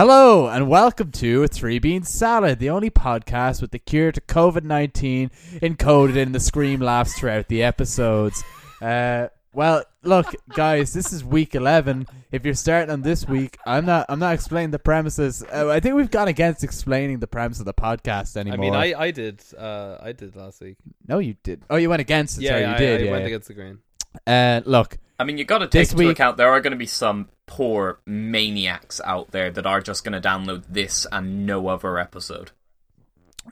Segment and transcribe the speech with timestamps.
[0.00, 4.64] Hello and welcome to Three Bean Salad, the only podcast with the cure to COVID
[4.64, 8.42] 19 encoded in the scream laughs throughout the episodes.
[8.80, 12.06] Uh, well, look, guys, this is week 11.
[12.32, 15.44] If you're starting on this week, I'm not I'm not explaining the premises.
[15.52, 18.58] Uh, I think we've gone against explaining the premise of the podcast anymore.
[18.58, 20.78] I mean, I, I did uh, I did last week.
[21.08, 21.62] No, you did.
[21.68, 22.44] Oh, you went against it.
[22.44, 23.00] yeah, Sorry, I, you did.
[23.02, 23.26] I yeah, went yeah.
[23.26, 23.80] against the grain.
[24.26, 26.70] Uh, look, I mean, you got to This take into week- account there are going
[26.70, 31.44] to be some poor maniacs out there that are just going to download this and
[31.44, 32.52] no other episode.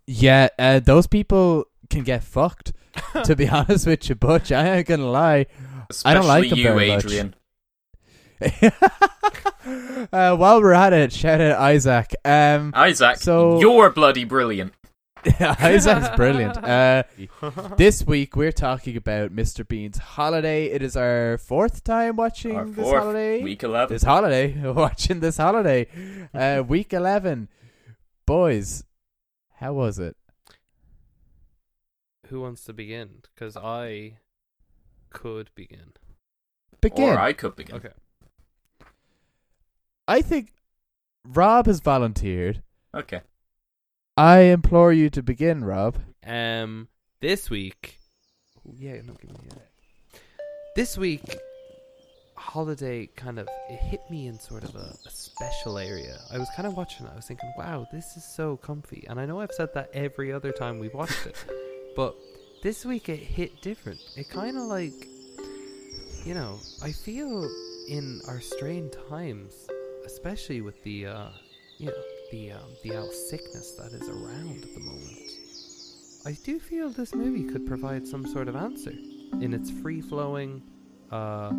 [0.07, 2.73] yeah, uh, those people can get fucked.
[3.25, 5.47] to be honest with you, Butch, I ain't gonna lie.
[5.91, 7.05] Especially I don't like them you, very much.
[7.05, 7.35] Adrian.
[10.13, 12.15] uh, while we're at it, shout out Isaac.
[12.25, 14.73] Um, Isaac, So- you're bloody brilliant.
[15.41, 16.57] Isaac's brilliant.
[16.69, 17.03] Uh,
[17.77, 19.67] this week we're talking about Mr.
[19.67, 20.67] Bean's holiday.
[20.67, 23.43] It is our fourth time watching Our this fourth holiday.
[23.43, 23.95] week 11.
[23.95, 25.87] This holiday, watching this holiday.
[26.35, 27.49] Uh, week eleven,
[28.27, 28.85] boys.
[29.57, 30.17] How was it?
[32.29, 33.23] Who wants to begin?
[33.35, 34.19] Because I
[35.11, 35.93] could begin.
[36.81, 37.11] Begin.
[37.11, 37.77] Or I could begin.
[37.77, 37.93] Okay.
[40.07, 40.53] I think
[41.25, 42.63] Rob has volunteered.
[42.95, 43.23] Okay.
[44.19, 45.97] I implore you to begin, Rob.
[46.27, 46.89] Um,
[47.21, 48.01] this week.
[48.67, 50.19] Oh, yeah, no, give me yeah.
[50.75, 51.37] This week,
[52.35, 56.19] holiday kind of it hit me in sort of a, a special area.
[56.33, 57.13] I was kind of watching it.
[57.13, 59.07] I was thinking, wow, this is so comfy.
[59.09, 61.37] And I know I've said that every other time we've watched it,
[61.95, 62.17] but
[62.65, 64.01] this week it hit different.
[64.17, 65.07] It kind of like,
[66.25, 67.49] you know, I feel
[67.89, 69.69] in our strained times,
[70.05, 71.29] especially with the, uh,
[71.79, 75.31] you know, the um, the out sickness that is around at the moment.
[76.27, 78.93] I do feel this movie could provide some sort of answer
[79.41, 80.63] in its free flowing,
[81.11, 81.51] uh,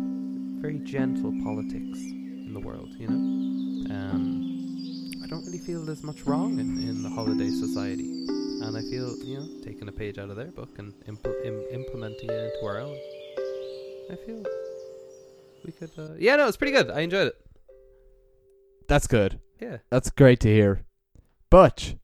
[0.60, 2.90] very gentle politics in the world.
[2.98, 8.26] You know, um, I don't really feel there's much wrong in, in the holiday society,
[8.28, 11.66] and I feel you know taking a page out of their book and impl- Im-
[11.72, 12.96] implementing it into our own.
[14.10, 14.44] I feel
[15.64, 15.90] we could.
[15.98, 16.90] Uh, yeah, no, it's pretty good.
[16.90, 17.34] I enjoyed it.
[18.86, 19.40] That's good.
[19.60, 19.78] Yeah.
[19.90, 20.84] That's great to hear.
[21.50, 21.96] Butch.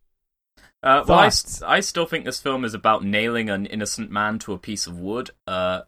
[0.83, 4.39] Uh, well, I, st- I still think this film is about nailing an innocent man
[4.41, 5.31] to a piece of wood.
[5.47, 5.83] Uh,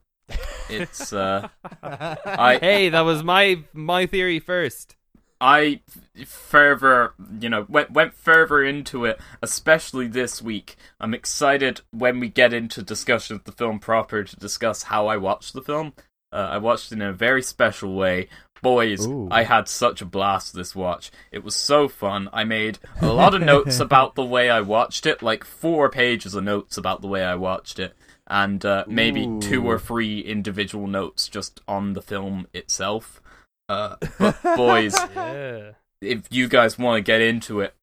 [0.68, 1.48] it's uh,
[1.82, 4.96] I hey, that was my my theory first.
[5.40, 5.82] I
[6.26, 10.76] further, you know, went went further into it, especially this week.
[10.98, 15.16] I'm excited when we get into discussion of the film proper to discuss how I
[15.16, 15.92] watched the film.
[16.32, 18.28] Uh, I watched it in a very special way.
[18.62, 19.28] Boys, Ooh.
[19.30, 21.10] I had such a blast this watch.
[21.30, 22.28] It was so fun.
[22.32, 26.34] I made a lot of notes about the way I watched it, like four pages
[26.34, 27.94] of notes about the way I watched it,
[28.26, 33.20] and uh, maybe two or three individual notes just on the film itself.
[33.68, 35.72] Uh, but boys, Yeah.
[36.00, 37.74] if you guys want to get into it,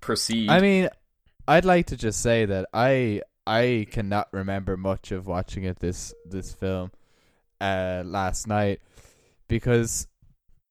[0.00, 0.48] proceed.
[0.50, 0.88] I mean,
[1.46, 6.14] I'd like to just say that I I cannot remember much of watching it this
[6.24, 6.92] this film
[7.60, 8.80] uh last night
[9.52, 10.06] because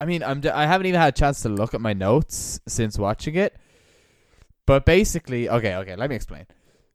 [0.02, 2.60] I mean I'm d- I haven't even had a chance to look at my notes
[2.68, 3.56] since watching it.
[4.66, 6.46] But basically, okay, okay, let me explain.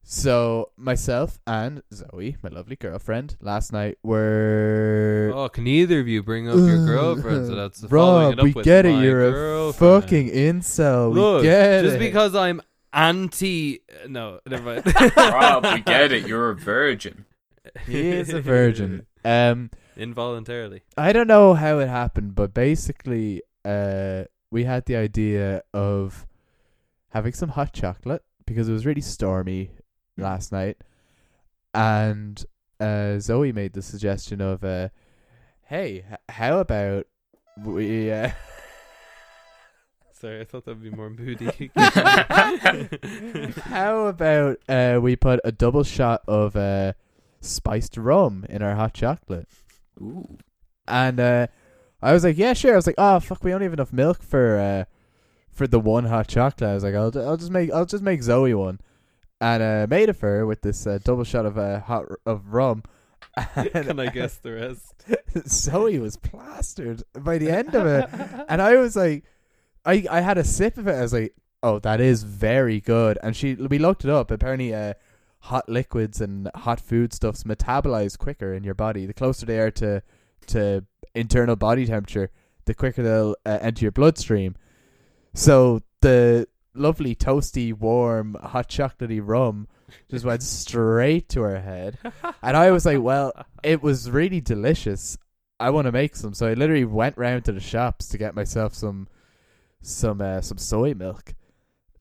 [0.03, 6.23] So myself and Zoe, my lovely girlfriend, last night were Oh, can either of you
[6.23, 7.47] bring up your girlfriend?
[7.47, 9.01] So that's the following Rob, it up we with get it.
[9.03, 11.13] You're a fucking incel.
[11.15, 11.99] Look, we get just it.
[12.01, 12.61] because I'm
[12.93, 13.81] anti.
[14.09, 15.17] No, never mind.
[15.17, 16.27] Rob, we get it.
[16.29, 17.25] You're a virgin.
[17.87, 19.07] he is a virgin.
[19.27, 20.83] Um, Involuntarily.
[20.97, 26.27] I don't know how it happened, but basically, uh, we had the idea of
[27.11, 29.71] having some hot chocolate because it was really stormy
[30.17, 30.79] last night,
[31.75, 32.45] and
[32.79, 34.89] uh, Zoe made the suggestion of, uh,
[35.63, 37.07] "Hey, h- how about
[37.65, 38.31] we?" Uh,
[40.13, 41.71] Sorry, I thought that'd be more moody.
[43.65, 46.95] how about uh, we put a double shot of uh,
[47.41, 49.47] spiced rum in our hot chocolate?
[50.01, 50.39] Ooh.
[50.89, 51.47] And uh,
[52.03, 52.73] I was like, yeah, sure.
[52.73, 54.85] I was like, oh fuck, we don't have enough milk for uh,
[55.51, 56.71] for the one hot chocolate.
[56.71, 58.81] I was like, I'll I'll just make I'll just make Zoe one,
[59.41, 62.19] and uh, made it for her with this uh, double shot of uh, hot r-
[62.27, 62.83] of rum.
[63.55, 65.05] Can I guess the rest?
[65.49, 68.09] Zoe was plastered by the end of it,
[68.49, 69.25] and I was like,
[69.85, 70.95] I I had a sip of it.
[70.95, 73.19] I was like, oh, that is very good.
[73.23, 74.31] And she we looked it up.
[74.31, 74.95] Apparently, uh,
[75.47, 79.07] hot liquids and hot food stuffs metabolize quicker in your body.
[79.07, 80.03] The closer they are to
[80.49, 80.85] to
[81.15, 82.31] internal body temperature,
[82.65, 84.57] the quicker they'll uh, enter your bloodstream.
[85.35, 89.69] So the lovely toasty, warm, hot chocolatey rum
[90.11, 91.99] just went straight to her head,
[92.43, 93.33] and I was like, well,
[93.63, 95.17] it was really delicious.
[95.61, 96.35] I want to make some.
[96.35, 99.09] So I literally went round to the shops to get myself some
[99.81, 101.35] some uh, some soy milk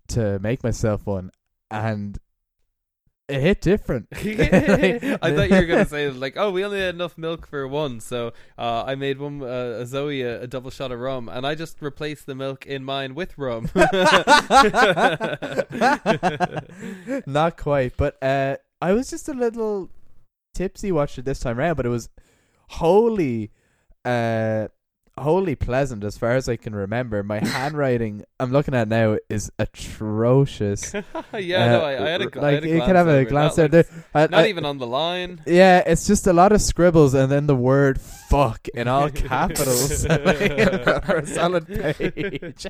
[0.09, 1.29] to make myself one,
[1.69, 2.17] and
[3.27, 4.07] it hit different.
[4.13, 7.99] I thought you were gonna say like, oh, we only had enough milk for one,
[7.99, 11.45] so uh, I made one uh, a Zoe a, a double shot of rum, and
[11.45, 13.69] I just replaced the milk in mine with rum.
[17.25, 19.89] Not quite, but uh, I was just a little
[20.53, 22.09] tipsy watching this time around, but it was
[22.69, 23.51] wholly,
[24.03, 24.67] uh,
[25.17, 27.23] wholly pleasant as far as I can remember.
[27.23, 30.93] My handwriting, I'm looking at now, is atrocious.
[31.33, 33.07] yeah, no, I, I had a, gl- I like had a you glance can have
[33.07, 33.85] a glance not, there.
[34.13, 35.41] like, I- not I- even on the line.
[35.45, 40.05] Yeah, it's just a lot of scribbles and then the word "fuck" in all capitals
[40.07, 42.65] like, for a solid page.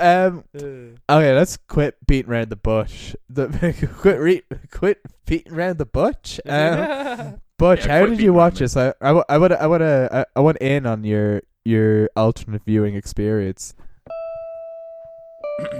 [0.00, 0.44] um,
[1.08, 3.14] okay, let's quit beating around the bush.
[3.28, 3.48] The,
[3.98, 6.38] quit re- quit beating around the bush.
[6.46, 8.76] Um, Butch, Yeah, how did you watch this?
[8.76, 12.96] I I I would I would uh, I want in on your your alternate viewing
[12.96, 13.74] experience.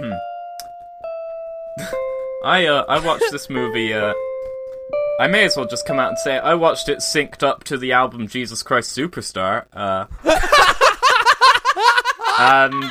[2.45, 4.13] I uh I watched this movie uh
[5.19, 6.43] I may as well just come out and say it.
[6.43, 9.65] I watched it synced up to the album Jesus Christ Superstar.
[9.73, 10.05] Uh
[12.39, 12.83] and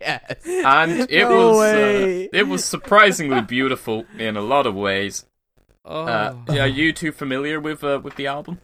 [0.00, 0.36] yes.
[0.46, 5.26] and it No was uh, it was surprisingly beautiful in a lot of ways.
[5.86, 6.04] Oh.
[6.04, 8.60] Uh, yeah, are you too familiar with uh, with the album?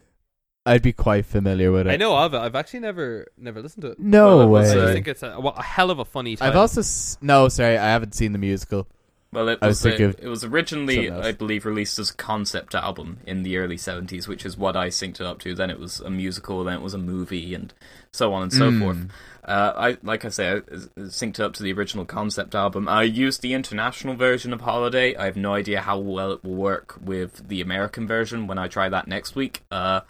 [0.65, 1.91] I'd be quite familiar with it.
[1.91, 2.39] I know of it.
[2.39, 3.99] I've actually never never listened to it.
[4.01, 4.81] No Well, it was, I way.
[4.81, 6.37] uh, just think it's a, well, a hell of a funny.
[6.37, 6.53] Title.
[6.53, 8.87] I've also s- no, sorry, I haven't seen the musical.
[9.33, 11.11] Well, it was was, thinking uh, it was originally.
[11.11, 14.89] I believe, released as a concept album in the early seventies, which is what I
[14.89, 15.55] synced it up to.
[15.55, 17.73] Then it was a musical, then it was a movie, and
[18.13, 18.79] so on and so Mm.
[18.81, 18.99] forth.
[19.45, 22.89] Uh, I like I say, I synced up to the original concept album.
[22.89, 25.17] I used the international version of Holiday.
[25.17, 28.69] I have no idea how well it will work with the American version when I
[28.69, 30.03] try that next week, uh,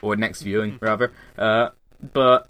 [0.00, 1.12] or next viewing rather.
[1.38, 1.68] Uh,
[2.12, 2.48] but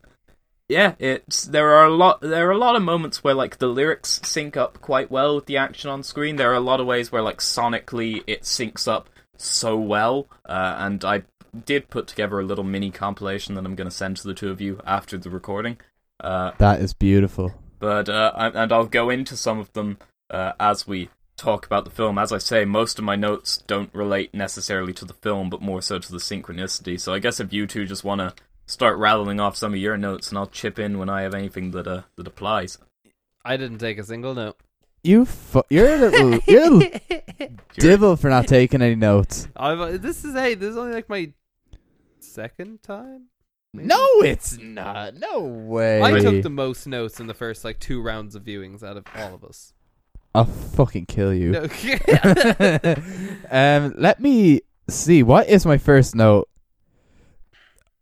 [0.71, 3.67] yeah, it's there are a lot there are a lot of moments where like the
[3.67, 6.37] lyrics sync up quite well with the action on screen.
[6.37, 10.77] There are a lot of ways where like sonically it syncs up so well, uh,
[10.79, 11.25] and I
[11.67, 14.51] did put together a little mini compilation that I'm going to send to the two
[14.51, 15.77] of you after the recording.
[16.23, 17.53] Uh, That is beautiful.
[17.79, 19.99] but uh, I- and I'll go into some of them
[20.31, 22.17] uh, as we talk about the film.
[22.19, 25.83] As I say, most of my notes don't relate necessarily to the film, but more
[25.83, 26.99] so to the synchronicity.
[27.01, 28.35] So I guess if you two just want to
[28.67, 31.73] start rattling off some of your notes, and I'll chip in when I have anything
[31.73, 32.79] that uh, that applies.
[33.45, 34.57] I didn't take a single note.
[35.03, 37.01] You fu- you're a little you're a little
[37.75, 39.49] divil for not taking any notes.
[39.57, 41.33] I've, this is hey, this is only like my
[42.21, 43.25] second time.
[43.73, 43.89] Maybe?
[43.89, 45.15] No, it's not.
[45.15, 46.03] No way.
[46.03, 49.05] I took the most notes in the first like two rounds of viewings out of
[49.17, 49.73] all of us.
[50.35, 51.53] I'll fucking kill you.
[51.53, 51.63] No.
[53.51, 55.23] um, let me see.
[55.23, 56.49] What is my first note?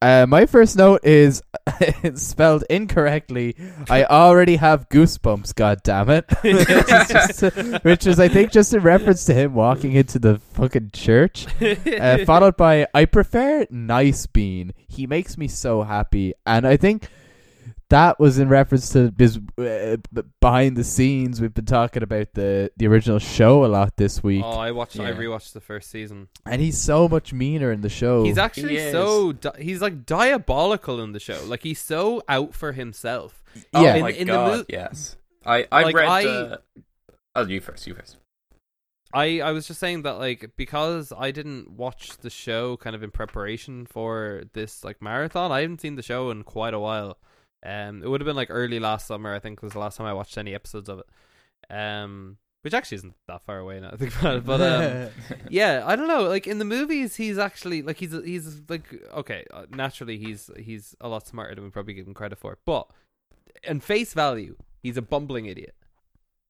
[0.03, 1.43] Uh, my first note is
[1.81, 3.55] it's spelled incorrectly.
[3.91, 5.55] I already have goosebumps.
[5.55, 6.25] God damn it!
[6.43, 10.39] which, is just, which is, I think, just in reference to him walking into the
[10.53, 11.47] fucking church.
[12.01, 14.73] Uh, followed by I prefer Nice Bean.
[14.89, 17.09] He makes me so happy, and I think
[17.91, 19.97] that was in reference to because uh,
[20.41, 24.43] behind the scenes we've been talking about the the original show a lot this week,
[24.45, 24.99] oh, I watched.
[24.99, 26.29] I rewatched the first season.
[26.47, 28.25] and he's so much meaner in the show.
[28.25, 28.93] He's actually is.
[28.93, 31.41] so di- he's like diabolical in the show.
[31.45, 33.43] Like he's so out for himself.
[33.75, 34.01] Oh Yeah.
[34.01, 35.17] my In- in the god, mo- yes.
[35.45, 36.09] I I Like, read.
[36.09, 36.57] I- Uh,
[37.37, 37.87] oh, you first.
[37.87, 38.17] You first.
[39.13, 43.03] I I was just saying that like because I didn't watch the show kind of
[43.03, 45.51] in preparation for this like marathon.
[45.51, 47.19] I haven't seen the show in quite a while.
[47.65, 49.35] Um, it would have been like early last summer.
[49.35, 51.75] I think was the last time I watched any episodes of it.
[51.75, 53.91] Um, which actually isn't that far away now.
[53.93, 55.09] I think about it, but um,
[55.51, 56.25] yeah, I don't know.
[56.25, 59.45] Like in the movies, he's actually like he's he's like okay.
[59.53, 62.59] Uh, naturally, he's he's a lot smarter than we probably give him credit for.
[62.65, 62.89] But
[63.63, 65.75] in face value, he's a bumbling idiot.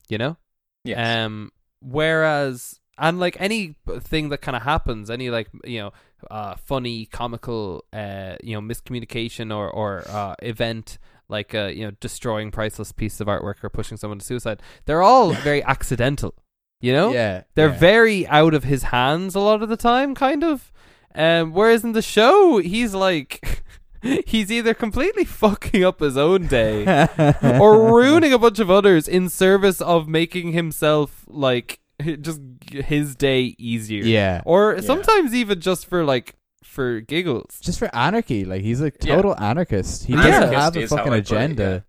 [0.09, 0.37] You know.
[0.85, 1.25] Yes.
[1.25, 1.53] Um.
[1.83, 5.93] Whereas, and like any thing that kind of happens, any like you know,
[6.31, 11.93] uh, funny, comical, uh, you know, miscommunication or or uh, event like uh, you know,
[12.01, 16.35] destroying priceless piece of artwork or pushing someone to suicide, they're all very accidental.
[16.83, 17.13] You know.
[17.13, 17.79] yeah, They're yeah.
[17.79, 20.73] very out of his hands a lot of the time, kind of.
[21.15, 23.63] Um, whereas in the show, he's like,
[24.27, 27.07] he's either completely fucking up his own day
[27.43, 31.81] or ruining a bunch of others in service of making himself like
[32.21, 32.41] just
[32.71, 34.05] his day easier.
[34.05, 34.43] yeah.
[34.45, 34.81] Or Yeah.
[34.83, 37.59] sometimes even just for like for giggles.
[37.61, 39.17] Just for anarchy, like he's a Yeah.
[39.17, 40.05] total anarchist.
[40.05, 41.85] He Anarchist doesn't have a fucking I it, agenda.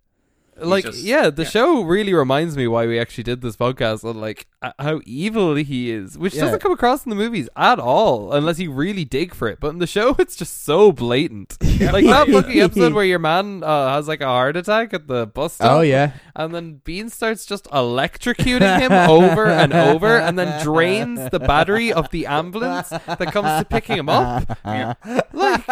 [0.63, 1.50] Like just- yeah, the yeah.
[1.50, 4.03] show really reminds me why we actually did this podcast.
[4.10, 4.48] And like
[4.80, 6.41] how evil he is, which Yeah.
[6.46, 9.60] doesn't come across in the movies at all, unless you really dig for it.
[9.60, 11.58] But in the show, it's just so blatant.
[11.82, 15.25] Like that fucking episode where your man uh, has like a heart attack at the
[15.25, 15.72] bus stop.
[15.72, 16.12] Oh yeah.
[16.36, 21.91] And then Bean starts just electrocuting him over and over, and then drains the battery
[21.91, 24.60] of the ambulance that comes to picking him up.
[25.34, 25.68] Like,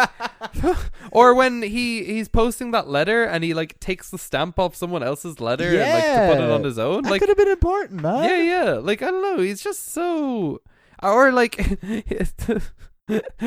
[1.12, 5.04] or when he he's posting that letter and he like takes the stamp off someone
[5.04, 7.02] else's letter and like to put it on his own.
[7.04, 8.24] That Like, could have been important, man.
[8.24, 8.70] yeah, yeah.
[8.74, 9.40] Like I don't know.
[9.42, 10.60] He's just so.
[11.02, 11.54] Or like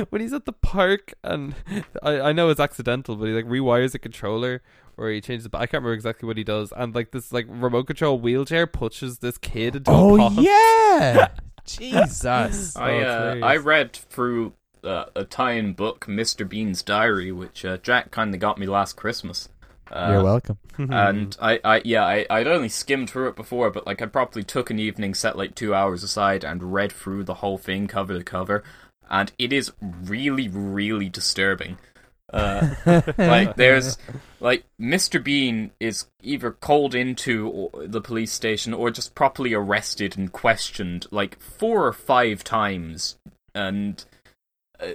[0.10, 1.56] when he's at the park and
[2.02, 4.62] I, I know it's accidental, but he like rewires a controller
[4.98, 5.48] or he changes.
[5.48, 6.74] But I can't remember exactly what he does.
[6.76, 10.38] And like this like remote control wheelchair pushes this kid into a Oh pond.
[10.40, 11.28] yeah.
[11.66, 12.76] Jesus.
[12.78, 13.44] I Oh, uh, hilarious.
[13.46, 16.48] I read through uh, a tie-in book, Mr.
[16.48, 19.48] Bean's Diary, which uh, Jack kind of got me last Christmas.
[19.92, 20.58] Uh, You're welcome.
[20.78, 24.44] and I, I yeah, I, I'd only skimmed through it before, but like I probably
[24.44, 28.18] took an evening, set like two hours aside, and read through the whole thing cover
[28.18, 28.64] to cover,
[29.10, 31.78] and it is really, really disturbing.
[32.32, 32.74] Uh,
[33.18, 33.98] like there's
[34.40, 35.24] like Mr.
[35.24, 41.40] Bean is either called into the police station or just properly arrested and questioned like
[41.40, 43.18] four or five times,
[43.54, 44.04] and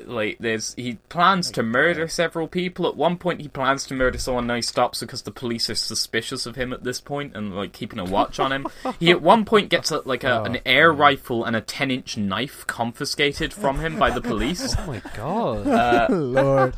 [0.07, 2.87] like there's he plans to murder several people.
[2.87, 4.47] At one point, he plans to murder someone.
[4.47, 7.73] Now he stops because the police are suspicious of him at this point and like
[7.73, 8.66] keeping a watch on him.
[8.99, 12.16] he at one point gets a, like a, an air rifle and a ten inch
[12.16, 14.75] knife confiscated from him by the police.
[14.80, 15.66] Oh my god.
[15.66, 16.75] Uh, Lord.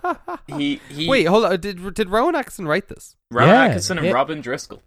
[0.47, 1.61] he he Wait, hold on.
[1.61, 3.17] Did did Rowan Atkinson write this?
[3.31, 4.13] Ron Yeah, Atkinson and yeah.
[4.13, 4.83] Robin Driscoll,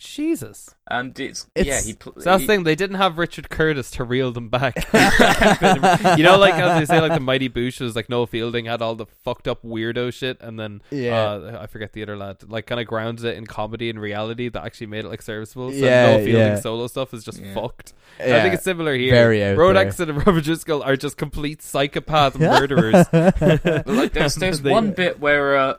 [0.00, 0.74] Jesus.
[0.88, 1.94] and it's, It's- yeah he.
[1.94, 2.64] Pl- So that's he- the thing.
[2.64, 4.74] They didn't have Richard Curtis to reel them back.
[6.16, 8.94] you know, like as they say, like the Mighty Boosh's, like Noel Fielding had all
[8.94, 11.20] the fucked up weirdo shit, and then Yeah.
[11.30, 14.48] uh, I forget the other lad, like kind of grounds it in comedy and reality
[14.48, 15.70] that actually made it like serviceable.
[15.70, 16.60] So Yeah, Noel Fielding yeah.
[16.60, 17.54] solo stuff is just Yeah.
[17.54, 17.92] fucked.
[18.18, 19.12] I think it's similar here.
[19.12, 19.82] Very out Rowan there.
[19.86, 23.06] Atkinson and Robert Driscoll are just complete psychopath murderers.
[23.12, 25.74] But, like there's there's They- one bit where uh,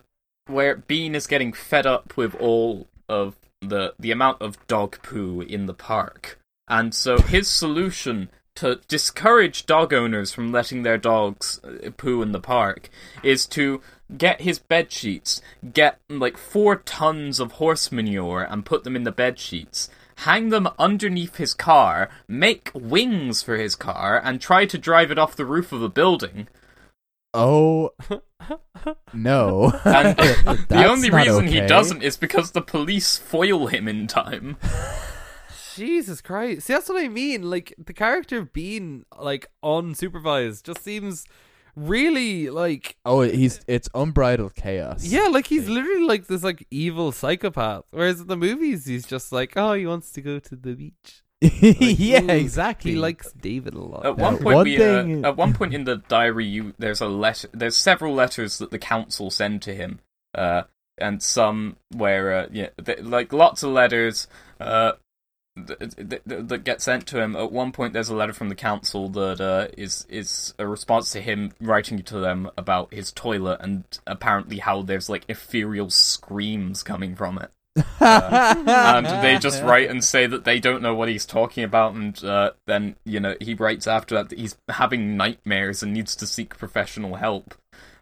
[0.48, 5.41] where Bean is getting fed up with all of the the amount of dog poo
[5.41, 11.62] in the park, and so his solution to discourage dog owners from letting their dogs
[11.63, 12.89] uh, poo in the park
[13.24, 13.82] is to
[14.18, 15.41] get his bed sheets,
[15.74, 19.89] get like four tons of horse manure and put them in the bed sheets.
[20.18, 25.18] Hang them underneath his car, make wings for his car, and try to drive it
[25.18, 26.48] off the roof of a building.
[27.34, 27.92] Oh
[29.14, 29.72] no.
[29.84, 34.58] The only not reason he doesn't is because the police foil him in time.
[35.76, 36.68] Jesus Christ!
[36.68, 37.50] See, that's what I mean.
[37.50, 41.26] Like the character of being like unsupervised just seems
[41.76, 45.06] really like Oh, he's it's unbridled chaos.
[45.06, 47.86] Yeah, like he's literally like this like evil psychopath.
[47.92, 51.24] Whereas in the movies, he's just like, oh, he wants to go to the beach.
[51.62, 52.91] yeah, exactly.
[52.91, 54.05] He likes David a lot.
[54.05, 56.74] At Yeah, one point, one we, thing- uh, at one point in the diary, you
[56.77, 57.50] there's a letter.
[57.51, 60.00] There's several letters that the council send to him,
[60.36, 60.63] uh,
[61.00, 64.27] and some where uh, yeah, th- like lots of letters.
[64.60, 64.91] Uh,
[65.65, 67.36] th- th- th- that get sent to him.
[67.36, 71.12] At one point, there's a letter from the council that uh, is is a response
[71.13, 76.83] to him writing to them about his toilet and apparently how there's like ethereal screams
[76.83, 77.50] coming from it.
[77.75, 82.24] And they just write and say that they don't know what he's talking about, and
[82.24, 86.28] uh, then you know he writes after that that he's having nightmares and needs to
[86.28, 87.56] seek professional help.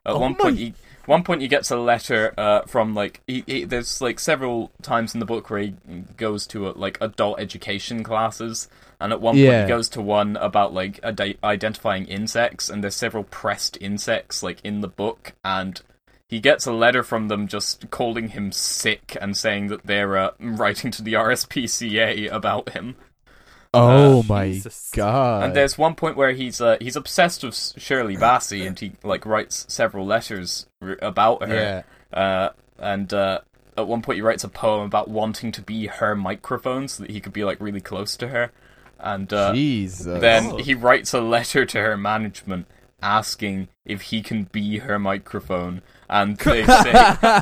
[0.05, 0.73] At Oh one point, he
[1.05, 5.13] one point he gets a letter uh, from like he, he, there's like several times
[5.13, 5.73] in the book where he
[6.17, 10.35] goes to uh like adult education classes, and at one point he goes to one
[10.37, 15.81] about like ide- identifying insects, and there's several pressed insects like in the book, and
[16.29, 20.29] he gets a letter from them just calling him sick and saying that they're uh,
[20.39, 22.95] writing to the RSPCA about him.
[23.73, 24.91] oh Uh, my Jesus.
[24.95, 25.43] god.
[25.43, 29.25] And there's one point where he's uh, he's obsessed with Shirley Bassey, and he like
[29.25, 31.83] writes several letters r- about her.
[32.13, 32.17] yeah.
[32.17, 33.39] Uh, and uh,
[33.77, 37.11] at one point, he writes a poem about wanting to be her microphone so that
[37.11, 38.51] he could be like really close to her.
[38.99, 40.19] And uh, Jesus.
[40.21, 40.57] then Oh.
[40.57, 42.67] he writes a letter to her management
[43.01, 45.81] asking if he can be her microphone.
[46.09, 46.91] And they say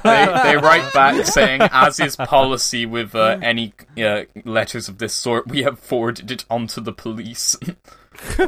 [0.04, 5.14] they, they write back saying, as is policy with uh, any uh, letters of this
[5.14, 7.56] sort, we have forwarded it onto the police.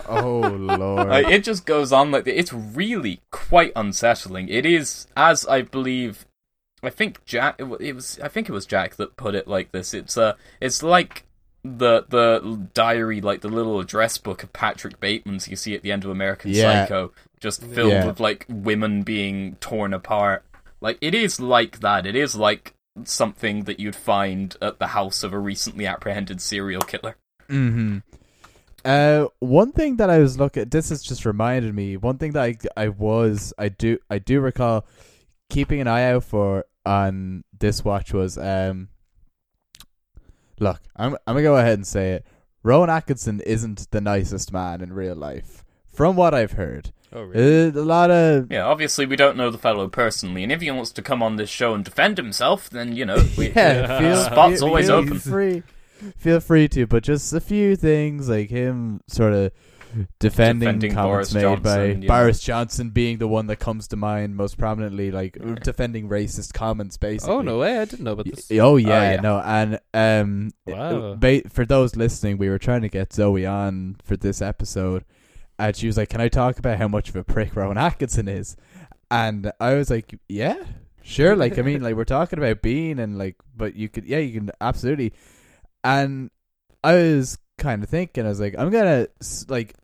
[0.08, 1.10] oh lord.
[1.10, 2.28] Uh, it just goes on like.
[2.28, 4.50] It's really quite unsettling.
[4.50, 6.26] It is, as I believe,
[6.84, 7.56] I think Jack.
[7.60, 8.20] It it was.
[8.22, 9.94] I think it was Jack that put it like this.
[9.94, 11.26] It's uh, it's like
[11.64, 15.92] the the diary, like the little address book of Patrick Bateman's you see at the
[15.92, 16.84] end of American Yeah.
[16.86, 18.06] Psycho, just filled Yeah.
[18.06, 20.44] with like women being torn apart.
[20.82, 22.06] Like it is like that.
[22.06, 26.82] It is like something that you'd find at the house of a recently apprehended serial
[26.82, 27.16] killer.
[27.50, 28.00] Mm-hmm.
[28.86, 30.66] Uh, one thing that I was looking.
[30.70, 31.98] This has just reminded me.
[31.98, 34.86] One thing that I I was I do I do recall
[35.50, 38.90] keeping an eye out for on this watch was um.
[40.60, 42.26] Look, I'm I'm gonna go ahead and say it.
[42.64, 46.92] Rowan Atkinson isn't the nicest man in real life, from what I've heard.
[47.12, 50.62] Oh, Uh, a lot of Yeah, obviously we don't know the fellow personally, and if
[50.62, 54.00] he wants to come on this show and defend himself, then you know, we, yeah,
[54.00, 55.20] feel, spot's feel- always feel open.
[55.20, 55.64] Free,
[56.18, 59.52] feel free to, but just a few things like him sort of
[60.20, 62.08] defending, Defending comments Boris made by Johnson, yeah.
[62.08, 66.96] Boris Johnson being the one that comes to mind most prominently, like defending racist comments,
[66.98, 67.34] basically.
[67.34, 67.80] Oh no way!
[67.80, 68.52] I didn't know about Y- this.
[68.60, 69.22] Oh yeah, yeah.
[69.22, 71.16] no, and um, Wow.
[71.16, 75.06] ba- for those listening, we were trying to get Zoe on for this episode,
[75.60, 78.28] and she was like, "Can I talk about how much of a prick Rowan Atkinson
[78.28, 78.56] is?"
[79.12, 80.64] And I was like, "Yeah,
[81.04, 84.20] sure." Like, I mean, like we're talking about Bean, and like, but you could, yeah,
[84.20, 85.14] you can absolutely.
[85.84, 86.32] And
[86.84, 89.08] I was kind of thinking, I was like, I'm gonna
[89.50, 89.76] like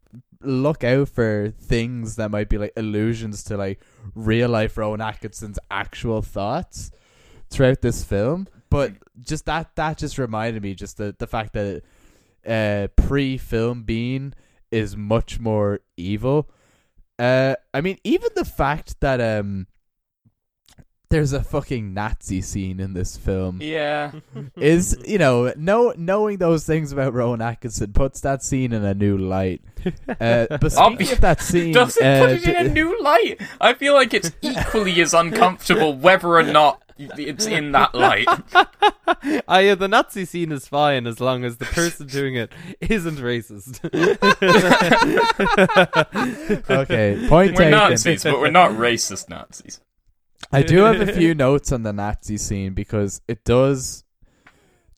[0.42, 3.82] look out for things that might be like allusions to like
[4.14, 6.92] real life Rowan Atkinson's actual thoughts
[7.50, 8.48] throughout this film.
[8.70, 11.84] But just that that just reminded me just the the fact that
[12.48, 14.34] uh pre film Bean
[14.76, 16.50] is much more evil.
[17.18, 19.68] Uh I mean even the fact that um
[21.10, 24.12] there's a fucking Nazi scene in this film yeah,
[24.58, 28.94] is you know know knowing those things about Rowan Atkinson puts that scene in a
[28.94, 29.62] new light.
[30.20, 33.42] Uh, but speaking of that scene, does it uh, put it in a new light?
[33.62, 38.28] I feel like it's equally as uncomfortable whether or not it's in that light.
[39.48, 43.18] Ah, yeah, the Nazi scene is fine as long as the person doing it isn't
[43.18, 43.84] racist.
[46.70, 47.72] okay, point We're taken.
[47.72, 49.80] Nazis, but we're not racist Nazis.
[50.52, 54.04] I do have a few notes on the Nazi scene because it does,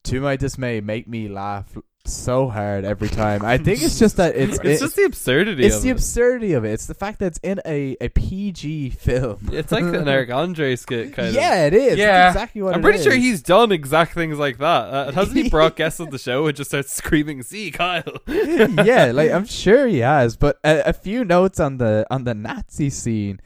[0.06, 1.78] to my dismay, make me laugh
[2.14, 3.44] so hard every time.
[3.46, 5.94] I think it's just that it's it's it- just the absurdity it's the it.
[5.94, 6.72] absurdity of it.
[6.72, 9.50] It's the fact that it's in a, a PG film.
[9.52, 11.34] It's like an Eric Andre skit kind of.
[11.36, 11.98] yeah, it is.
[11.98, 12.28] Yeah.
[12.30, 14.66] exactly what I'm pretty sure he's done exact things like that.
[14.94, 18.04] Uh, hasn't he brought guests on the show and just starts screaming, "See, Kyle"?
[18.28, 22.34] yeah, like I'm sure he has, but a, a few notes on the on the
[22.34, 23.40] Nazi scene.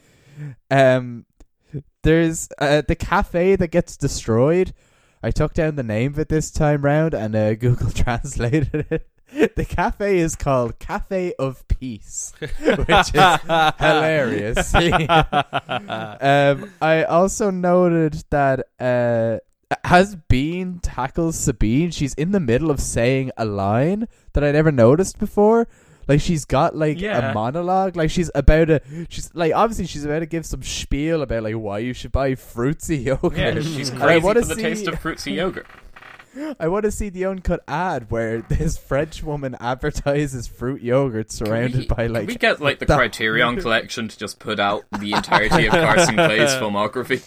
[0.70, 1.26] Um,
[2.02, 4.74] there's uh, the cafe that gets destroyed.
[5.22, 9.08] I took down the name of it this time round, and uh, Google translated it.
[9.56, 13.40] The cafe is called Cafe of Peace, which is
[13.78, 14.74] hilarious.
[14.74, 19.38] um, I also noted that uh,
[19.84, 24.70] as Bean tackles Sabine, she's in the middle of saying a line that I never
[24.70, 25.66] noticed before.
[26.12, 27.30] Like she's got like Yeah.
[27.30, 31.22] a monologue, like she's about to, she's like obviously she's about to give some spiel
[31.22, 33.36] about like why you should buy fruitsy yogurt.
[33.38, 35.66] Yeah, she's And I crazy for the see- taste of fruitsy yogurt.
[36.58, 41.80] I want to see the uncut ad where this French woman advertises fruit yogurt surrounded
[41.80, 44.84] we, by like can we get like the the- Criterion Collection to just put out
[44.98, 47.22] the entirety of Carson Clay's filmography?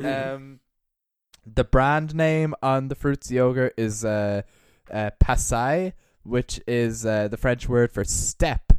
[0.00, 0.60] um,
[1.46, 4.42] the brand name on the fruits yogurt is uh,
[4.90, 5.92] uh, Passai,
[6.24, 8.72] which is uh, the French word for step,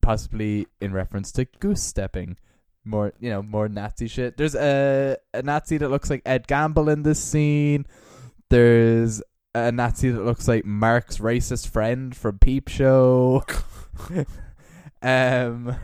[0.00, 2.36] possibly in reference to goose stepping.
[2.84, 4.36] More, you know, more Nazi shit.
[4.36, 7.86] There's a a Nazi that looks like Ed Gamble in this scene.
[8.50, 9.22] There's
[9.54, 13.44] a Nazi that looks like Mark's racist friend from Peep Show.
[15.02, 15.76] um.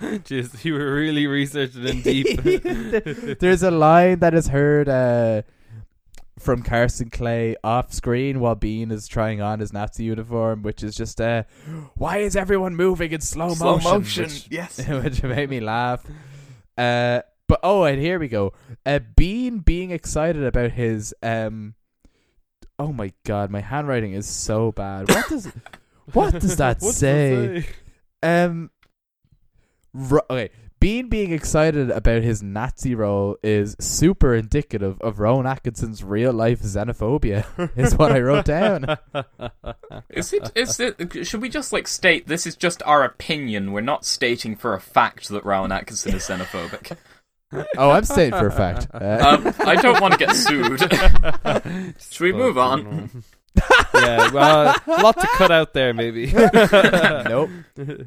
[0.00, 2.42] Jeez, you were really researching in deep.
[3.38, 5.42] There's a line that is heard uh,
[6.44, 10.94] from Carson Clay off screen while Bean is trying on his Nazi uniform, which is
[10.94, 11.44] just uh,
[11.94, 14.86] "Why is everyone moving in slow, Slow motion?" motion, Which, yes.
[14.88, 16.04] which made me laugh.
[16.76, 18.52] Uh, but oh, and here we go.
[18.84, 21.74] Uh, Bean being excited about his um.
[22.78, 25.08] Oh my god, my handwriting is so bad.
[25.08, 25.46] What does
[26.12, 27.56] what does that say?
[27.56, 27.66] it
[28.22, 28.70] Um.
[29.92, 30.50] Ro- okay,
[30.84, 36.60] Bean being excited about his Nazi role is super indicative of Rowan Atkinson's real life
[36.60, 37.46] xenophobia.
[37.78, 38.98] is what I wrote down.
[40.10, 40.52] Is it?
[40.54, 41.26] Is it?
[41.26, 43.72] Should we just like state this is just our opinion?
[43.72, 46.98] We're not stating for a fact that Rowan Atkinson is xenophobic.
[47.76, 48.88] Oh, I'm saying for a fact.
[48.92, 50.80] Uh, Um, I don't want to get sued.
[52.10, 53.22] Should we move on?
[53.94, 56.26] yeah, well, a lot to cut out there, maybe.
[56.32, 57.50] nope.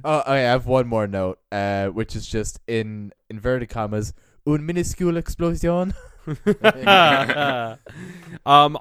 [0.03, 4.13] Oh, okay, I have one more note, uh, which is just in inverted commas,
[4.45, 5.93] un minuscule explosion.
[6.27, 7.77] um,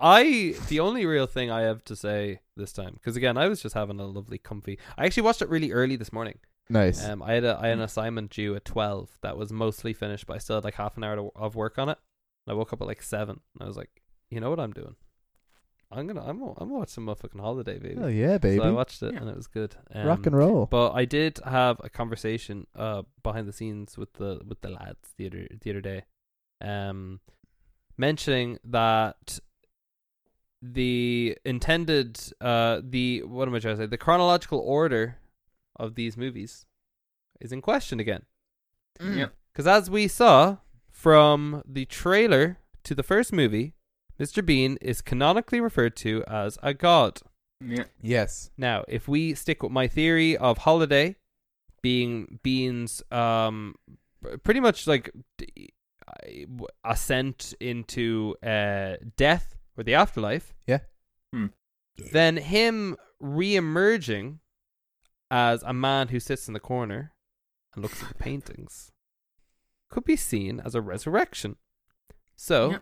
[0.02, 3.62] I the only real thing I have to say this time, because again, I was
[3.62, 4.78] just having a lovely, comfy.
[4.98, 6.38] I actually watched it really early this morning.
[6.68, 7.04] Nice.
[7.04, 10.26] Um, I had a I had an assignment due at twelve that was mostly finished,
[10.26, 11.98] but I still had like half an hour to, of work on it.
[12.46, 14.72] And I woke up at like seven, and I was like, you know what I'm
[14.72, 14.96] doing?
[15.92, 17.96] I'm gonna I'm I'm gonna watch some motherfucking holiday, baby.
[18.00, 18.58] Oh yeah, baby.
[18.58, 19.20] So I watched it Yeah.
[19.20, 19.76] and it was good.
[19.94, 20.66] Um, Rock and roll.
[20.66, 25.14] But I did have a conversation uh behind the scenes with the with the lads
[25.16, 26.02] the other the other day,
[26.60, 27.20] um,
[27.96, 29.38] mentioning that
[30.62, 35.18] the intended uh the what am I trying to say the chronological order
[35.78, 36.66] of these movies
[37.40, 38.22] is in question again.
[39.00, 39.26] Yeah.
[39.52, 40.56] Because as we saw
[40.90, 43.74] from the trailer to the first movie,
[44.20, 44.44] Mr.
[44.44, 47.20] Bean is canonically referred to as a god.
[47.60, 47.84] Yeah.
[48.00, 48.50] Yes.
[48.56, 51.16] Now, if we stick with my theory of Holiday
[51.82, 53.74] being Bean's um
[54.42, 55.70] pretty much like d-
[56.08, 60.80] I- w- ascent into uh death or the afterlife, Yeah.
[61.32, 61.46] Hmm.
[62.12, 64.40] then him re-emerging
[65.30, 67.12] as a man who sits in the corner
[67.74, 68.92] and looks at the paintings
[69.90, 71.56] could be seen as a resurrection.
[72.36, 72.78] So Yeah.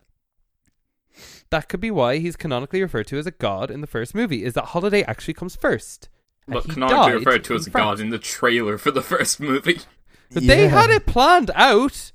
[1.50, 4.44] That could be why he's canonically referred to as a god in the first movie.
[4.44, 6.08] Is that Holiday actually comes first?
[6.46, 9.80] and But canonically referred to as a god in the trailer for the first movie.
[10.32, 10.70] But they Yeah.
[10.70, 12.12] had it planned out.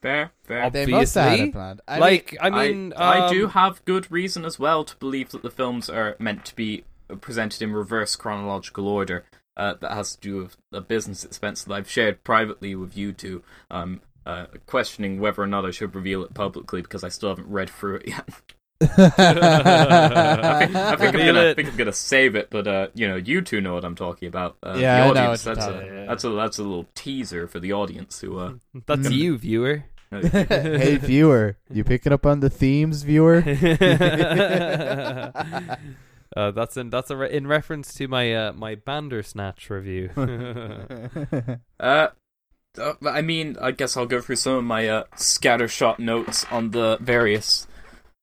[0.00, 0.70] Fair, fair.
[0.70, 1.80] They must have had it planned.
[1.88, 4.96] I like mean, I mean, I, I do um, have good reason as well to
[4.96, 6.84] believe that the films are meant to be
[7.20, 9.24] presented in reverse chronological order.
[9.56, 13.12] Uh, that has to do with a business expense that I've shared privately with you
[13.12, 13.42] two.
[13.72, 17.48] Um, uh, questioning whether or not I should reveal it publicly because I still haven't
[17.48, 18.28] read through it yet.
[18.80, 18.86] I
[20.66, 21.56] think, I think I'm gonna, it.
[21.56, 24.28] think I'm gonna save it, but uh, you know, you two know what I'm talking
[24.28, 24.56] about.
[24.62, 25.46] Uh, Yeah, I the know audience.
[25.46, 28.38] what you're that's a, talking that's a that's a little teaser for the audience who.
[28.38, 28.52] Uh,
[28.86, 29.12] that's Mm.
[29.12, 29.84] you, viewer.
[30.10, 33.42] hey viewer, you picking up on the themes, viewer?
[36.36, 40.10] uh, that's in that's a re- in reference to my uh, my Bandersnatch review.
[41.80, 42.08] Uh,
[42.78, 46.70] uh, I mean, I guess I'll go through some of my uh, scattershot notes on
[46.70, 47.66] the various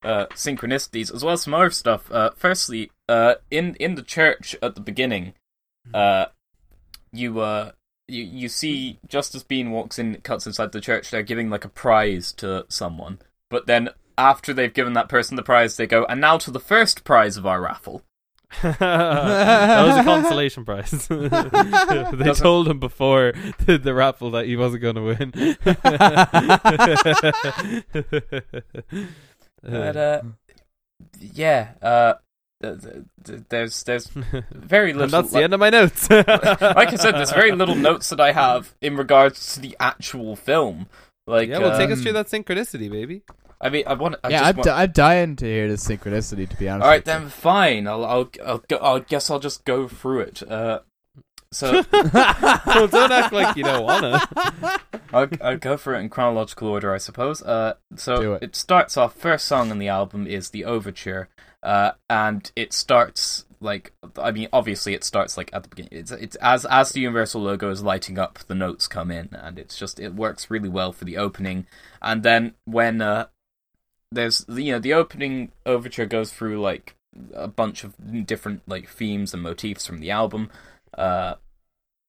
[0.04, 2.12] uh, synchronicities, as well as some other stuff.
[2.12, 5.34] Uh, firstly, uh, in in the church at the beginning,
[5.94, 6.26] uh,
[7.12, 7.72] you uh,
[8.08, 11.66] you you see just as Bean walks in, cuts inside the church, they're giving like
[11.66, 13.90] a prize to someone, but then.
[14.18, 17.36] After they've given that person the prize, they go, and now to the first prize
[17.36, 18.02] of our raffle.
[18.62, 21.08] That was a consolation prize.
[21.10, 23.34] they Doesn't- told him before
[23.66, 25.32] the, the raffle that he wasn't going to win.
[29.62, 30.22] But uh,
[31.20, 32.14] yeah, uh,
[32.62, 34.08] th- th- th- there's there's
[34.52, 35.04] very little.
[35.04, 36.10] and that's the like- end of my notes.
[36.10, 40.36] like I said, there's very little notes that I have in regards to the actual
[40.36, 40.88] film.
[41.28, 43.24] Like, yeah, well, take us um, through that synchronicity, baby.
[43.62, 44.16] I mean, I want.
[44.24, 44.66] I yeah, just I'm, want...
[44.66, 46.50] di- I'm dying to hear the synchronicity.
[46.50, 46.84] To be honest.
[46.84, 47.20] All right, with you.
[47.20, 47.88] then fine.
[47.88, 50.44] I'll, I'll, I'll, go, I guess I'll just go through it.
[50.50, 50.80] Uh,
[51.52, 54.22] so well, don't act like you don't wanna.
[55.14, 57.42] I'll, I'll go for it in chronological order, I suppose.
[57.42, 58.56] Uh, so Do it.
[58.56, 59.16] starts off.
[59.16, 61.30] First song on the album is the overture,
[61.64, 65.92] uh, and it starts like I mean, obviously it starts like at the beginning.
[65.92, 69.58] It's it's as as the Universal logo is lighting up, the notes come in, and
[69.58, 71.68] it's just it works really well for the opening.
[72.02, 73.28] And then when uh,
[74.12, 76.96] there's you know the opening overture goes through like
[77.34, 80.50] a bunch of different like themes and motifs from the album.
[80.94, 81.36] Uh,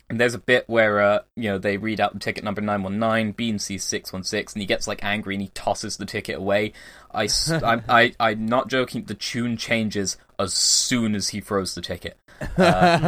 [0.09, 2.83] and there's a bit where uh, you know they read out the ticket number nine
[2.83, 3.33] one nine.
[3.33, 6.37] Bean sees six one six, and he gets like angry and he tosses the ticket
[6.37, 6.73] away.
[7.13, 7.29] I,
[7.65, 9.05] I'm, I, I'm not joking.
[9.05, 12.19] The tune changes as soon as he throws the ticket.
[12.59, 12.99] Uh,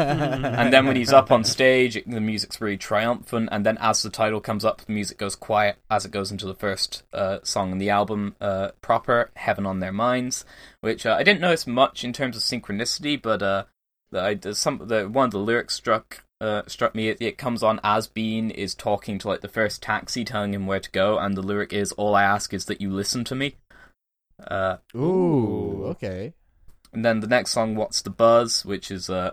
[0.57, 3.51] and then when he's up on stage, the music's really triumphant.
[3.53, 6.47] And then as the title comes up, the music goes quiet as it goes into
[6.47, 10.45] the first uh, song on the album uh, proper, "Heaven on Their Minds,"
[10.81, 13.65] which uh, I didn't notice much in terms of synchronicity, but uh,
[14.13, 17.09] I, some the one of the lyrics struck uh, struck me.
[17.09, 20.67] It, it comes on as Bean is talking to like the first taxi, telling him
[20.67, 23.35] where to go, and the lyric is, "All I ask is that you listen to
[23.35, 23.57] me."
[24.47, 26.33] Uh, Ooh, okay.
[26.93, 29.33] and then the next song, "What's the Buzz," which is uh,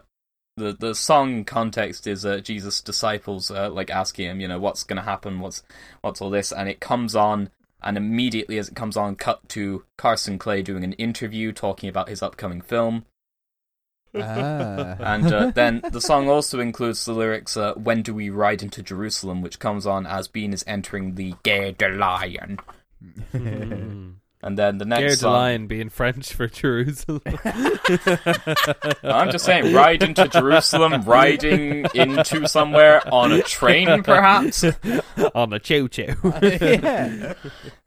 [0.57, 4.83] the the song context is uh, Jesus' disciples uh, like asking him, you know, what's
[4.83, 5.63] going to happen, what's
[6.01, 7.49] what's all this, and it comes on,
[7.83, 12.09] and immediately as it comes on, cut to Carson Clay doing an interview talking about
[12.09, 13.05] his upcoming film,
[14.21, 14.95] Ah.
[14.99, 18.82] and uh, then the song also includes the lyrics uh, "When do we ride into
[18.82, 22.60] Jerusalem," which comes on as Bean is entering the Gare de Lyon,
[24.45, 25.34] and then the next de song.
[25.34, 27.21] Lyon being French for Jerusalem.
[29.03, 34.63] I'm just saying, ride into Jerusalem, riding into somewhere on a train, perhaps.
[35.34, 36.13] on a choo choo.
[36.41, 37.34] yeah.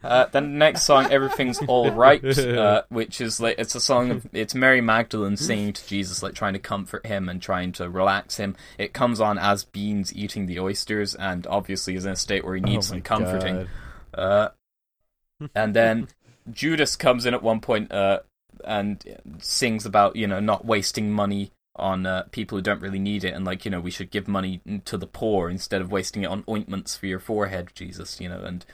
[0.03, 4.11] Uh, then the next song, "Everything's All Right," uh, which is like it's a song
[4.11, 7.89] of it's Mary Magdalene singing to Jesus, like trying to comfort him and trying to
[7.89, 8.57] relax him.
[8.79, 12.57] It comes on as Beans eating the oysters, and obviously is in a state where
[12.57, 13.69] he needs Oh some comforting.
[14.15, 14.21] God.
[14.21, 14.49] Uh,
[15.55, 16.09] and then
[16.51, 18.21] Judas comes in at one point, uh,
[18.65, 19.05] and
[19.39, 23.35] sings about you know not wasting money on uh, people who don't really need it,
[23.35, 26.31] and like you know we should give money to the poor instead of wasting it
[26.31, 28.21] on ointments for your forehead, Jesus.
[28.21, 28.67] You know, and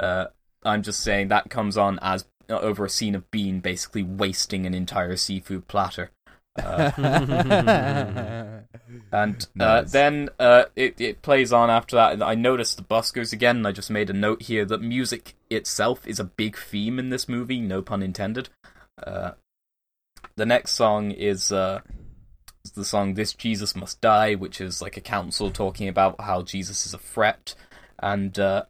[0.00, 0.26] uh,
[0.64, 4.66] I'm just saying that comes on as uh, over a scene of Bean basically wasting
[4.66, 6.10] an entire seafood platter.
[6.56, 6.90] Uh,
[9.12, 9.92] and uh, Nice.
[9.92, 12.12] then uh, it it plays on after that.
[12.12, 13.56] And I noticed the bus goes again.
[13.58, 17.10] And I just made a note here that music itself is a big theme in
[17.10, 17.60] this movie.
[17.60, 18.48] No pun intended.
[19.02, 19.32] Uh,
[20.36, 21.80] the next song is uh,
[22.64, 26.42] is the song "This Jesus Must Die," which is like a council talking about how
[26.42, 27.54] Jesus is a threat,
[27.98, 28.64] and uh,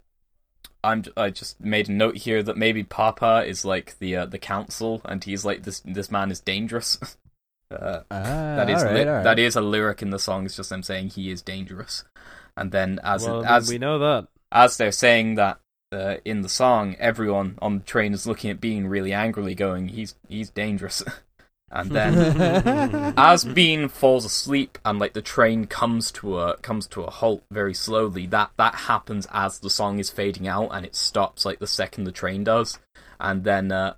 [0.83, 4.39] I'm I just made a note here that maybe Papa is like the uh, the
[4.39, 6.99] council, and he's like this this man is dangerous.
[7.73, 9.25] uh, Ah, that is alright, ly- alright.
[9.25, 10.45] that is a lyric in the song.
[10.45, 12.05] It's just them saying he is dangerous,
[12.57, 14.29] and then as well, as we know that.
[14.51, 15.59] as they're saying that
[15.93, 19.89] uh, in the song, everyone on the train is looking at Bean really angrily, going,
[19.89, 21.03] "He's he's dangerous."
[21.71, 27.03] and then as Bean falls asleep and like the train comes to a comes to
[27.03, 30.95] a halt very slowly, that that happens as the song is fading out and it
[30.95, 32.79] stops like the second the train does,
[33.21, 33.95] and then uh,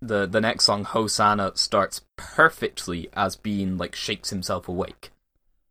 [0.00, 5.10] the the next song Hosanna starts perfectly as Bean like shakes himself awake,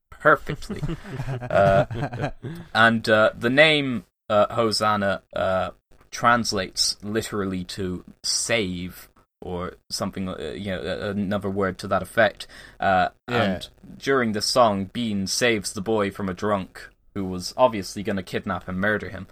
[0.09, 0.81] perfectly.
[1.27, 2.31] Uh,
[2.73, 5.71] and uh, the name uh, Hosanna uh,
[6.11, 9.09] translates literally to save
[9.41, 12.47] or something, uh, you know, another word to that effect.
[12.79, 13.43] Uh, Yeah.
[13.43, 18.15] And during the song, Bean saves the boy from a drunk who was obviously going
[18.17, 19.27] to kidnap and murder him.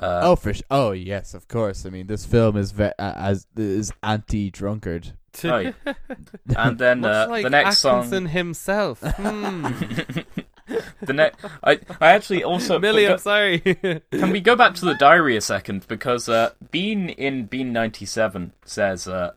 [0.00, 1.84] Uh, oh, for sh- oh yes, of course.
[1.84, 5.12] I mean, this film is ve- uh, as is anti-drunkard.
[5.44, 5.72] Oh, yeah.
[6.56, 8.32] and then uh, like the next Atkinson song.
[8.32, 9.02] himself.
[10.70, 10.76] Hmm.
[11.02, 13.58] the next, I, I actually also Millie, I'm sorry.
[14.12, 15.84] Can we go back to the diary a second?
[15.88, 19.32] Because uh, Bean in Bean ninety seven says uh,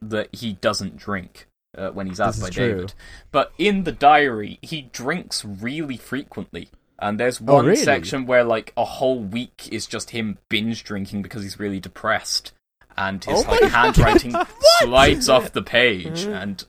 [0.00, 2.74] that he doesn't drink uh, when he's asked by is true.
[2.74, 2.94] David,
[3.30, 6.70] but in the diary he drinks really frequently.
[6.98, 7.76] And there's Oh, one really?
[7.76, 12.52] section where like a whole week is just him binge drinking because he's really depressed,
[12.96, 14.34] and his Oh like handwriting
[14.80, 16.64] slides off the page, and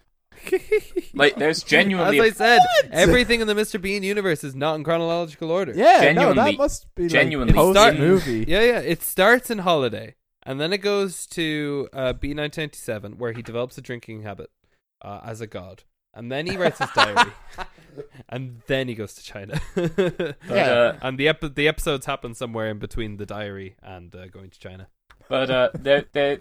[1.14, 2.92] like there's genuinely As a I said, What?
[2.92, 3.82] everything in the Mr.
[3.82, 5.74] Bean universe is not in chronological order.
[5.76, 8.46] Yeah, no, Genuinely- that must be genuinely like post start- movie.
[8.48, 8.80] Yeah, yeah.
[8.80, 13.32] It starts in Holiday, and then it goes to uh, B nineteen ninety seven, where
[13.34, 14.50] he develops a drinking habit
[15.02, 17.32] uh, as a god, and then he writes his diary,
[18.30, 19.60] and then he goes to China.
[19.76, 20.72] but, Yeah.
[20.72, 24.50] uh, and the ep- the episodes happen somewhere in between the diary and uh, going
[24.50, 24.88] to China.
[25.28, 26.40] But uh, they're, they're,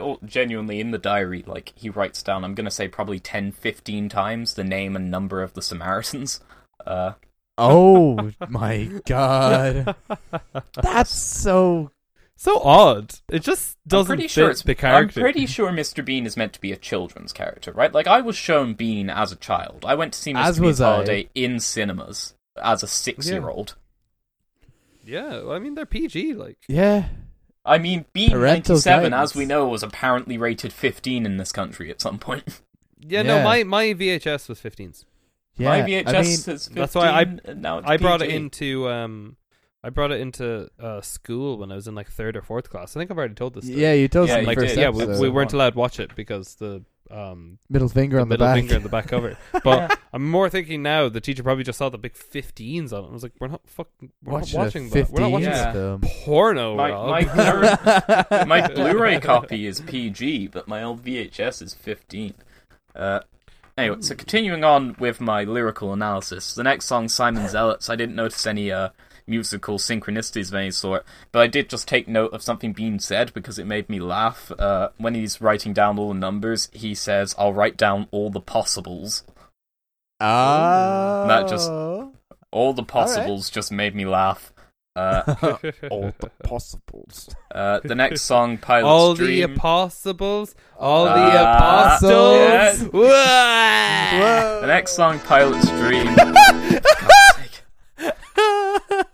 [0.00, 3.52] all genuinely in the diary, like, he writes down, I'm going to say probably 10,
[3.52, 6.40] 15 times the name and number of the Samaritans.
[6.84, 7.12] Uh,
[7.56, 9.94] Oh my god,
[10.82, 11.92] that's so.
[12.36, 13.14] So odd.
[13.28, 15.20] It just I'm doesn't pretty fit sure it's, the character.
[15.20, 16.04] I'm pretty sure Mr.
[16.04, 17.92] Bean is meant to be a children's character, right?
[17.92, 19.84] Like, I was shown Bean as a child.
[19.86, 20.42] I went to see Mr.
[20.44, 23.76] As Bean's was Holiday in cinemas as a six-year-old.
[25.04, 26.34] Yeah, well, I mean they're PG.
[26.34, 27.06] Like Yeah,
[27.64, 29.30] I mean, Bean Parental 97, guidance.
[29.32, 32.60] as we know, was apparently rated 15 in this country at some point.
[33.00, 35.04] yeah, no, my my VHS was 15s.
[35.56, 35.68] yeah.
[35.68, 38.88] My I VHS mean, is 15, that's why I- now it's I brought it into
[38.88, 39.36] um,
[39.84, 42.96] I brought it into uh, school when I was in like third or fourth class.
[42.96, 43.66] I think I've already told this.
[43.66, 43.80] Story.
[43.82, 46.00] yeah, you told Yeah, us in like first yeah, we, we weren't allowed to watch
[46.00, 48.56] it because the um middle finger the on the middle back.
[48.56, 49.36] finger on the back cover.
[49.62, 53.08] But I'm more thinking now the teacher probably just saw the big 15s on it.
[53.08, 55.10] I was like, we're not fucking we're watching, not watching a that.
[55.10, 55.72] We're not watching Yeah.
[55.74, 56.00] film.
[56.00, 56.76] porno.
[56.76, 57.78] My, Rob.
[58.30, 62.32] my, my Blu-ray copy is PG, but my old VHS is 15.
[62.96, 63.20] Uh,
[63.76, 68.16] anyway, so continuing on with my lyrical analysis, the next song, Simon Zealots, I didn't
[68.16, 68.88] notice any uh,
[69.26, 73.32] musical synchronicities of any sort, but I did just take note of something being said
[73.34, 74.52] because it made me laugh.
[74.58, 78.40] Uh, when he's writing down all the numbers, he says, "I'll write down all the
[78.40, 79.24] possibles."
[80.20, 81.70] Ah, That just-
[82.50, 84.52] All the possibles just made me laugh.
[84.94, 85.22] Uh,
[85.90, 87.28] all the possibles.
[87.52, 89.54] uh, the next song, Pilate's Dream all the Dream.
[89.56, 92.36] apostles, all Ah, the apostles.
[92.36, 92.82] yes.
[92.92, 94.60] Wah!
[94.60, 96.14] The next song, Pilate's Dream.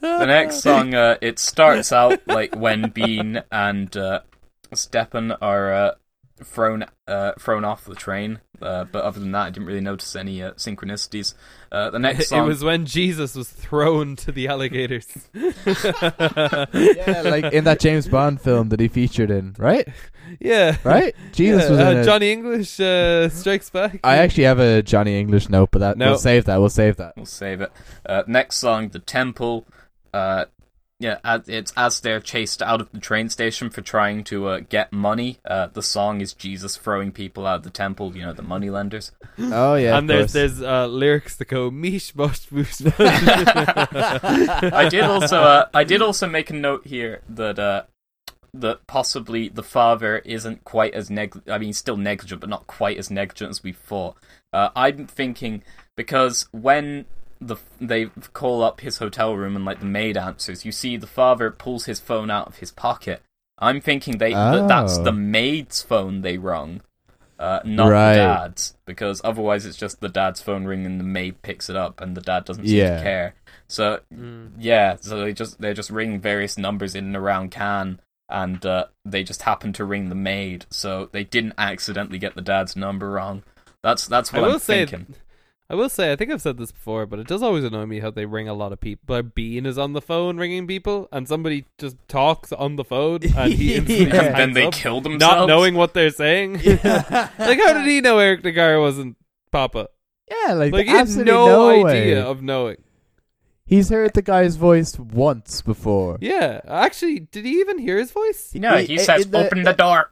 [0.00, 0.18] God's sake.
[0.20, 4.20] The next song, uh, it starts out like when Bean and uh,
[4.74, 5.94] Stepan are uh,
[6.42, 8.40] thrown uh, thrown off the train.
[8.62, 11.32] Uh, but other than that, I didn't really notice any uh, synchronicities.
[11.72, 15.06] Uh, the next song, it was when Jesus was thrown to the alligators.
[15.34, 19.88] yeah, like in that James Bond film that he featured in, right?
[20.40, 20.76] yeah.
[20.84, 21.14] Right?
[21.32, 22.04] Jesus Yeah, was uh, in.
[22.04, 24.00] Johnny English uh, Strikes Back.
[24.04, 26.10] I actually have a Johnny English note, but that No.
[26.10, 26.60] we'll save that.
[26.60, 27.14] We'll save that.
[27.16, 27.72] we'll save it.
[28.06, 29.66] Uh, next song, The Temple.
[30.12, 30.44] Uh,
[31.00, 34.60] yeah, as, it's as they're chased out of the train station for trying to uh,
[34.68, 35.38] get money.
[35.46, 38.14] Uh, the song is Jesus throwing people out of the temple.
[38.14, 39.10] You know, the money lenders.
[39.38, 40.32] Oh yeah, and of there's course.
[40.58, 42.82] there's uh, lyrics that go mish mosh mosh.
[42.98, 47.84] I did also uh, I did also make a note here that uh,
[48.52, 52.98] that possibly the father isn't quite as neg I mean still negligent but not quite
[52.98, 54.16] as negligent as we thought.
[54.52, 55.62] Uh, I'm thinking
[55.96, 57.06] because when
[57.40, 61.06] the they call up his hotel room and like the maid answers, you see the
[61.06, 63.22] father pulls his phone out of his pocket.
[63.58, 65.02] I'm thinking they that that's Oh.
[65.04, 66.82] the maid's phone they rung.
[67.38, 68.12] Uh, not Right.
[68.12, 71.76] the dad's, because otherwise it's just the dad's phone ringing and the maid picks it
[71.76, 72.98] up and the dad doesn't seem Yeah.
[72.98, 73.34] to care.
[73.66, 74.50] So Mm.
[74.58, 77.98] yeah, so they just they're just ringing various numbers in and around Cannes,
[78.28, 82.42] and uh, they just happened to ring the maid, so they didn't accidentally get the
[82.42, 83.42] dad's number wrong.
[83.82, 85.14] That's that's I what will I'm say, thinking.
[85.70, 88.00] I will say, I think I've said this before, but it does always annoy me
[88.00, 89.14] how they ring a lot of people.
[89.14, 93.20] Like Bean is on the phone ringing people, and somebody just talks on the phone,
[93.36, 94.24] and he instantly Yeah.
[94.24, 95.20] And then they up, kill themselves.
[95.36, 96.54] not knowing what they're saying.
[96.64, 99.16] like, how did he know Eric Naggar wasn't
[99.52, 99.88] Papa?
[100.44, 102.76] yeah, like, Like, he had absolutely no, no idea of knowing.
[103.64, 106.18] He's heard the guy's voice once before.
[106.20, 108.50] Yeah, actually, did he even hear his voice?
[108.56, 110.10] No, know, He- he eh, says, eh, the- "Open the eh, door."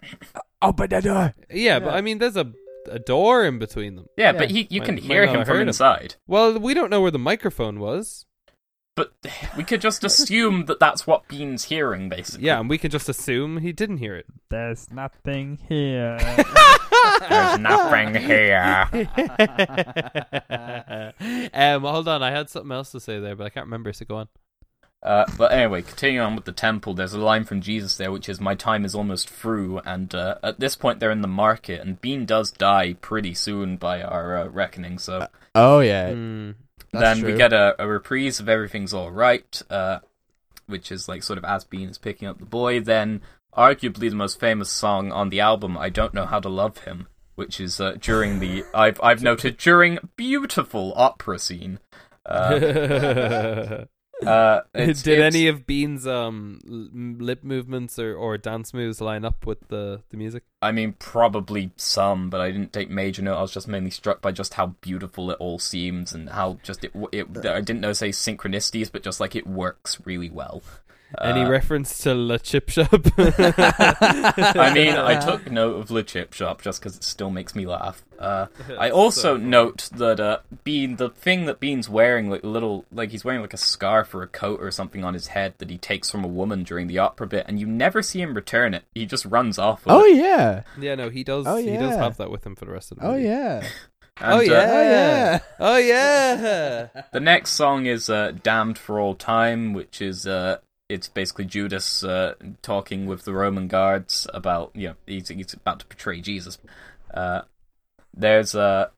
[0.63, 1.35] Open the door.
[1.51, 2.53] Yeah, but I mean, there's a
[2.89, 4.07] a door in between them.
[4.17, 4.39] Yeah, Yeah.
[4.39, 5.69] but he you Might- can hear him from heard him.
[5.69, 6.17] inside.
[6.27, 8.25] Well, we don't know where the microphone was.
[8.97, 9.13] But
[9.57, 12.47] we could just assume that that's what Bean's hearing, basically.
[12.47, 14.27] Yeah, and we can just assume he didn't hear it.
[14.51, 16.19] There's nothing here.
[17.29, 18.89] There's nothing here.
[21.55, 23.93] um, hold on, I had something else to say there, but I can't remember.
[23.93, 24.29] So go on.
[25.01, 28.29] Uh, but anyway, continuing on with the temple, there's a line from Jesus there, which
[28.29, 31.81] is, "My time is almost through." And uh, at this point, they're in the market,
[31.81, 34.99] and Bean does die pretty soon by our uh, reckoning.
[34.99, 36.55] So Oh yeah, Mm.
[36.93, 37.31] then true.
[37.33, 40.01] we get a, a reprise of "Everything's All Right," uh,
[40.67, 42.81] which is like sort of as Bean is picking up the boy.
[42.81, 43.21] Then,
[43.57, 47.07] arguably the most famous song on the album, "I Don't Know How to Love Him,"
[47.37, 51.79] which is uh, during the I've I've noted during beautiful opera scene.
[54.27, 59.01] Uh, it's- Did it's- any of Bean's um l- lip movements or, or dance moves
[59.01, 60.43] line up with the, the music?
[60.61, 63.37] I mean, probably some, but I didn't take major note.
[63.37, 66.83] I was just mainly struck by just how beautiful it all seems and how just
[66.85, 66.93] it.
[67.13, 70.63] it I didn't know say synchronicities, but just like it works really well.
[71.23, 72.89] Any Uh, reference to La Chip Shop?
[73.19, 77.67] I mean, I took note of the chip shop just because it still makes me
[77.67, 78.05] laugh.
[78.19, 78.47] Uh,
[78.79, 83.25] I also note that uh, Bean, the thing that Bean's wearing, like little, like he's
[83.25, 86.11] wearing like a scarf or a coat or something on his head that he takes
[86.11, 88.85] from a woman during the opera bit, and you never see him return it.
[88.95, 89.87] He just runs off.
[89.87, 90.17] With Oh it.
[90.17, 90.63] yeah.
[90.79, 91.47] yeah, no, he does.
[91.47, 93.25] Oh, He does have that with him for the rest of the Oh movie.
[93.25, 93.67] yeah.
[94.21, 94.51] And, oh uh, yeah.
[94.51, 95.39] Oh yeah.
[95.61, 96.89] Oh yeah.
[97.13, 102.03] The next song is uh, "Damned for All Time," which is uh, it's basically Judas
[102.03, 106.59] uh, talking with the Roman guards about you know he's, he's about to betray Jesus.
[107.13, 107.43] Uh,
[108.17, 108.91] there's a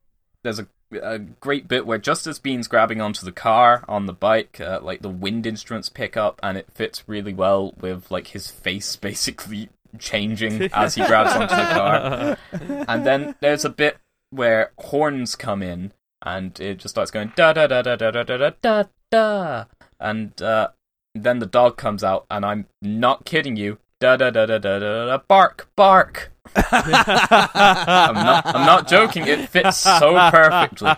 [0.42, 0.66] there's a,
[1.02, 4.80] a great bit where just as Bean's grabbing onto the car on the bike, uh,
[4.82, 8.96] like the wind instruments pick up, and it fits really well with like his face
[9.10, 12.36] basically changing as he grabs onto the car.
[12.88, 13.98] And then there's a bit
[14.30, 18.22] where horns come in and it just starts going da da da da da da
[18.22, 19.64] da da da da
[19.98, 20.68] and uh,
[21.14, 23.78] then the dog comes out and I'm not kidding you.
[24.00, 26.32] Da da da da da da da bark bark.
[26.56, 29.26] I'm not I'm not joking.
[29.26, 30.92] It fits so perfectly.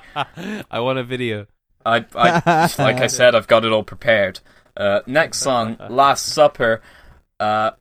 [0.70, 1.46] I want a video.
[1.85, 4.40] I, I like I said I've got it all prepared.
[4.77, 6.81] Uh, next song Last Supper.
[7.40, 7.72] Uh,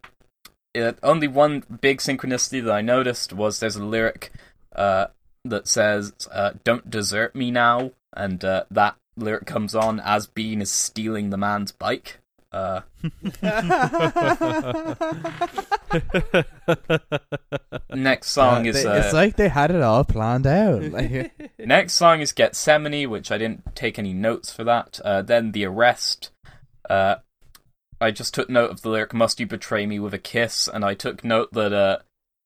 [0.74, 4.32] it, only one big synchronicity that I noticed was there's a lyric
[4.76, 5.08] uh,
[5.46, 10.62] that says uh, "Don't desert me now," and uh, that lyric comes on as Bean
[10.62, 12.18] is stealing the man's bike.
[12.52, 12.82] Uh,
[17.94, 20.84] next song Uh, is they- uh, it's like they had it all planned out.
[20.84, 25.00] Like, Next song is Gethsemane, which I didn't take any notes for that.
[25.04, 26.32] Uh, then The Arrest.
[26.90, 27.16] Uh,
[28.00, 30.84] I just took note of the lyric "Must you betray me with a kiss?" and
[30.84, 32.00] I took note that uh,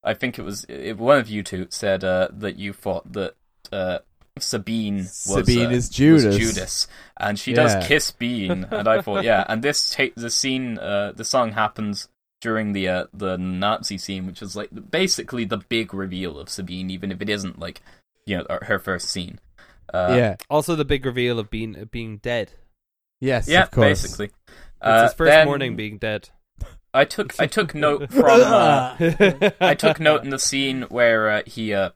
[0.03, 3.35] I think it was it, one of you two said uh, that you thought that
[3.71, 3.99] uh,
[4.39, 5.13] Sabine was
[5.45, 6.25] Sabine uh, is Judas.
[6.25, 7.55] was Judas, and she Yeah.
[7.55, 11.53] does kiss Bean, and I thought, yeah, and this ta- the scene, uh, the song
[11.53, 12.09] happens
[12.41, 16.89] during the uh, the Nazi scene, which is like basically the big reveal of Sabine,
[16.89, 17.81] even if it isn't like
[18.25, 19.39] you know her first scene.
[19.93, 20.36] Uh, yeah.
[20.49, 22.51] Also, the big reveal of being of being dead.
[23.21, 23.47] Yes.
[23.47, 24.01] yeah, Of course.
[24.01, 24.25] basically.
[24.25, 24.33] It's
[24.81, 26.29] Uh, his first then morning being dead.
[26.93, 28.95] I took I took note from uh,
[29.61, 31.91] I took note in the scene where uh, he uh,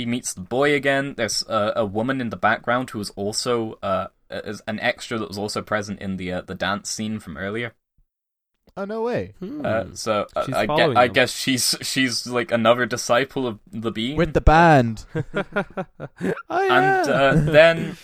[0.00, 1.14] he meets the boy again.
[1.16, 5.28] There's uh, a woman in the background who was also uh, is an extra that
[5.28, 7.74] was also present in the uh, the dance scene from earlier.
[8.76, 9.34] Oh no way!
[9.40, 9.60] Hmm.
[9.64, 14.16] Uh, so uh, I, guess, I guess she's she's like another disciple of the bean.
[14.16, 15.04] With the band.
[15.14, 15.24] oh,
[16.50, 17.02] yeah.
[17.02, 17.98] and uh, then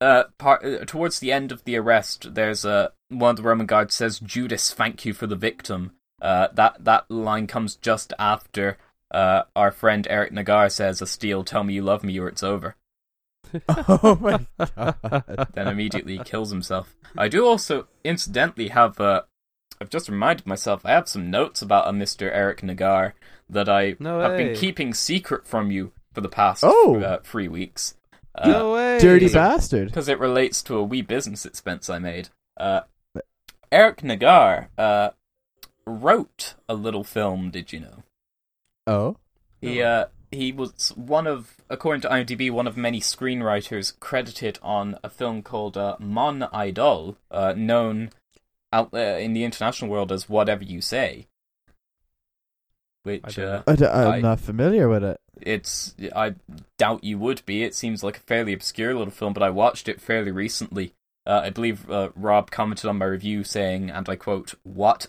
[0.00, 3.66] uh, part, uh, towards the end of the arrest, there's uh, one of the Roman
[3.66, 5.92] guards says, "Judas, thank you for the victim."
[6.22, 8.78] Uh, that that line comes just after
[9.12, 12.76] uh, our friend Eric Naggar says, "Steele, tell me you love me, or it's over."
[13.68, 15.48] oh my god!
[15.54, 16.94] Then immediately kills himself.
[17.16, 18.98] I do also, incidentally, have.
[19.00, 19.22] Uh,
[19.80, 20.86] I've just reminded myself.
[20.86, 23.12] I have some notes about a Mister Eric Naggar
[23.50, 27.00] that I No have been keeping secret from you for the past Oh.
[27.00, 27.94] uh, three weeks.
[28.34, 28.98] Uh, no way.
[28.98, 29.88] Dirty Is bastard!
[29.88, 32.30] because it relates to a wee business expense I made.
[32.56, 32.82] Uh,
[33.70, 35.10] Eric Naggar uh,
[35.86, 37.50] wrote a little film.
[37.50, 38.02] Did you know?
[38.86, 39.16] Oh,
[39.60, 44.98] He uh, he was one of, according to IMDb, one of many screenwriters credited on
[45.04, 48.10] a film called uh, Mon Idole, uh, known
[48.72, 51.26] out there in the international world as Whatever You Say.
[53.04, 53.62] Which don't uh, know.
[53.66, 55.20] I d- I'm I- not familiar with it.
[55.40, 56.34] it's I
[56.78, 57.64] doubt you would be.
[57.64, 60.94] It seems like a fairly obscure little film, but I watched it fairly recently.
[61.26, 65.08] Uh, I believe uh, Rob commented on my review saying, and I quote, "What?"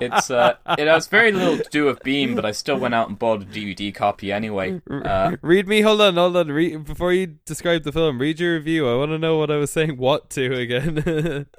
[0.00, 3.08] It's uh, it has very little to do with Bean, but I still went out
[3.08, 4.80] and bought a DVD copy anyway.
[4.90, 5.82] Uh, read me.
[5.82, 6.48] Hold on, hold on.
[6.48, 8.88] Read, before you describe the film, read your review.
[8.88, 9.96] I want to know what I was saying.
[9.96, 11.46] What to again?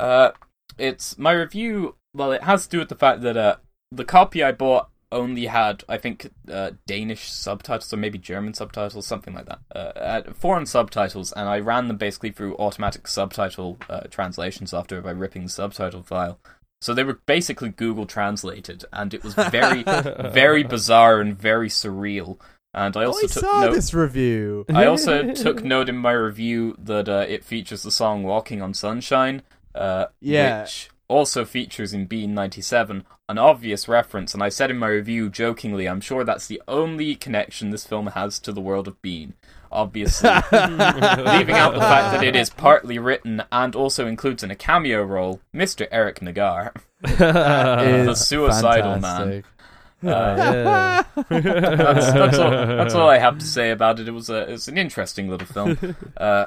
[0.00, 0.32] Uh,
[0.76, 1.94] it's my review.
[2.12, 3.56] Well, it has to do with the fact that uh,
[3.92, 9.06] the copy I bought only had, I think, uh, Danish subtitles or maybe German subtitles,
[9.06, 9.60] something like that.
[9.74, 9.92] Uh,
[10.24, 15.12] had foreign subtitles, and I ran them basically through automatic subtitle uh, translation software by
[15.12, 16.38] ripping the subtitle file.
[16.82, 19.82] So they were basically Google translated, and it was very,
[20.32, 22.38] very bizarre and very surreal.
[22.74, 23.74] And I also I took saw note.
[23.74, 24.66] this review.
[24.68, 28.74] I also took note in my review that uh, it features the song "Walking on
[28.74, 29.42] Sunshine,"
[29.74, 30.62] uh, Yeah.
[30.62, 34.34] which also features in Bean '97, an obvious reference.
[34.34, 38.08] And I said in my review jokingly, "I'm sure that's the only connection this film
[38.08, 39.34] has to the world of Bean."
[39.70, 44.54] Obviously, leaving out the fact that it is partly written and also includes in a
[44.54, 45.86] cameo role Mr.
[45.90, 46.72] Eric Naggar.
[47.04, 49.44] The suicidal man.
[50.02, 51.04] Uh, yeah.
[51.28, 52.50] that's, that's all.
[52.50, 54.08] That's all I have to say about it.
[54.08, 55.96] It was a, it's an interesting little film.
[56.16, 56.46] Uh,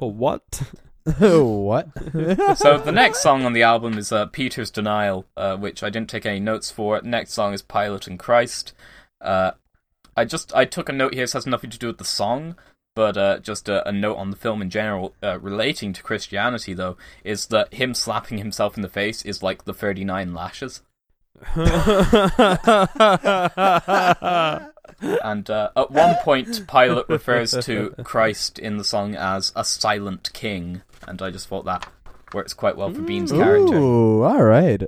[0.00, 0.62] what?
[1.18, 1.88] what?
[2.58, 6.10] so the next song on the album is uh, Peter's Denial, uh, which I didn't
[6.10, 7.00] take any notes for.
[7.02, 8.72] Next song is Pilate and Christ.
[9.20, 9.52] Uh,
[10.16, 11.22] I just I took a note here.
[11.22, 12.56] This has nothing to do with the song,
[12.94, 16.74] but uh, just a, a note on the film in general uh, relating to Christianity.
[16.74, 20.82] Though is that him slapping himself in the face is like the thirty nine lashes.
[25.00, 30.32] And uh, at one point, Pilate refers to Christ in the song as a silent
[30.32, 31.86] king, and I just thought that
[32.34, 33.76] works quite well for Bean's character.
[33.76, 34.82] Ooh, all right.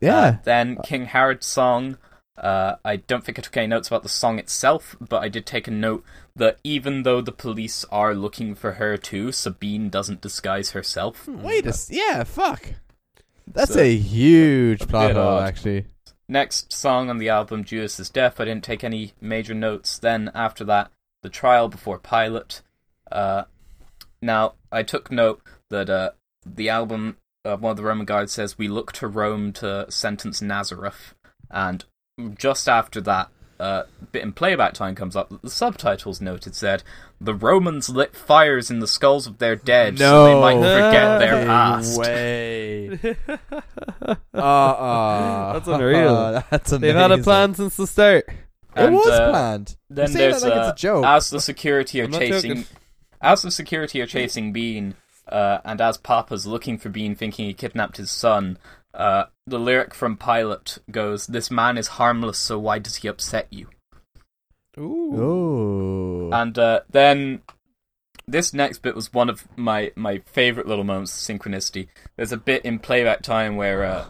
[0.00, 0.16] Yeah.
[0.18, 1.98] Uh, then King Herod's song.
[2.36, 5.44] Uh, I don't think I took any notes about the song itself, but I did
[5.44, 6.04] take a note
[6.36, 11.26] that even though the police are looking for her too, Sabine doesn't disguise herself.
[11.26, 12.74] Wait a s- yeah, fuck.
[13.52, 15.48] That's So, a huge plot hole, odd.
[15.48, 15.86] actually.
[16.28, 18.38] Next song on the album, Judas' Is Death.
[18.38, 19.98] I didn't take any major notes.
[19.98, 20.92] Then after that,
[21.22, 22.60] The Trial Before Pilate.
[23.10, 23.44] Uh,
[24.20, 25.40] now, I took note
[25.70, 26.10] that uh,
[26.44, 30.42] the album, uh, one of the Roman guards says, We look to Rome to sentence
[30.42, 31.14] Nazareth.
[31.50, 31.84] And
[32.36, 33.28] just after that,
[33.60, 35.32] uh, bit in playback time comes up.
[35.42, 36.82] The subtitles noted said,
[37.20, 41.32] The Romans lit fires in the skulls of their dead so they might forget their
[41.32, 41.98] fucking past.
[41.98, 42.98] Way.
[44.34, 45.52] Uh-uh.
[45.54, 46.44] That's unreal.
[46.50, 46.80] that's amazing.
[46.80, 48.28] They've had a plan since the start.
[48.76, 49.76] It was uh, planned.
[49.90, 51.04] Then You're saying there's that like uh, it's a joke.
[51.04, 52.66] as the security are chasing, joking.
[53.20, 54.94] As the security are chasing Bean,
[55.28, 58.58] uh, and as Papa's looking for Bean, thinking he kidnapped his son.
[58.94, 63.46] Uh, the lyric from Pilate goes, "This man is harmless, so why does he upset
[63.50, 63.68] you?"
[64.78, 65.14] Ooh.
[65.14, 66.30] Ooh.
[66.32, 67.42] And uh, then
[68.26, 71.88] this next bit was one of my my favorite little moments of synchronicity.
[72.16, 74.06] There's a bit in playback time where uh,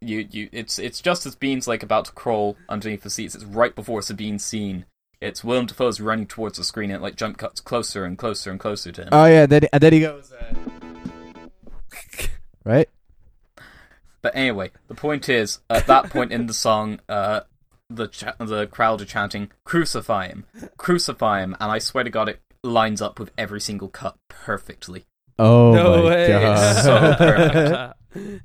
[0.00, 3.34] you you it's it's just as Bean's like about to crawl underneath the seats.
[3.34, 4.84] It's right before Sabine's scene.
[5.20, 8.50] It's Willem Dafoe's running towards the screen and it like jump cuts closer and closer
[8.50, 9.08] and closer to him.
[9.12, 10.32] oh yeah, then and then he goes.
[10.32, 10.54] Uh...
[12.64, 12.88] right.
[14.22, 17.40] But anyway, the point is, at that point in the song, uh,
[17.90, 20.46] the cha- the crowd are chanting, "Crucify him,
[20.78, 25.04] crucify him!" And I swear to God, it lines up with every single cut perfectly.
[25.38, 26.28] Oh no my way.
[26.28, 26.82] god.
[26.82, 27.99] So perfect.
[28.14, 28.42] And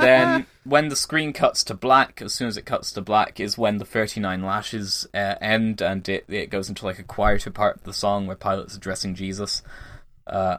[0.00, 3.56] then when the screen cuts to black, as soon as it cuts to black, is
[3.56, 7.76] when the 39 lashes uh, end and it, it goes into like a quieter part
[7.76, 9.62] of the song where Pilate's addressing Jesus.
[10.26, 10.58] Uh,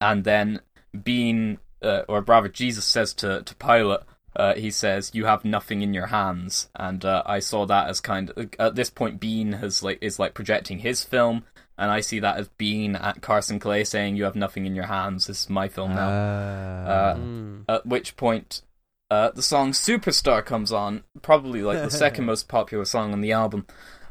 [0.00, 0.60] and then
[1.02, 4.00] Bean, uh, or rather, Jesus says to, to Pilate,
[4.36, 8.00] uh, he says, "You have nothing in your hands," and uh, I saw that as
[8.00, 11.44] kind of at this point, Bean has like is like projecting his film,
[11.78, 14.86] and I see that as Bean at Carson Clay saying, "You have nothing in your
[14.86, 15.28] hands.
[15.28, 17.14] This is my film now." Ah.
[17.14, 17.64] Mm.
[17.68, 18.62] At which point,
[19.10, 23.32] uh, the song "Superstar" comes on, probably like the second most popular song on the
[23.32, 23.66] album.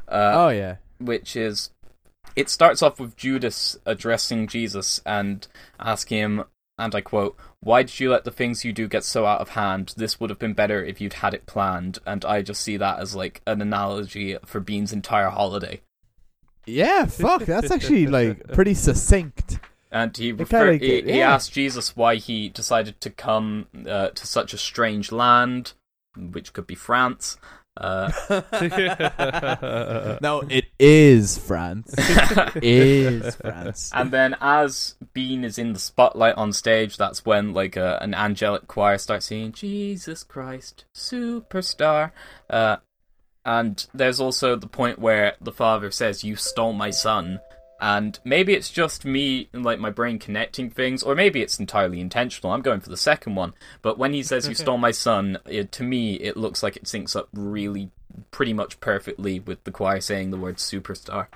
[0.08, 0.76] Uh, oh yeah.
[0.98, 1.70] which is
[2.34, 5.46] it starts off with Judas addressing Jesus and
[5.78, 6.44] asking him,
[6.78, 9.50] and I quote, "Why did you let the things you do get so out of
[9.50, 9.92] hand?
[9.96, 12.98] This would have been better if you'd had it planned." And I just see that
[12.98, 15.82] as like an analogy for Bean's entire holiday.
[16.68, 17.42] Yeah, fuck.
[17.42, 19.58] That's actually like pretty succinct.
[19.90, 24.10] And he refer- like he, it, he asked Jesus why he decided to come uh,
[24.10, 25.72] to such a strange land,
[26.16, 27.38] which could be France.
[27.78, 28.10] Uh,
[30.20, 31.94] No, it is France.
[32.56, 33.90] is France.
[33.94, 38.14] And then as Bean is in the spotlight on stage, that's when like a, an
[38.14, 42.10] angelic choir starts singing Jesus Christ, superstar.
[42.50, 42.78] Uh,
[43.48, 47.40] and there's also the point where the father says, "You stole my son."
[47.80, 52.52] And maybe it's just me, like my brain connecting things, or maybe it's entirely intentional.
[52.52, 53.54] I'm going for the second one.
[53.82, 56.84] But when he says, You stole my son, it, to me, it looks like it
[56.84, 57.90] syncs up really,
[58.32, 61.28] pretty much perfectly with the choir saying the word superstar.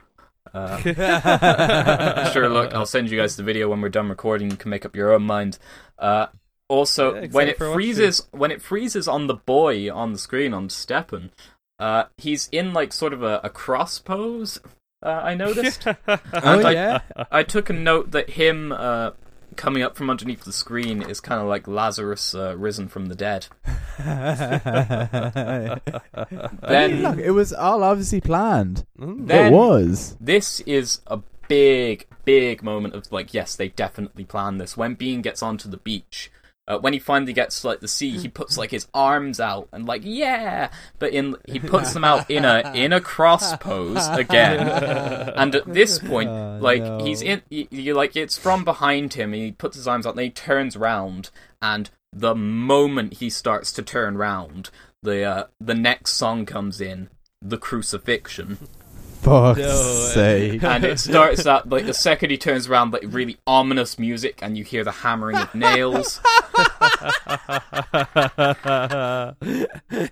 [0.53, 0.79] Uh,
[2.33, 4.51] sure, look, I'll send you guys the video when we're done recording.
[4.51, 5.59] You can make up your own mind.
[5.97, 6.27] Uh,
[6.67, 10.69] also, Yeah, when it freezes, when it freezes on the boy on the screen on
[10.71, 11.31] Stepan,
[11.79, 14.59] uh, he's in like sort of a, a cross pose.
[15.05, 15.87] Uh, I noticed.
[16.07, 17.01] Oh I- yeah.
[17.31, 19.11] I took a note that him uh,
[19.57, 23.15] coming up from underneath the screen is kind of like Lazarus uh, risen from the
[23.15, 23.47] dead.
[26.63, 28.87] Then look, it was all obviously planned.
[28.99, 29.27] Mm.
[29.27, 30.17] Then- it was.
[30.21, 34.77] this is a big, big moment of like, yes, they definitely planned this.
[34.77, 36.31] When Bean gets onto the beach,
[36.69, 39.69] uh, when he finally gets to like the sea, he puts like his arms out
[39.73, 44.07] and like, yeah, but in he puts them out in a in a cross pose
[44.09, 44.69] again.
[45.37, 47.05] And at this point, Oh, like no.
[47.05, 50.15] he's in, you, you like it's from behind him, and he puts his arms out,
[50.15, 54.71] and he turns round, and the moment he starts to turn round,
[55.03, 57.09] the uh, the next song comes in,
[57.41, 58.59] the crucifixion.
[59.23, 60.11] Fuck's No.
[60.15, 60.63] sake.
[60.65, 64.59] and it starts at like the second he turns around, like really ominous music, and
[64.59, 66.21] you hear the hammering of nails.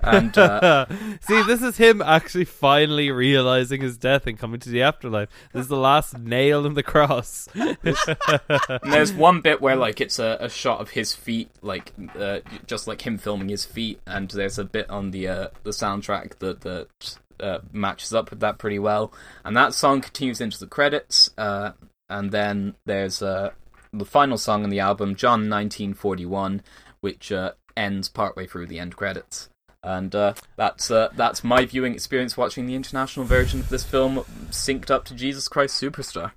[0.02, 0.86] And, uh,
[1.22, 5.28] See, this is him actually finally realizing his death and coming to the afterlife.
[5.52, 7.48] This is the last nail in the cross.
[7.54, 12.40] And there's one bit where like it's a, a shot of his feet, like uh,
[12.66, 16.38] just like him filming his feet, and there's a bit on the uh, the soundtrack
[16.38, 19.12] that that uh, matches up with that pretty well.
[19.44, 21.72] And that song continues into the credits, uh,
[22.08, 23.50] and then there's uh,
[23.92, 26.62] the final song on the album, John 1941,
[27.00, 29.48] which uh, ends partway through the end credits.
[29.82, 34.16] And uh, that's uh, that's my viewing experience watching the international version of this film
[34.50, 36.32] synced up to Jesus Christ Superstar.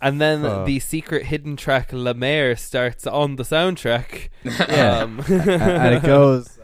[0.00, 0.64] And then Oh.
[0.64, 4.28] the secret hidden track La Mer starts on the soundtrack.
[4.44, 4.98] Yeah.
[5.00, 6.57] Um, and, and it goes.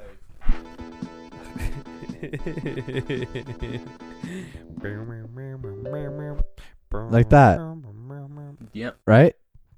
[6.93, 7.59] Like that.
[8.73, 9.35] Yep, Right?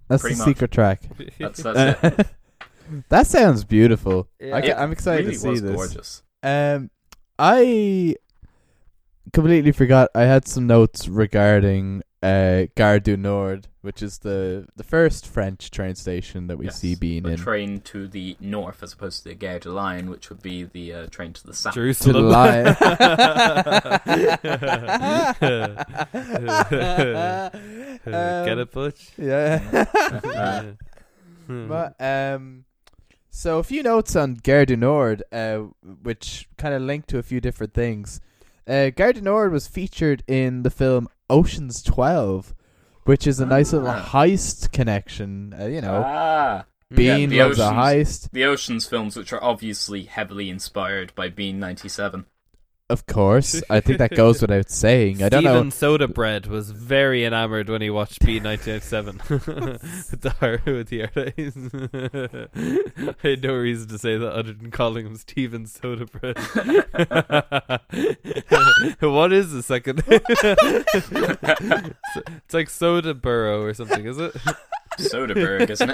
[0.09, 0.49] That's Pretty the much.
[0.49, 1.01] secret track.
[1.39, 2.27] that's that's it.
[3.09, 4.29] that sounds beautiful.
[4.41, 4.55] Yeah.
[4.55, 5.75] I It am excited really to see was this.
[5.75, 6.23] gorgeous.
[6.45, 6.91] Um,
[7.39, 8.15] I
[9.33, 10.11] completely forgot.
[10.15, 15.71] I had some notes regarding uh, Gare du Nord, which is the the first French
[15.71, 17.37] train station that we Yes, see being the in.
[17.39, 20.93] train to the north as opposed to the Gare de Lyon, which would be the
[20.93, 21.75] uh, train to the south.
[21.75, 22.29] to Jerusalem.
[22.29, 22.63] lie.
[28.47, 29.11] Get it, Butch?
[29.17, 30.75] Yeah.
[31.49, 32.65] But um,
[33.31, 35.59] so a few notes on Gare du Nord, uh,
[36.03, 38.21] which kind of link to a few different things.
[38.67, 42.55] Uh, Gare du Nord was featured in the film Ocean's Twelve,
[43.05, 44.09] which is a nice little Ah.
[44.13, 45.55] heist connection.
[45.59, 46.65] Uh, you know, Ah,
[46.95, 51.29] Bean yeah, the loves a heist, the Ocean's films, which are obviously heavily inspired by
[51.29, 52.27] Bean ninety seven.
[52.89, 53.63] Of course.
[53.69, 55.23] I think that goes without saying.
[55.23, 55.55] I don't know.
[55.55, 59.21] Steven Soda Bread was very enamored when he watched B 1997
[60.11, 61.57] with the heart with the heart eyes.
[63.25, 66.37] I had no reason to say that other than calling him Steven Soda Bread.
[69.01, 70.05] what is the second?
[72.47, 74.37] it's like Soda Burrow or something, is it?
[74.99, 75.91] Soderbergh, isn't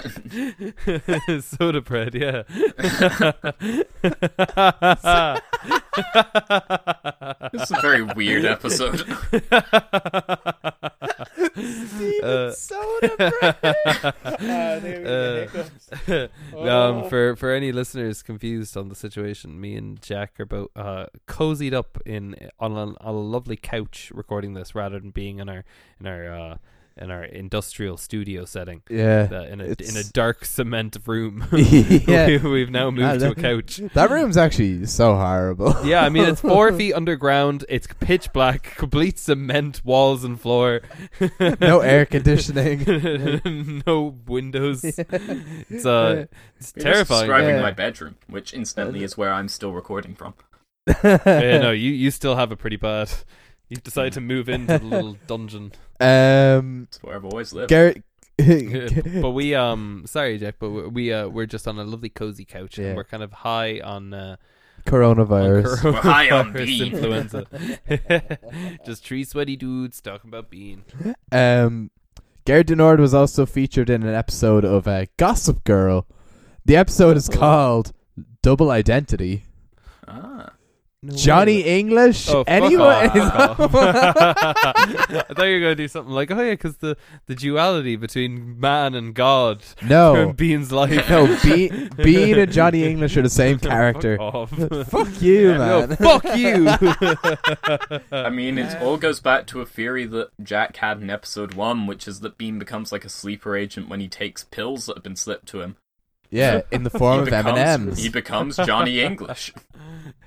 [1.28, 1.44] it?
[1.44, 2.42] Soda bread, yeah.
[7.52, 9.04] this is a very weird episode.
[12.22, 13.56] Uh, soda bread.
[14.40, 15.90] There we go, hiccups.
[16.68, 21.06] um, for for any listeners confused on the situation, me and Jack are both uh,
[21.26, 25.48] cozied up in on a, on a lovely couch recording this, rather than being in
[25.48, 25.64] our
[26.00, 26.56] in our uh,
[26.96, 28.82] in our industrial studio setting.
[28.90, 29.28] Yeah.
[29.30, 31.46] Uh, in a in a dark cement room.
[31.52, 32.26] yeah.
[32.26, 33.76] we, we've now moved to a couch.
[33.94, 35.74] That room's actually so horrible.
[35.84, 37.64] Yeah, I mean it's four feet underground.
[37.68, 40.80] It's pitch black, complete cement walls and floor.
[41.60, 43.82] no air conditioning.
[43.86, 44.84] no windows.
[44.84, 46.26] It's uh,
[46.58, 47.22] it's You're terrifying.
[47.22, 47.62] describing Yeah.
[47.62, 50.34] my bedroom, which incidentally is where I'm still recording from.
[51.04, 53.10] yeah, no, you you still have it pretty bad.
[53.68, 55.72] You've decided to move into the little dungeon.
[56.02, 57.68] Um, It's where I've always lived.
[57.70, 58.02] Garrett.
[58.38, 62.44] but we um sorry Jack, but we- we uh we're just on a lovely cozy
[62.44, 62.86] couch Yeah.
[62.88, 65.84] and we're kind of high on uh on coronavirus.
[65.84, 66.92] We're high on coronavirus bean.
[66.94, 68.78] influenza.
[68.86, 70.82] just three sweaty dudes talking about bean.
[71.30, 71.90] Um,
[72.44, 76.06] Gare du Nord was also featured in an episode of uh, Gossip Girl.
[76.64, 77.32] The episode is Oh.
[77.38, 77.92] called
[78.42, 79.44] Double Identity.
[80.08, 80.50] Ah.
[81.04, 81.80] No Johnny way.
[81.80, 82.28] English?
[82.28, 82.86] Oh, fuck Anyone?
[82.86, 83.74] off, fuck off.
[84.56, 86.96] I thought you were going to do something like, oh yeah, because the,
[87.26, 90.32] the duality between man and God no.
[90.36, 91.10] Bean's life.
[91.10, 94.16] No, Be- Bean and Johnny English are the same Fuck character.
[94.20, 94.50] off.
[94.88, 95.96] Fuck you, No, man.
[95.96, 96.68] fuck you.
[98.12, 101.88] I mean, it all goes back to a theory that Jack had in episode one,
[101.88, 105.02] which is that Bean becomes like a sleeper agent when he takes pills that have
[105.04, 105.76] been slipped to him.
[106.30, 107.98] yeah, in the form he of becomes, M&Ms.
[107.98, 109.52] He becomes Johnny English.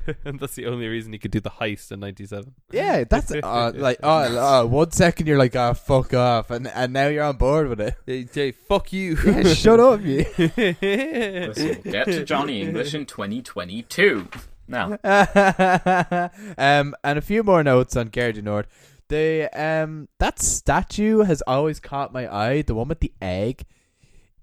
[0.26, 2.54] and that's the only reason he could do the heist in '97.
[2.72, 6.94] Yeah, that's uh, like oh, uh, one second you're like, oh, fuck off, and and
[6.94, 7.96] now you're on board with it.
[8.06, 9.18] Hey, Jay, fuck you.
[9.26, 10.26] Yeah, shut up, you.
[10.38, 14.28] Listen, get to Johnny English in 2022.
[14.68, 18.68] Now, um, and a few more notes on Gare du Nord.
[19.10, 22.62] The um, that statue has always caught my eye.
[22.64, 23.66] The one with the egg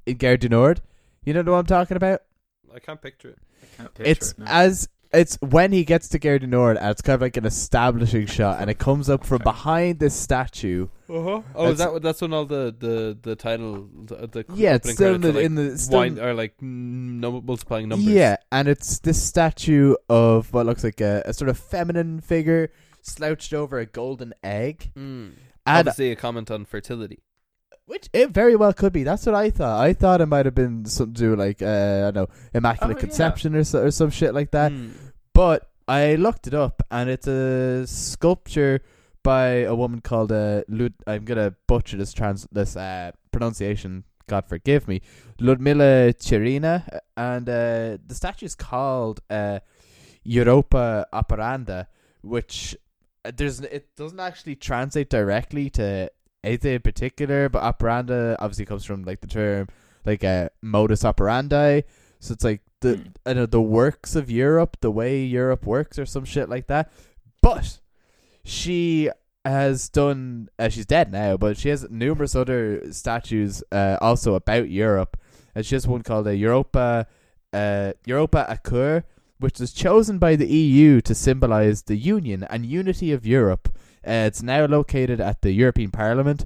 [0.07, 0.81] in Gare du Nord.
[1.25, 2.23] You know what I'm talking about?
[2.75, 3.39] I can't picture it.
[3.63, 4.45] I can't picture It's it now.
[4.49, 7.45] as it's when he gets to Gare du Nord, and it's kind of like an
[7.45, 10.89] establishing shot, and it comes up from behind this statue.
[11.09, 14.75] Oh, That's- is that what- that's when all the the the title the, the Yeah,
[14.77, 18.09] it's still in the, are, in like, the still wine, or like num- multiplying numbers.
[18.09, 22.71] Yeah, and it's this statue of what looks like a, a sort of feminine figure
[23.03, 24.93] slouched over a golden egg.
[24.97, 25.33] Mm.
[25.65, 27.21] And Obviously, a comment on fertility.
[27.93, 29.03] Which it very well could be.
[29.03, 29.79] That's what I thought.
[29.85, 32.29] I thought it might have been something to do with like uh, I don't know,
[32.55, 33.05] immaculate Oh, yeah.
[33.07, 34.73] conception or so, or some shit like that.
[34.73, 34.93] Mm.
[35.35, 38.81] But I looked it up, and it's a sculpture
[39.23, 40.95] by a woman called uh, Lud.
[41.07, 44.05] I'm gonna butcher this trans this uh, pronunciation.
[44.27, 45.03] God forgive me,
[45.39, 49.59] Ludmilla Tchérina, and uh, the statue is called uh,
[50.25, 51.89] Europa Operanda,
[52.23, 52.75] which
[53.27, 56.11] uh, there's it doesn't actually translate directly to
[56.45, 59.69] anything in particular, but operanda obviously comes from like the term
[60.05, 61.83] like uh, modus operandi.
[62.21, 63.03] So it's like the Hmm.
[63.27, 66.93] I know the works of Europe, the way Europe works, or some shit like that.
[67.41, 67.81] But
[68.45, 69.11] she
[69.45, 70.49] has done.
[70.59, 75.17] Uh, she's dead now, but she has numerous other statues uh, also about Europe,
[75.55, 77.07] and she has one called a Europa,
[77.53, 79.05] uh, Europe à cœur,
[79.39, 83.69] which was chosen by the EU to symbolize the union and unity of Europe.
[84.07, 86.45] Uh, it's now located at the European Parliament.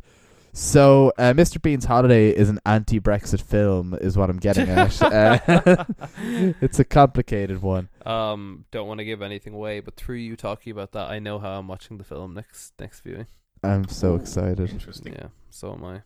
[0.52, 1.61] So, uh, Mr.
[1.61, 5.02] Bean's Holiday is an anti-Brexit film, is what I'm getting at.
[5.02, 5.84] uh,
[6.62, 7.90] it's a complicated one.
[8.07, 11.38] Um, don't want to give anything away, but through you talking about that, I know
[11.38, 13.26] how I'm watching the film next next viewing.
[13.62, 14.16] I'm so Ooh.
[14.16, 14.70] excited.
[14.70, 15.12] Interesting.
[15.12, 16.02] Yeah, so am I.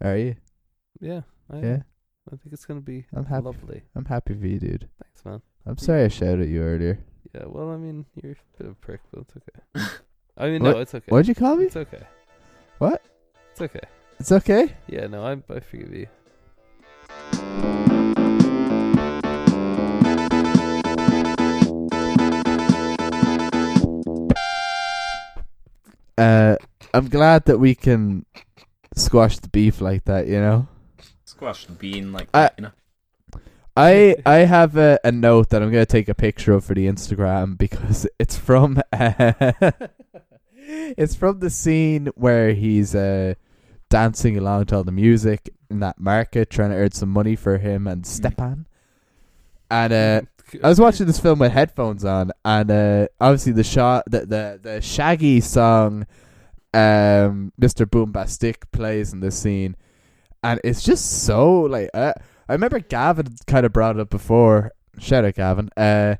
[0.00, 0.36] Are you?
[1.00, 1.82] Yeah, I, Yeah,
[2.32, 3.44] I think it's gonna be I'm happy.
[3.44, 3.82] lovely.
[3.94, 4.88] I'm happy for you, dude.
[5.02, 5.42] Thanks, man.
[5.66, 7.00] I'm sorry I shouted at you earlier.
[7.34, 9.86] Yeah, well, I mean, you're a bit of a prick, but it's okay.
[10.38, 11.10] I mean, What- no, it's okay.
[11.10, 11.64] What'd you call me?
[11.64, 12.02] It's okay.
[12.78, 13.02] What?
[13.52, 13.80] It's okay.
[14.20, 14.74] It's okay.
[14.86, 16.06] Yeah, no, I I forgive you.
[26.16, 26.56] Uh,
[26.92, 28.26] I'm glad that we can
[28.96, 30.26] squash the beef like that.
[30.26, 30.68] You know.
[31.24, 32.70] Squash the bean like I- that, you know.
[33.76, 36.88] I I have a, a note that I'm gonna take a picture of for the
[36.88, 39.32] Instagram because it's from uh,
[40.68, 43.34] it's from the scene where he's uh
[43.88, 47.56] dancing along to all the music in that market trying to earn some money for
[47.56, 48.66] him and Stepan.
[49.70, 50.22] And uh
[50.62, 54.60] I was watching this film with headphones on and uh obviously the shot the the,
[54.62, 56.06] the shaggy song
[56.74, 57.86] um Mr.
[57.86, 59.74] Boombastic plays in this scene
[60.42, 62.12] and it's just so like uh,
[62.48, 64.72] I remember Gavin kind of brought it up before.
[64.98, 65.70] Shout out Gavin.
[65.76, 66.16] Uh,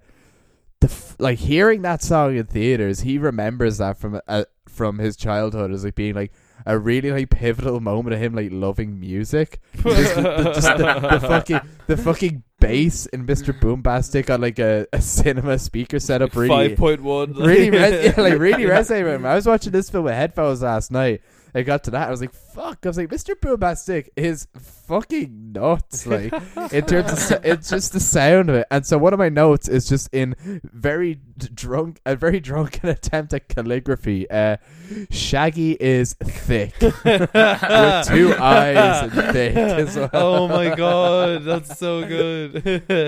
[0.81, 5.16] the f- like hearing that song in theaters, he remembers that from uh, from his
[5.16, 6.33] childhood as like being like
[6.66, 9.61] a really like pivotal moment of him like loving music.
[9.83, 13.59] Just the, the, just the, the fucking the fucking bass in Mr.
[13.59, 17.33] Boombastic on like a, a cinema speaker setup really Five point one.
[17.35, 19.26] really res- yeah, like really resonated with him.
[19.26, 21.22] I was watching this film with headphones last night.
[21.59, 22.07] I got to that.
[22.07, 23.35] I was like, "Fuck!" I was like, "Mr.
[23.35, 24.47] Boombastic is
[24.87, 26.33] fucking nuts." Like
[26.73, 28.67] in terms of, it's just the sound of it.
[28.71, 32.89] And so one of my notes is just in very d- drunk, a very drunken
[32.97, 34.31] attempt at calligraphy.
[34.31, 34.59] Uh,
[35.11, 37.33] Shaggy is thick with
[38.07, 40.11] two eyes and thick as well.
[40.13, 42.57] oh my god, that's so good.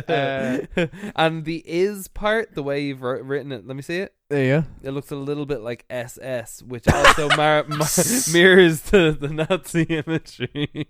[0.09, 4.13] Uh, and the is part, the way you've wr- written it, let me see it.
[4.31, 7.89] There you It looks a little bit like SS, which also mar- mar-
[8.33, 10.87] mirrors the, the Nazi imagery.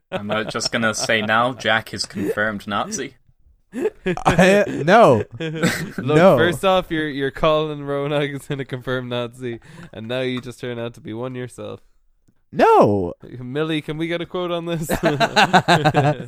[0.10, 3.16] I'm uh, just gonna say now, Jack is confirmed Nazi.
[3.74, 6.36] I, no, Look, No.
[6.38, 9.60] first off, you're you're calling Ronak is a confirmed Nazi,
[9.92, 11.80] and now you just turn out to be one yourself.
[12.50, 13.12] no.
[13.40, 14.90] Millie, can we get a quote on this?
[14.90, 16.26] Uh,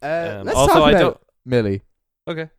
[0.00, 1.82] Um, let's also, talk I about don't- Millie.
[2.28, 2.50] okay.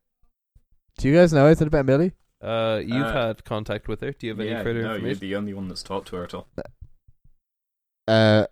[0.97, 2.11] Do you guys know anything about Millie?
[2.41, 4.11] Uh, you've Uh, had contact with her.
[4.11, 6.23] Do you have any yeah, further no, you're the only one that's talked to her
[6.23, 6.47] at all.
[8.07, 8.45] Uh,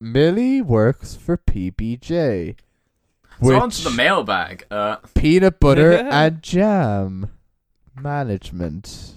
[0.00, 2.56] Millie works for PBJ.
[3.40, 4.66] So Which on to the mailbag.
[4.70, 7.30] Uh, peanut butter and jam
[7.94, 9.12] management.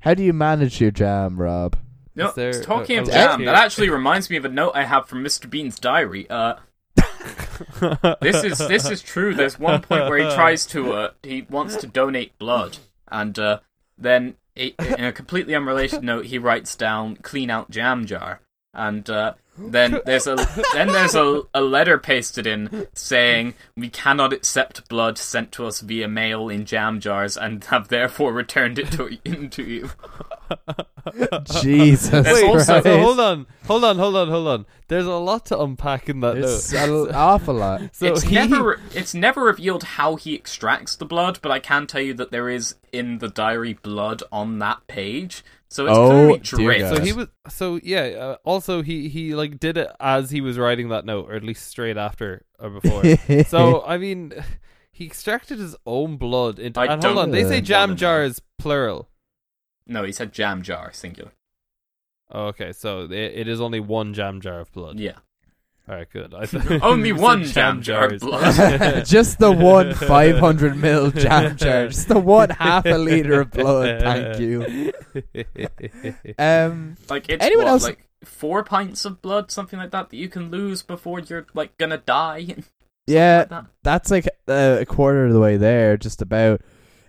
[0.00, 1.76] How do you manage your jam, Rob?
[2.14, 4.48] you know, there talking a- of a jam, link that actually reminds me of a
[4.48, 5.48] note I have from Mr.
[5.48, 6.28] Bean's diary.
[6.28, 6.56] Uh,
[8.20, 9.34] this is this is true.
[9.34, 12.78] There's one point where he tries to uh, he wants to donate blood,
[13.12, 13.60] and uh,
[13.96, 18.40] then in a completely unrelated note, he writes down "clean out jam jar,"
[18.74, 20.36] and uh, then there's a
[20.72, 25.80] then there's a, a letter pasted in saying we cannot accept blood sent to us
[25.80, 29.90] via mail in jam jars and have therefore returned it to into you.
[31.60, 32.84] Jesus There's Wait, also- Christ.
[32.84, 34.66] so hold on, hold on, hold on, hold on.
[34.88, 37.08] There's a lot to unpack in that It's note.
[37.10, 37.82] an awful lot.
[37.92, 41.86] So it's he, never it's never revealed how he extracts the blood, but I can
[41.86, 45.42] tell you that there is in the diary blood on that page.
[45.72, 46.88] So it's Oh, clearly dear.
[46.90, 46.96] God.
[46.98, 48.02] so he was so yeah.
[48.02, 51.42] Uh, also, he he like did it as he was writing that note, or at
[51.42, 53.02] least straight after or before.
[53.46, 54.32] so I mean,
[54.92, 56.78] he extracted his own blood into.
[56.78, 57.96] I and hold don't on, they say jam know.
[57.96, 59.08] jar is plural.
[59.86, 61.32] No, he said jam jar singular.
[62.30, 64.98] Oh, okay, so it, it is only one jam jar of blood.
[65.00, 65.18] Yeah.
[65.88, 66.32] All right, good.
[66.32, 68.22] I th- Only one jam jar of jars.
[68.22, 69.04] blood.
[69.06, 71.88] just the one 500 mil jam jar.
[71.88, 74.00] Just the one half a liter of blood.
[74.00, 74.92] Thank you.
[76.38, 80.16] Um, Like it's Anyone what, else- like four pints of blood, something like that, that
[80.16, 82.54] you can lose before you're like gonna die.
[83.08, 83.66] yeah, like that.
[83.82, 86.60] that's like uh, a quarter of the way there, just about.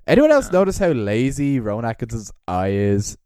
[0.07, 0.59] Anyone else Yeah.
[0.59, 3.17] notice how lazy Rowan Atkinson's eye is?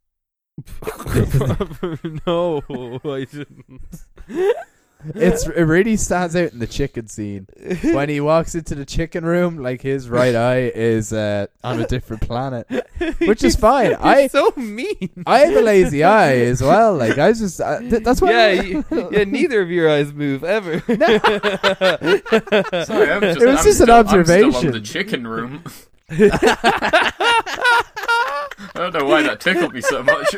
[2.27, 2.61] no,
[3.05, 3.81] I didn't.
[5.15, 7.47] It's it really stands out in the chicken scene
[7.83, 9.57] when he walks into the chicken room.
[9.57, 12.67] Like his right eye is uh, on a different planet,
[13.19, 13.91] which is fine.
[13.91, 15.09] He's I so mean.
[15.27, 16.95] I have a lazy eye as well.
[16.95, 18.31] Like I was just uh, th- that's why.
[18.31, 19.23] yeah, you, yeah.
[19.23, 20.79] Neither of your eyes move ever.
[20.81, 21.01] Sorry,
[23.11, 24.67] I'm just, It was I'm just an still, I'm still observation.
[24.67, 25.63] on the chicken room.
[28.59, 30.35] I don't know why that tickled me so much.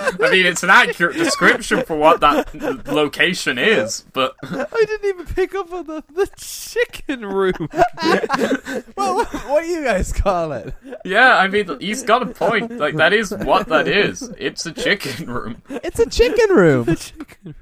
[0.00, 5.26] I mean, it's an accurate description for what that location is, but I didn't even
[5.26, 7.52] pick up on the, the chicken room.
[8.96, 10.74] well, what, what do you guys call it?
[11.04, 12.78] yeah, I mean, he's got a point.
[12.78, 14.22] Like, that is what that is.
[14.38, 15.62] It's a chicken room.
[15.68, 16.84] It's a chicken room.
[16.84, 17.54] the chicken room.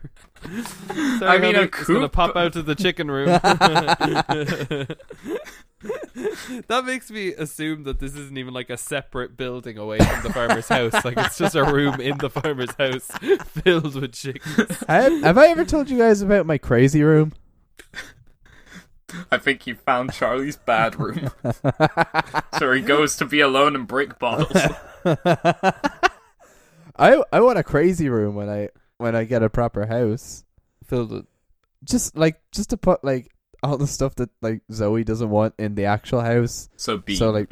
[1.18, 3.28] Sorry, I mean, a honey, it's gonna coop- pop out of the chicken room.
[5.82, 10.32] that makes me assume that this isn't even like a separate building away from the
[10.32, 10.92] farmer's house.
[11.04, 13.06] Like it's just a room in the farmer's house
[13.46, 14.84] filled with chickens.
[14.88, 17.32] have, have I ever told you guys about my crazy room?
[19.30, 21.30] I think you found Charlie's bad room.
[22.58, 24.50] so he goes to be alone and break bottles.
[26.98, 30.44] I I want a crazy room when I when I get a proper house.
[30.84, 31.26] Filled with
[31.84, 33.32] Just like just to put like
[33.62, 36.68] all the stuff that like Zoe doesn't want in the actual house.
[36.76, 37.16] So B.
[37.16, 37.50] So like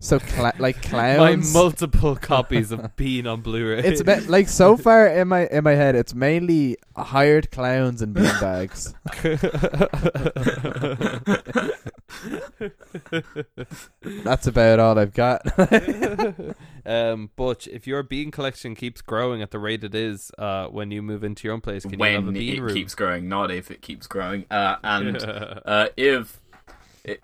[0.00, 1.52] so cla- like my clowns.
[1.52, 3.80] multiple copies of Bean on Blu-ray.
[3.80, 8.14] it's ma- like so far in my in my head, it's mainly hired clowns and
[8.14, 8.94] bean bags.
[14.24, 15.42] That's about all I've got.
[16.86, 20.90] Um, but if your bean collection keeps growing at the rate it is, uh, when
[20.90, 22.74] you move into your own place, can you have a when bean it room?
[22.74, 24.44] keeps growing, not if it keeps growing.
[24.50, 26.40] Uh, and uh, if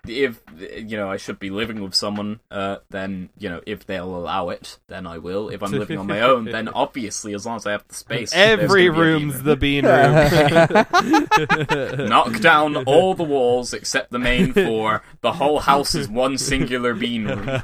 [0.07, 4.15] if you know I should be living with someone, uh, then you know if they'll
[4.15, 5.49] allow it, then I will.
[5.49, 8.33] If I'm living on my own, then obviously as long as I have the space,
[8.33, 10.15] Every room's the bean room.
[12.09, 15.03] knock down all the walls except the main floor.
[15.21, 17.45] The whole house is one singular bean room.
[17.45, 17.63] Knock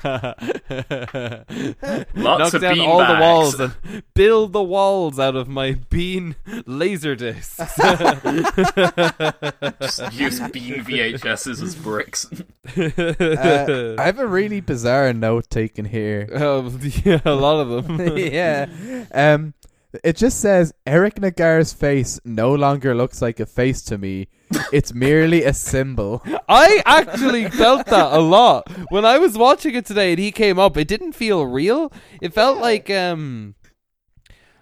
[2.15, 3.73] Lots of down bean all the walls and
[4.13, 7.57] build the walls out of my bean laser discs.
[9.81, 12.10] Just use bean VHSs as bricks.
[12.77, 16.29] Uh, I have a really bizarre note taken here.
[16.33, 18.17] Um, yeah, a lot of them.
[18.17, 18.67] yeah.
[19.13, 19.53] Um,
[20.03, 24.29] it just says Eric Naggar's face no longer looks like a face to me.
[24.71, 26.23] It's merely a symbol.
[26.47, 30.59] I actually felt that a lot when I was watching it today and he came
[30.59, 30.77] up.
[30.77, 31.91] It didn't feel real.
[32.21, 33.55] It felt like um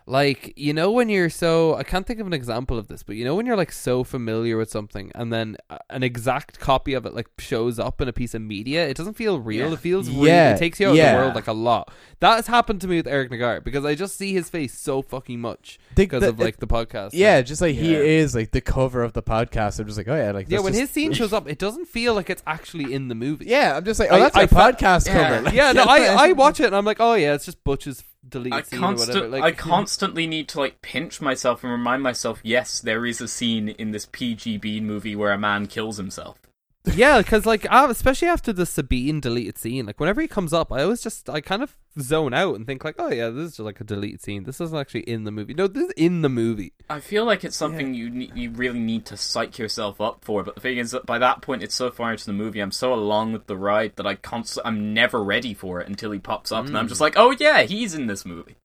[0.09, 3.15] like you know when you're so I can't think of an example of this, but
[3.15, 6.93] you know when you're like so familiar with something and then uh, an exact copy
[6.95, 9.67] of it like shows up in a piece of media, it doesn't feel real.
[9.67, 9.73] Yeah.
[9.73, 10.25] It feels real.
[10.25, 11.91] Yeah, It takes you out of the world like a lot.
[12.21, 15.01] That has happened to me with Eric Naggar because I just see his face so
[15.03, 17.11] fucking much because of like the podcast.
[17.13, 19.79] Yeah, just like he is like the cover of the podcast.
[19.79, 21.85] I'm just like, oh yeah, like Yeah, when just- his scene shows up, it doesn't
[21.87, 23.45] feel like it's actually in the movie.
[23.45, 25.13] Yeah, I'm just like, oh, I- that's I a fe- podcast Yeah.
[25.29, 25.41] cover.
[25.43, 28.03] Like, yeah, no, I, I watch it and I'm like, oh yeah, it's just Butch's
[28.35, 29.27] I scene or whatever.
[29.27, 32.39] Like, I constantly need to like pinch myself and remind myself.
[32.43, 36.37] Yes, there is a scene in this PG Bean movie where a man kills himself.
[36.85, 40.71] Yeah, because like, uh, especially after the Sabine deleted scene, like whenever he comes up,
[40.71, 43.51] I always just, I kind of zone out and think like, oh yeah, this is
[43.57, 44.43] just like a deleted scene.
[44.43, 45.53] This isn't actually in the movie.
[45.53, 46.73] No, this is in the movie.
[46.89, 50.43] I feel like it's something you ne- you really need to psych yourself up for.
[50.43, 52.71] But the thing is that by that point, it's so far into the movie, I'm
[52.71, 56.19] so along with the ride that I const- I'm never ready for it until he
[56.19, 56.89] pops up, and I'm Mm.
[56.89, 58.55] just like, oh yeah, he's in this movie.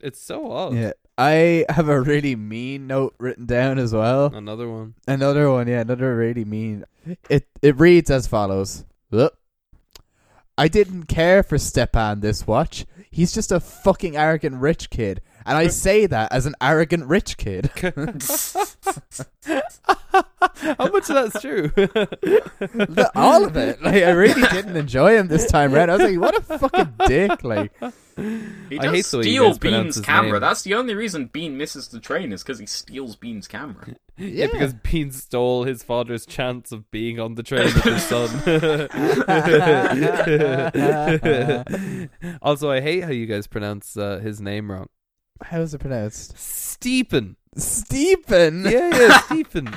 [0.00, 0.74] It's so odd.
[0.74, 0.92] Yeah.
[1.16, 4.26] I have a really mean note written down as well.
[4.34, 4.94] Another one.
[5.06, 6.84] Another one, yeah, another really mean.
[7.30, 8.84] It it reads as follows.
[9.10, 9.38] Look.
[10.56, 12.86] I didn't care for Stepan this watch.
[13.10, 15.20] He's just a fucking arrogant rich kid.
[15.46, 17.70] And I say that as an arrogant rich kid.
[17.76, 17.92] How
[20.88, 21.68] much of that's true?
[21.76, 23.82] The- All of it.
[23.82, 25.90] Like I really didn't enjoy him this time around.
[25.90, 27.44] I was like, what a fucking dick.
[27.44, 27.72] Like
[28.70, 30.32] He I does hate the way you steal Bean's camera.
[30.32, 30.40] name.
[30.40, 33.86] That's the only reason Bean misses the train is because he steals Bean's camera.
[34.16, 38.30] yeah, because Bean stole his father's chance of being on the train with his son.
[42.42, 44.88] also, I hate how you guys pronounce uh, his name wrong.
[45.50, 46.34] How's it pronounced?
[46.36, 47.36] Steepen.
[47.56, 48.70] Steepen.
[48.70, 49.68] Yeah, yeah, Stephen.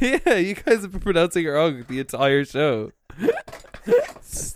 [0.00, 2.92] yeah, you guys have been pronouncing it wrong the entire show.
[3.86, 4.54] It's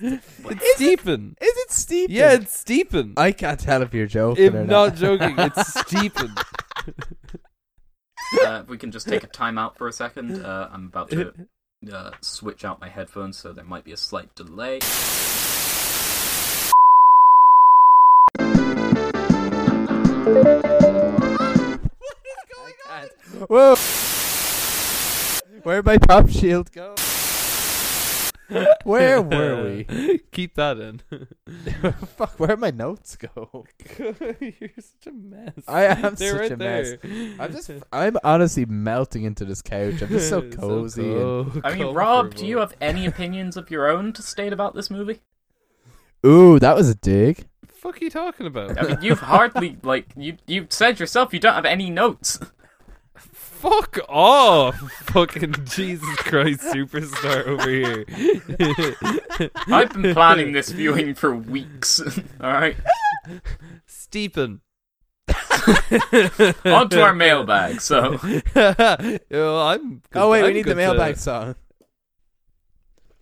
[0.76, 1.36] Stephen.
[1.40, 2.06] Is it Steepen?
[2.10, 3.14] Yeah, it's Steepen.
[3.16, 4.88] I can't tell if you're joking or I'm not.
[4.90, 5.34] not joking.
[5.38, 6.36] It's Steepen.
[8.44, 10.42] Uh, if we can just take a time out for a second.
[10.44, 11.32] Uh, I'm about to
[11.92, 14.78] uh, switch out my headphones, so there might be a slight delay.
[23.48, 23.74] Whoa!
[25.64, 26.94] Where'd my pop shield go?
[28.84, 30.18] Where were we?
[30.32, 31.00] Keep that in.
[32.16, 33.66] Fuck, where'd my notes go?
[33.98, 34.14] You're
[34.78, 35.54] such a mess.
[35.66, 36.94] I am They're such right a mess.
[37.40, 40.02] I'm just, I'm honestly melting into this couch.
[40.02, 41.02] I'm just so So cozy.
[41.02, 42.60] and, co- I mean, Rob, do you comfortable.
[42.60, 45.20] have any opinions of your own to state about this movie?
[46.24, 47.46] ooh, that was a dig.
[47.82, 48.78] Fuck are you talking about?
[48.78, 52.38] I mean, you've hardly like you you said yourself you don't have any notes.
[53.16, 54.76] Fuck off!
[55.14, 58.04] Fucking Jesus Christ, superstar over here.
[59.68, 62.00] I've been planning this viewing for weeks.
[62.40, 62.76] All right,
[63.86, 64.60] Stephen.
[66.64, 67.80] on to our mailbag.
[67.80, 68.18] So,
[69.30, 70.02] well, I'm.
[70.14, 71.54] Oh wait, we I'm need the good mailbag to- song.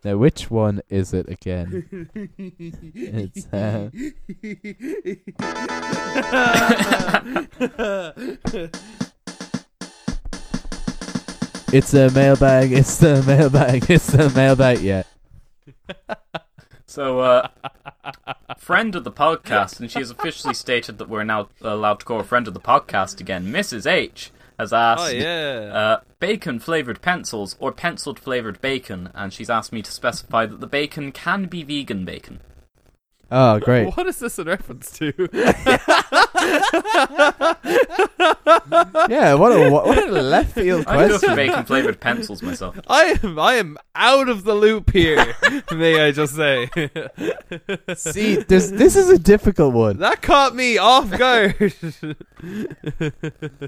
[0.03, 2.09] Now, which one is it again?
[2.94, 3.90] it's uh,
[11.70, 12.72] it's the mailbag.
[12.72, 13.90] It's the mailbag.
[13.90, 14.78] It's the mailbag.
[14.80, 15.03] Yeah.
[16.86, 17.48] so uh,
[18.57, 22.16] friend of the podcast, and she has officially stated that we're now allowed to call
[22.18, 23.48] her friend of the podcast again.
[23.48, 23.86] Mrs.
[23.90, 25.03] H has asked.
[25.03, 25.71] Oh yeah.
[25.73, 30.61] Uh, bacon flavored pencils or penciled flavored bacon, and she's asked me to specify that
[30.61, 32.41] the bacon can be vegan bacon.
[33.33, 33.97] Oh, great.
[33.97, 35.12] What is this in reference to?
[39.09, 41.05] Yeah, what a what a left field question.
[41.05, 41.37] I go for question.
[41.37, 42.78] bacon flavored pencils myself.
[42.89, 45.35] I am I am out of the loop here.
[45.72, 46.68] may I just say?
[47.97, 49.99] See, this this is a difficult one.
[49.99, 51.57] that caught me off guard.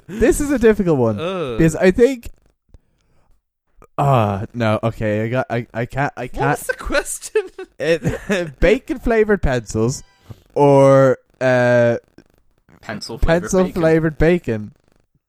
[0.07, 1.59] This is a difficult one Ugh.
[1.59, 2.29] because I think.
[4.05, 4.81] Ah, no.
[4.83, 5.47] Okay, I got.
[5.49, 6.13] I, I can't.
[6.17, 6.47] I can't.
[6.51, 7.43] What's the question?
[7.79, 10.05] It, bacon flavored pencils,
[10.55, 11.97] or uh,
[12.81, 13.81] Pencil flavored pencil bacon.
[13.83, 14.73] flavored bacon.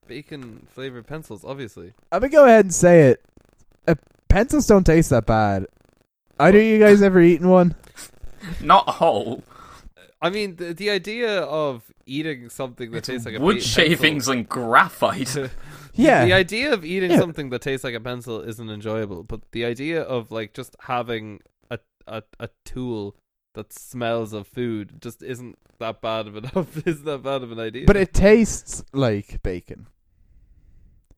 [0.05, 1.93] Bacon flavored pencils, obviously.
[2.11, 3.25] I'm gonna go ahead and say it.
[3.87, 3.95] Uh,
[4.27, 5.65] pencils don't taste that bad.
[6.39, 7.75] Either you guys ever eaten one?
[8.61, 9.43] Not a whole.
[10.21, 14.25] I mean, the, the idea of eating something that It's tastes like a wood shavings
[14.25, 15.35] pencil- and graphite.
[15.93, 16.25] Yeah.
[16.25, 17.19] The idea of eating Yeah.
[17.19, 21.39] something that tastes like a pencil isn't enjoyable, but the idea of like just having
[21.69, 23.15] a a, a tool
[23.53, 26.75] that smells of food just isn't that bad of enough.
[26.87, 27.85] isn't that bad of an idea?
[27.85, 29.87] but it tastes like bacon.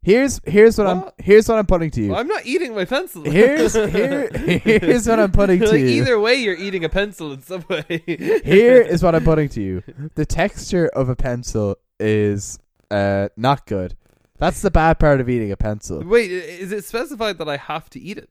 [0.04, 0.98] Here's here's what, What?
[1.08, 2.10] I'm here's what I'm putting to you.
[2.12, 3.24] Well, I'm not eating my pencil.
[3.32, 5.88] Here's here here's what I'm putting to you.
[5.88, 8.04] either way, you're eating a pencil in some way.
[8.46, 9.82] Here is what I'm putting to you.
[10.14, 12.60] The texture of a pencil is
[12.92, 13.96] uh not good.
[14.38, 16.04] That's the bad part of eating a pencil.
[16.04, 18.30] Wait, is it specified that I have to eat it?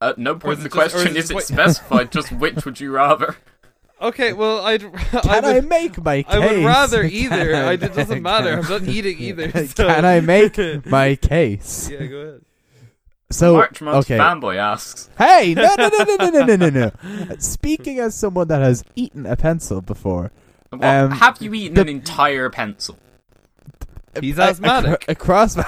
[0.00, 2.80] At no point in the just- question is is it it specified, just which would
[2.80, 3.36] you rather?
[4.00, 4.82] Okay, well, I'd.
[4.92, 6.34] Can I, would, make my case?
[6.34, 7.54] I would rather either.
[7.56, 8.58] I- I, it doesn't matter.
[8.58, 9.50] I'm not eating either.
[9.68, 11.88] so- Can I make my case?
[11.90, 12.40] yeah, go ahead.
[13.30, 14.18] So March Month okay.
[14.18, 15.08] fanboy asks.
[15.18, 16.90] Hey, no, no, no, no, no, no, no, no,
[17.28, 17.36] no.
[17.38, 20.30] Speaking as someone that has eaten a pencil before,
[20.70, 22.98] What, Um, have you eaten the- an entire pencil?
[24.20, 25.04] He's a- asthmatic.
[25.08, 25.64] across my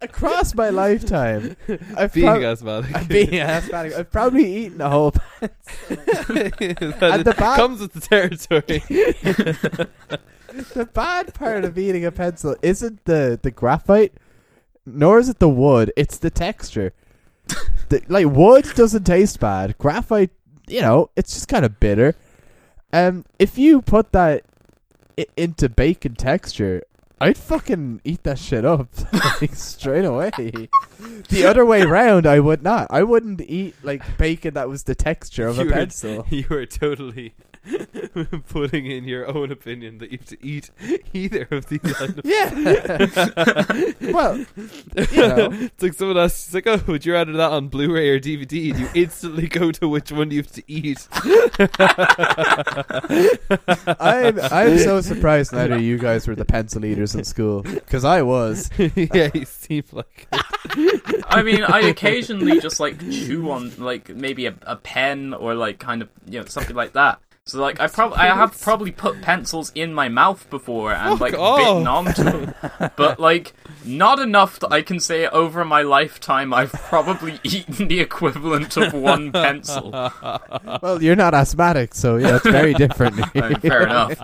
[0.00, 1.56] across my lifetime,
[1.96, 2.96] I've Being prob- asthmatic.
[2.96, 3.94] I'm being asthmatic.
[3.94, 5.12] I've probably eaten a whole.
[5.88, 8.78] That At the comes with the territory.
[10.74, 14.12] the bad part of eating a pencil isn't the the graphite,
[14.86, 15.92] nor is it the wood.
[15.96, 16.92] It's the texture.
[17.88, 19.76] The, like wood doesn't taste bad.
[19.78, 20.30] Graphite,
[20.68, 22.14] you know, it's just kind of bitter.
[22.92, 24.44] Um, if you put that
[25.18, 26.82] i- into bacon texture,
[27.22, 28.88] I'd fucking eat that shit up
[29.40, 30.30] like straight away.
[31.28, 32.88] The other way round, I would not.
[32.90, 36.26] I wouldn't eat like bacon that was the texture of a You were- pencil.
[36.30, 37.34] you are totally
[38.48, 40.70] putting in your own opinion that you have to eat
[41.12, 42.20] either of these items.
[42.24, 42.50] Yeah.
[44.12, 45.48] well, you know.
[45.52, 48.70] it's like someone asks, it's like, "Oh, would you rather that on Blu-ray or DVD?"
[48.72, 51.06] And you instantly go to which one you have to eat.
[54.00, 58.04] I'm I'm so surprised neither of you guys were the pencil eaters in school because
[58.04, 58.70] I was.
[58.78, 61.24] yeah, you seem like it.
[61.28, 65.78] I mean, I occasionally just like chew on like maybe a, a pen or like
[65.78, 67.20] kind of you know something like that.
[67.44, 71.20] So like I probably I have probably put pencils in my mouth before and Fuck
[71.20, 71.58] like off.
[71.58, 72.54] bitten onto them,
[72.96, 73.52] but like
[73.84, 78.92] not enough that I can say over my lifetime I've probably eaten the equivalent of
[78.92, 79.90] one pencil.
[80.82, 83.20] Well, you're not asthmatic, so yeah, it's very different.
[83.36, 84.18] I mean, fair enough.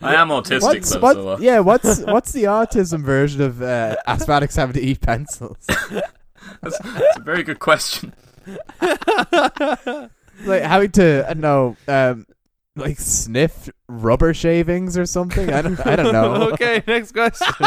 [0.00, 1.14] I am autistic What's though, what?
[1.14, 5.58] so uh, Yeah, what's what's the autism version of uh, asthmatics having to eat pencils?
[5.66, 8.12] that's, that's a very good question.
[10.44, 12.26] Like having to I don't um,
[12.76, 15.52] like sniff rubber shavings or something.
[15.52, 16.50] I don't I don't know.
[16.52, 17.52] okay, next question.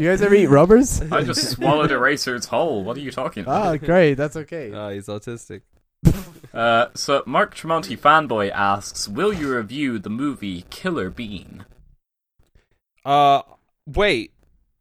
[0.00, 1.00] You guys ever eat rubbers?
[1.12, 2.84] I just swallowed a Eraser's whole.
[2.84, 3.66] What are you talking about?
[3.66, 4.14] Oh, great.
[4.14, 4.72] That's okay.
[4.72, 5.62] Ah, he's autistic.
[6.52, 11.64] Uh, so Mark Tremonti fanboy asks, "Will you review the movie Killer Bean?"
[13.04, 13.42] Uh,
[13.86, 14.32] wait,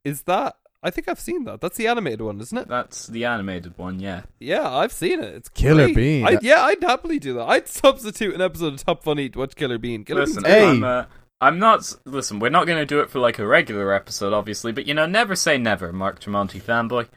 [0.03, 0.55] is that?
[0.81, 1.59] I think I've seen that.
[1.59, 2.67] That's the animated one, isn't it?
[2.67, 4.21] That's the animated one, yeah.
[4.39, 5.35] Yeah, I've seen it.
[5.35, 5.95] It's Killer great.
[5.95, 6.27] Bean.
[6.27, 7.45] I, yeah, I'd happily do that.
[7.49, 10.05] I'd substitute an episode of Top Funny to watch Killer Bean.
[10.05, 10.69] Killer Listen, Bean's Hey.
[10.69, 11.05] I'm, uh,
[11.41, 11.93] I'm not.
[12.05, 14.93] Listen, we're not going to do it for like a regular episode, obviously, but you
[14.93, 17.07] know, never say never, Mark Tremonti fanboy.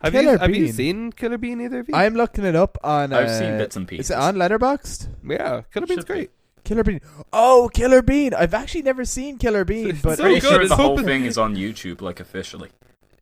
[0.00, 1.94] Have Killer you have you seen Killer Bean either of you?
[1.94, 3.12] I'm looking it up on.
[3.12, 4.06] I've uh, seen bits and pieces.
[4.06, 5.08] Is it on Letterboxd?
[5.24, 6.12] yeah, Killer Bean's Should be.
[6.12, 6.30] great.
[6.64, 7.00] Killer Bean.
[7.32, 8.32] Oh, Killer Bean.
[8.32, 10.98] I've actually never seen Killer Bean, It's but so Pretty good, sure it's the whole
[10.98, 12.70] thing is on YouTube, like officially.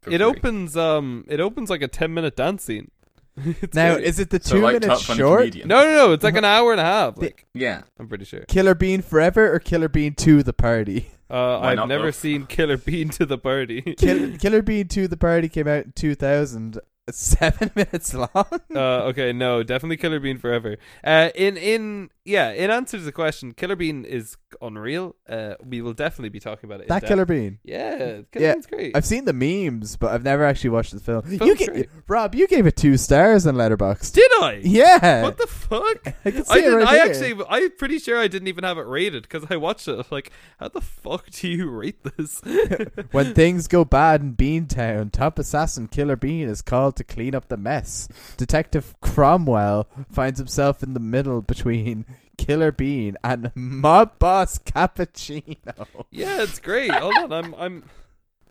[0.07, 0.24] For It free.
[0.24, 2.90] opens um, it opens like a ten minute dance scene.
[3.61, 4.04] It's now great.
[4.07, 5.40] is it the So two like minutes top funny short?
[5.40, 5.68] comedian.
[5.68, 6.12] no, no, no.
[6.12, 7.18] It's like an hour and a half.
[7.18, 7.82] Like Yeah.
[8.00, 8.40] I'm pretty sure.
[8.48, 11.11] Killer Bean Forever or Killer Bean to the Party?
[11.28, 12.14] Uh, Why I've not never both?
[12.14, 13.82] seen Killer Bean to the party.
[13.98, 16.78] Kill, Killer Bean to the Party came out in 2000,
[17.11, 18.46] seven minutes long.
[18.74, 20.76] Uh, okay, no, definitely Killer Bean forever.
[21.04, 25.14] Uh, in in yeah, in answer to the question, Killer Bean is unreal.
[25.28, 26.88] Uh, we will definitely be talking about it.
[26.88, 27.04] that.
[27.04, 27.59] Killer Bean.
[27.64, 27.96] yeah,
[28.32, 28.96] Killer Yeah, Bean's great.
[28.96, 31.22] I've seen the memes, but I've never actually watched the film.
[31.22, 31.88] Film's You ga- great.
[32.09, 34.12] Rob, you gave it two stars on Letterboxd.
[34.12, 34.61] Did I?
[34.64, 35.22] Yeah.
[35.22, 36.07] What the fuck?
[36.24, 36.78] I can see I it didn't.
[36.78, 37.04] right I here.
[37.07, 37.44] actually.
[37.48, 40.11] I'm pretty sure I didn't even have it rated because I watched it.
[40.11, 42.40] Like, how the fuck do you rate this?
[43.12, 47.48] When things go bad in Beantown, top assassin Killer Bean is called to clean up
[47.48, 48.09] the mess.
[48.36, 52.04] Detective Cromwell finds himself in the middle between
[52.37, 55.87] Killer Bean and mob boss Cappuccino.
[56.11, 56.91] yeah, it's great.
[56.93, 57.55] Hold on, I'm.
[57.55, 57.84] I'm.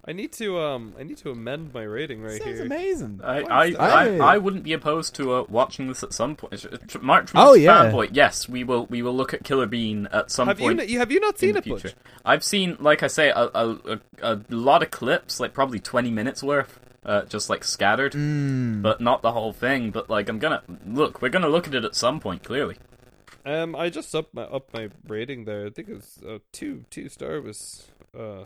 [0.08, 0.60] I need to.
[0.60, 0.94] Um.
[1.00, 2.66] I need to amend my rating right Sounds here.
[2.66, 3.22] amazing.
[3.24, 4.18] I, Five I.
[4.18, 6.60] I, I wouldn't be opposed to uh, watching this at some point.
[6.62, 7.86] Tr- tr- Mark, Oh, yeah.
[7.92, 8.86] fanboy, yes, we will.
[8.86, 10.68] We will look at Killer Bean at some Have you?
[10.68, 10.82] point.
[10.82, 11.88] n- you- Have you not in seen the it, future.
[11.90, 11.96] Butch?
[12.24, 16.12] I've seen, like I say, a, a, a, a lot of clips, like probably twenty
[16.12, 18.84] minutes worth, uh, just like scattered, Mm.
[18.84, 19.90] but not the whole thing.
[19.90, 21.20] But like, I'm gonna look.
[21.22, 22.44] We're gonna look at it at some point.
[22.44, 22.78] Clearly,
[23.46, 23.76] Um.
[23.76, 25.66] I just up my up my rating there.
[25.68, 26.86] I think it was uh, two.
[26.90, 27.88] Two star was.
[28.18, 28.46] Uh.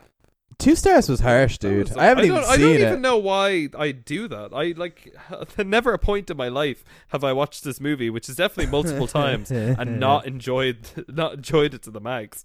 [0.57, 1.87] Two stars was harsh, dude.
[1.89, 2.81] was- I haven't don't, even I don't it.
[2.81, 4.51] even know why I do that.
[4.53, 5.15] I like.
[5.57, 9.07] Never a point in my life have I watched this movie, which is definitely multiple
[9.21, 12.43] times, and not enjoyed not enjoyed it to the max.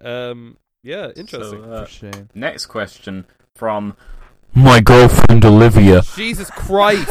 [0.00, 0.56] Um.
[0.82, 1.08] Yeah.
[1.16, 1.64] Interesting.
[1.64, 3.96] So, uh, next question from
[4.54, 7.10] my girlfriend Olivia, Jesus Christ!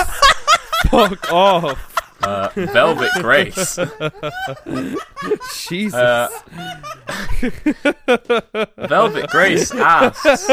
[0.89, 1.96] Fuck off!
[2.23, 3.75] Uh, Velvet Grace.
[5.67, 5.93] Jesus.
[5.93, 6.29] Uh,
[8.77, 10.47] Velvet Grace asks,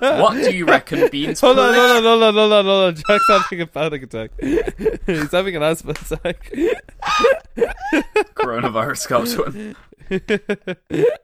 [0.00, 2.84] "What do you reckon Bean's Hold on, politi- hold on, hold on, hold on, hold
[2.84, 2.94] on.
[2.96, 4.30] Jack's having a panic attack.
[5.06, 6.52] He's having an asthma attack.
[8.34, 9.76] coronavirus got to him?"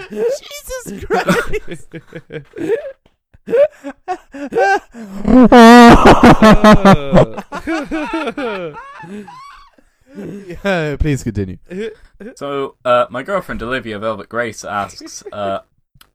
[0.00, 1.88] Jesus Christ.
[10.16, 11.58] yeah, please continue.
[12.36, 15.60] So, uh, my girlfriend Olivia Velvet Grace asks, uh,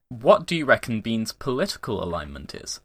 [0.10, 2.82] "What do you reckon Bean's political alignment is?"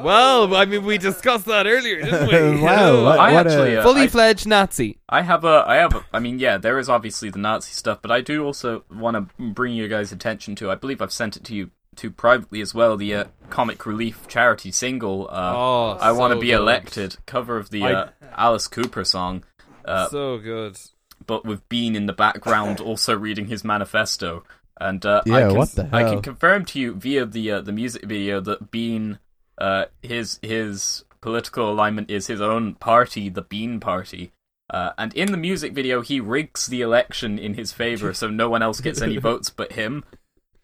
[0.00, 2.62] well, I mean, we discussed that earlier, didn't we?
[2.62, 4.98] Wow, what- I what actually, uh, Fully I, fledged Nazi.
[5.08, 8.00] I have a, I have, a, I mean, yeah, there is obviously the Nazi stuff,
[8.00, 10.70] but I do also want to bring your guys' attention to.
[10.70, 12.96] I believe I've sent it to you to privately as well.
[12.96, 15.28] The uh, comic relief charity single.
[15.30, 16.56] Uh, oh, I want to be good.
[16.60, 17.16] elected.
[17.26, 19.44] Cover of the I- uh, Alice Cooper song.
[19.84, 20.78] Uh, so good.
[21.26, 24.44] but with Bean in the background also reading his manifesto.
[24.80, 25.94] And uh, Yeah, I can, what the hell?
[25.94, 29.18] I can confirm to you via the uh, the music video that Bean,
[29.58, 34.32] uh, his his political alignment is his own party, the Bean Party.
[34.70, 38.48] Uh, and in the music video, he rigs the election in his favor, so no
[38.48, 40.02] one else gets any votes but him.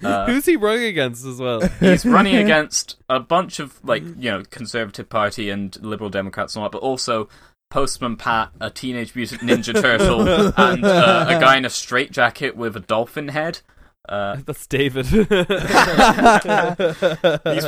[0.03, 1.61] Uh, Who's he running against as well?
[1.81, 6.63] he's running against a bunch of like you know conservative party and liberal democrats and
[6.63, 7.29] all that but also
[7.71, 10.21] postman pat a teenage mutant ninja turtle
[10.57, 13.61] and uh, a guy in a straitjacket with a dolphin head
[14.09, 15.05] uh, That's David.
[15.07, 15.29] he's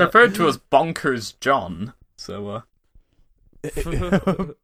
[0.00, 2.60] referred to as bonkers john so uh,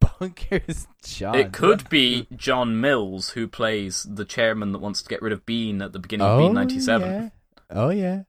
[0.00, 1.34] Bunkers John.
[1.34, 5.44] it could be john mills who plays the chairman that wants to get rid of
[5.44, 7.28] bean at the beginning of oh, bean 97 Yeah.
[7.70, 8.22] Oh yeah.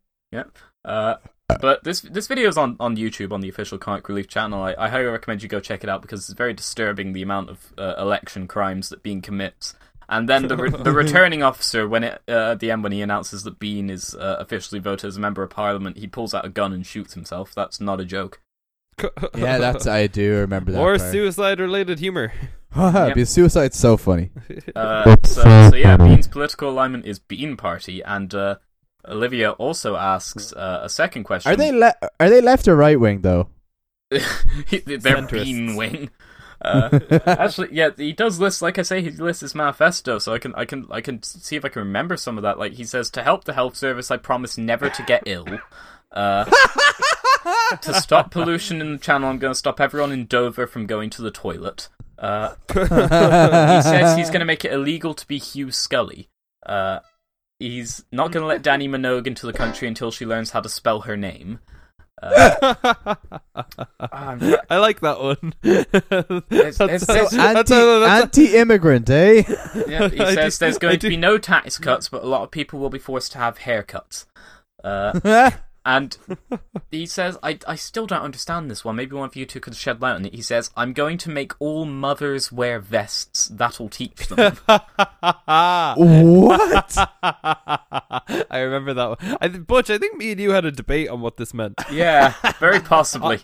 [0.83, 1.15] Uh,
[1.61, 4.61] but this this video is on, on YouTube on the official Comic Relief channel.
[4.61, 7.49] I, I highly recommend you go check it out because it's very disturbing the amount
[7.49, 9.73] of uh, election crimes that Bean commits.
[10.09, 13.01] And then the re- the returning officer, when it uh, at the end when he
[13.01, 16.45] announces that Bean is uh, officially voted as a member of Parliament, he pulls out
[16.45, 17.53] a gun and shoots himself.
[17.55, 18.41] That's not a joke.
[19.35, 20.79] Yeah, that's I do remember that.
[20.81, 22.33] Or suicide-related humor.
[22.71, 23.15] Haha, Yep.
[23.15, 24.31] because suicide's so funny.
[24.75, 28.55] Uh, so, so yeah, Bean's political alignment is Bean Party, and uh,
[29.07, 31.51] Olivia also asks uh, a second question.
[31.51, 33.49] Are they le- are they left or right wing though?
[34.09, 35.43] They're Centrists.
[35.43, 36.09] Bean Wing.
[36.59, 38.63] Uh, Actually, yeah, he does list.
[38.63, 41.55] Like I say, he lists his manifesto, so I can, I can, I can see
[41.55, 42.57] if I can remember some of that.
[42.57, 45.45] Like he says, to help the health service, I promise never to get ill.
[46.11, 46.45] Uh,
[47.81, 51.11] to stop pollution in the channel, I'm going to stop everyone in Dover from going
[51.11, 51.89] to the toilet.
[52.17, 56.29] Uh, he says he's going to make it illegal to be Hugh Scully.
[56.65, 56.99] Uh,
[57.59, 60.69] he's not going to let Dannii Minogue into the country until she learns how to
[60.69, 61.59] spell her name.
[62.21, 63.15] Uh,
[64.11, 65.53] I'm- I like that one.
[65.63, 69.43] It's- That's- it's- that's- anti that's- that's- anti-immigrant, eh?
[69.87, 72.51] Yeah, he says do- there's going to be no tax cuts, but a lot of
[72.51, 74.25] people will be forced to have haircuts.
[74.83, 75.51] Uh,
[75.87, 76.17] and
[76.91, 78.97] he says, I, I still don't understand this one.
[78.97, 80.35] Maybe one of you two could shed light on it.
[80.35, 83.47] He says, I'm going to make all mothers wear vests.
[83.47, 84.57] That'll teach them.
[84.67, 84.77] what?
[87.23, 89.37] I remember that one.
[89.39, 91.79] I, Butch, I think me and you had a debate on what this meant.
[91.89, 93.39] yeah, very possibly.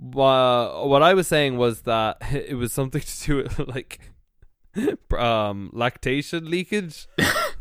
[0.00, 4.00] Wha- what I was saying was that it was something to do with like
[5.14, 7.06] um lactation leakage,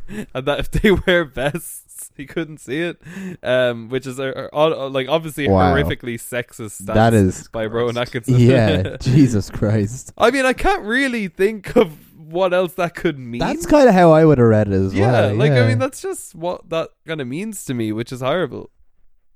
[0.08, 3.02] and that if they wear vests, he couldn't see it.
[3.44, 5.74] Um, which is uh, uh, like obviously Wow.
[5.76, 6.72] horrifically sexist.
[6.82, 8.40] Stance That is, by Rowan Atkinson.
[8.40, 10.14] yeah, Jesus Christ.
[10.18, 11.92] I mean, I can't really think of
[12.32, 13.40] what else that could mean.
[13.40, 15.36] That's kind of how I would have read it as yeah, well.
[15.36, 15.56] like yeah.
[15.56, 18.70] Like I mean, that's just what that kind of means to me, which is horrible.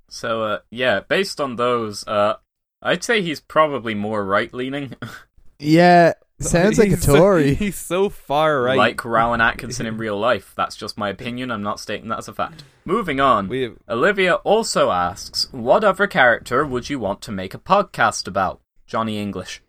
[0.10, 2.36] So, uh, yeah, based on those, uh,
[2.82, 4.94] I'd say he's probably more right leaning,
[5.60, 7.54] yeah, sounds like a He's so- Tory.
[7.64, 8.78] he's so far right.
[8.78, 10.54] like Rowan Atkinson in real life.
[10.56, 11.52] That's just my opinion.
[11.52, 12.64] I'm not stating that as a fact.
[12.84, 13.48] Moving on.
[13.48, 18.62] we Olivia also asks, What other character would you want to make a podcast about?
[18.86, 19.62] Johnny English.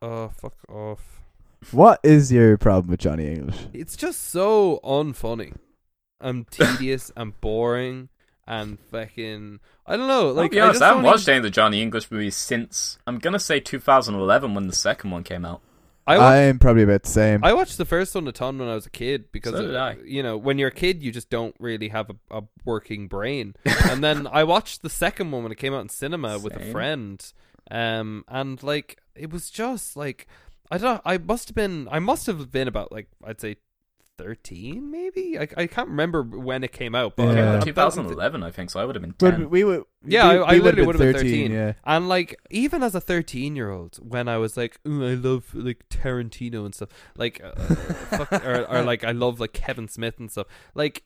[0.00, 1.20] oh fuck off.
[1.70, 3.56] What is your problem with Johnny English?
[3.72, 5.54] It's just so unfunny.
[6.20, 8.08] and tedious and boring
[8.60, 9.60] and fucking.
[9.86, 10.30] I don't know.
[10.30, 12.10] Like I'll be I honest, just I haven't watched even- any of the Johnny English
[12.10, 15.60] movies since I'm gonna say 2011 when the second one came out.
[16.04, 17.44] I watched, I'm probably about the same.
[17.44, 19.76] I watched the first one a ton when I was a kid because So did
[19.76, 23.06] uh, you know when you're a kid you just don't really have a, a working
[23.06, 23.54] brain.
[23.64, 26.70] and then I watched the second one when it came out in cinema with a
[26.72, 27.24] friend,
[27.70, 30.26] um, and like it was just like
[30.72, 30.94] I don't.
[30.94, 31.00] know.
[31.04, 31.86] I must have been.
[31.90, 33.56] I must have been about like I'd say.
[34.18, 37.60] 13 maybe I, I can't remember when it came out but Yeah.
[37.62, 39.50] Came I- out I- in that- 2011, I think, so I would have been But
[39.50, 39.84] we would.
[40.04, 41.50] Yeah, we, I- I we literally would've would've been 13.
[41.52, 41.72] Yeah.
[41.84, 45.54] And like even as a 13 year old, when I was like, "Ooh, I love
[45.54, 50.18] like Tarantino and stuff, like, uh, fuck, or, or like I love like Kevin Smith
[50.18, 51.04] and stuff, like.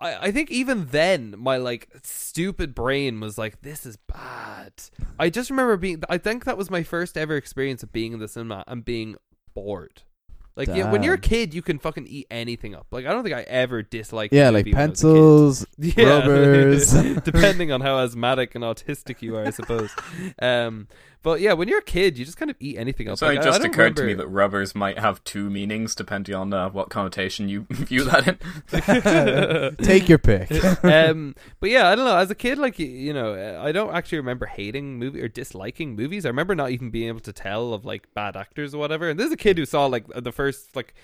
[0.00, 4.72] I, I think even then my like stupid brain was like this is bad.
[5.16, 8.18] I just remember being I think that was my first ever experience of being in
[8.18, 9.14] the cinema and being
[9.54, 10.02] bored.
[10.54, 12.86] Like yeah, when you're a kid, you can fucking eat anything up.
[12.90, 14.34] Like I don't think I ever disliked.
[14.34, 15.14] Yeah, like movie when I was a kid.
[15.14, 15.66] pencils.
[15.96, 16.92] Rubbers.
[17.24, 19.90] depending on how asthmatic and autistic you are, I suppose.
[20.40, 20.88] Um,
[21.22, 23.18] but yeah, when you're a kid, you just kind of eat anything else.
[23.18, 25.48] It's only Like, I- I just don't occurred to me that rubbers might have two
[25.50, 29.76] meanings depending on uh, what connotation you view that in.
[29.84, 30.50] Take your pick.
[30.84, 32.16] um, but yeah, I don't know.
[32.16, 35.28] As a kid, like you, you know, uh, I don't actually remember hating movie or
[35.28, 36.26] disliking movies.
[36.26, 39.08] I remember not even being able to tell of like bad actors or whatever.
[39.08, 40.94] And this is a kid who saw like the first like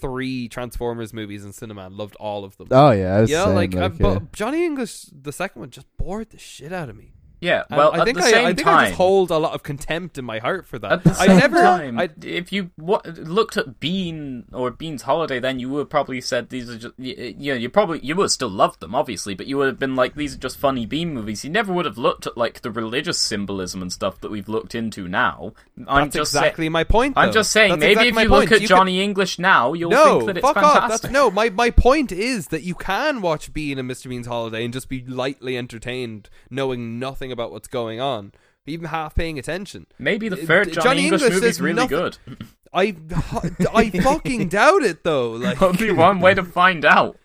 [0.00, 2.68] three Transformers movies in cinema and loved all of them.
[2.70, 3.98] Oh yeah, I was yeah, saying, like, uh, like, yeah.
[3.98, 7.12] but Johnny English, the second one, just bored the shit out of me.
[7.42, 9.30] Yeah, And well, I at think the I, same I think time, I just hold
[9.32, 10.92] a lot of contempt in my heart for that.
[10.92, 15.40] At the I same never, time, I, if you looked at Bean or Bean's Holiday,
[15.40, 18.14] then you would have probably said these are just, y- you know, you probably, you
[18.14, 20.56] would have still loved them, obviously, but you would have been like, these are just
[20.56, 21.44] funny Bean movies.
[21.44, 24.74] You never would have looked at, like, the religious symbolism and stuff that we've looked
[24.76, 25.52] into now.
[25.88, 27.14] I'm that's just exactly my point.
[27.16, 28.40] I'm just saying, That's maybe exactly if you point.
[28.50, 31.10] look at You Johnny English now, you'll no, think that it's fuck fantastic.
[31.10, 31.30] no.
[31.30, 34.08] My my point is that you can watch Bean and Mr.
[34.08, 38.32] Bean's Holiday and just be lightly entertained, knowing nothing about what's going on,
[38.66, 39.86] even half paying attention.
[39.98, 42.18] Maybe the Uh, third Johnny, Johnny English, English, movie's there's really nothing- good.
[42.74, 42.96] I
[43.74, 45.32] I fucking doubt it though.
[45.32, 47.18] Like, Only one way to find out.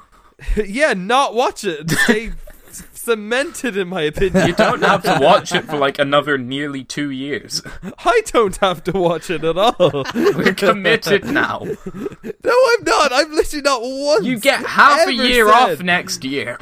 [0.58, 1.90] yeah, not watch it.
[1.90, 2.32] Stay
[2.92, 4.48] cemented in my opinion.
[4.48, 7.62] You don't have to watch it for like another nearly two years.
[8.06, 10.04] I don't have to watch it at all.
[10.14, 11.64] We're committed now.
[11.64, 13.14] No, I'm not.
[13.14, 14.26] I'm literally not once.
[14.26, 16.60] You get half a year said- off next year.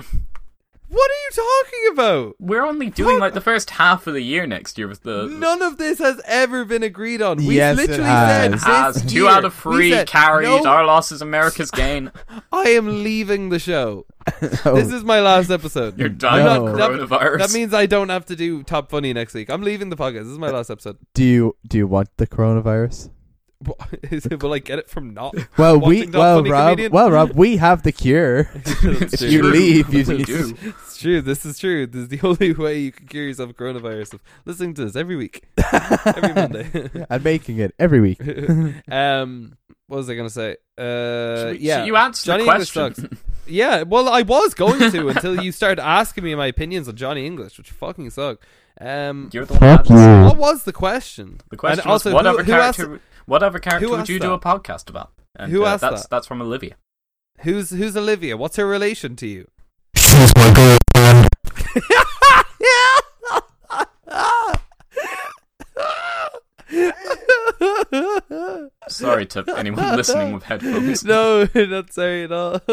[0.88, 2.36] What are you talking about?
[2.40, 5.26] We're only doing like the first half of the year next year with the.
[5.28, 7.38] None of this has ever been agreed on.
[7.38, 8.30] We Yes, it literally has.
[8.30, 10.46] said It has this two year, out of we three said, carried.
[10.46, 12.12] No, Our loss is America's gain.
[12.52, 14.06] I am leaving the show.
[14.66, 15.98] Oh, This is my last episode.
[16.00, 16.68] You're dying No.
[16.68, 17.38] of That- coronavirus.
[17.40, 19.50] That means I don't have to do Top Funny next week.
[19.50, 20.24] I'm leaving the podcast.
[20.24, 20.98] This is my uh, last episode.
[21.14, 23.10] do you do you want the coronavirus?
[24.12, 25.34] Is it- Will I get it from not?
[25.58, 26.92] Well, we Watching well Funny Rob Comedian?
[26.92, 28.44] well Rob we have the cure.
[28.54, 29.28] That's if true.
[29.30, 30.56] you leave, you We do.
[30.62, 31.22] It's true.
[31.22, 31.88] This is true.
[31.88, 34.16] This is the only way you can cure yourself of coronavirus.
[34.16, 35.44] Of listening to this every week,
[36.06, 36.90] every Monday.
[37.10, 38.20] and making it every week.
[38.92, 39.58] um,
[39.88, 40.58] what was I gonna say?
[40.78, 43.10] Uh, we- yeah, should you answer Johnny the English question.
[43.10, 43.22] sucks.
[43.48, 47.26] Yeah, well, I was going to until you started asking me my opinions on Johnny
[47.28, 48.40] English, which fucking suck.
[48.82, 50.26] Um, You're the one that Fuck had you.
[50.26, 51.40] what was the question?
[51.50, 53.02] The question And was, also, what who- other who asked- character?
[53.26, 55.12] What other character would asked you do a podcast about?
[55.36, 56.10] And, Who uh, asked that's that?
[56.10, 56.76] that's from Olivia.
[57.40, 58.38] Who's who's Olivia?
[58.38, 59.48] What's her relation to you?
[59.96, 61.30] She's my girlfriend.
[68.88, 71.04] Sorry to anyone listening with headphones.
[71.04, 72.62] no, not sorry at all.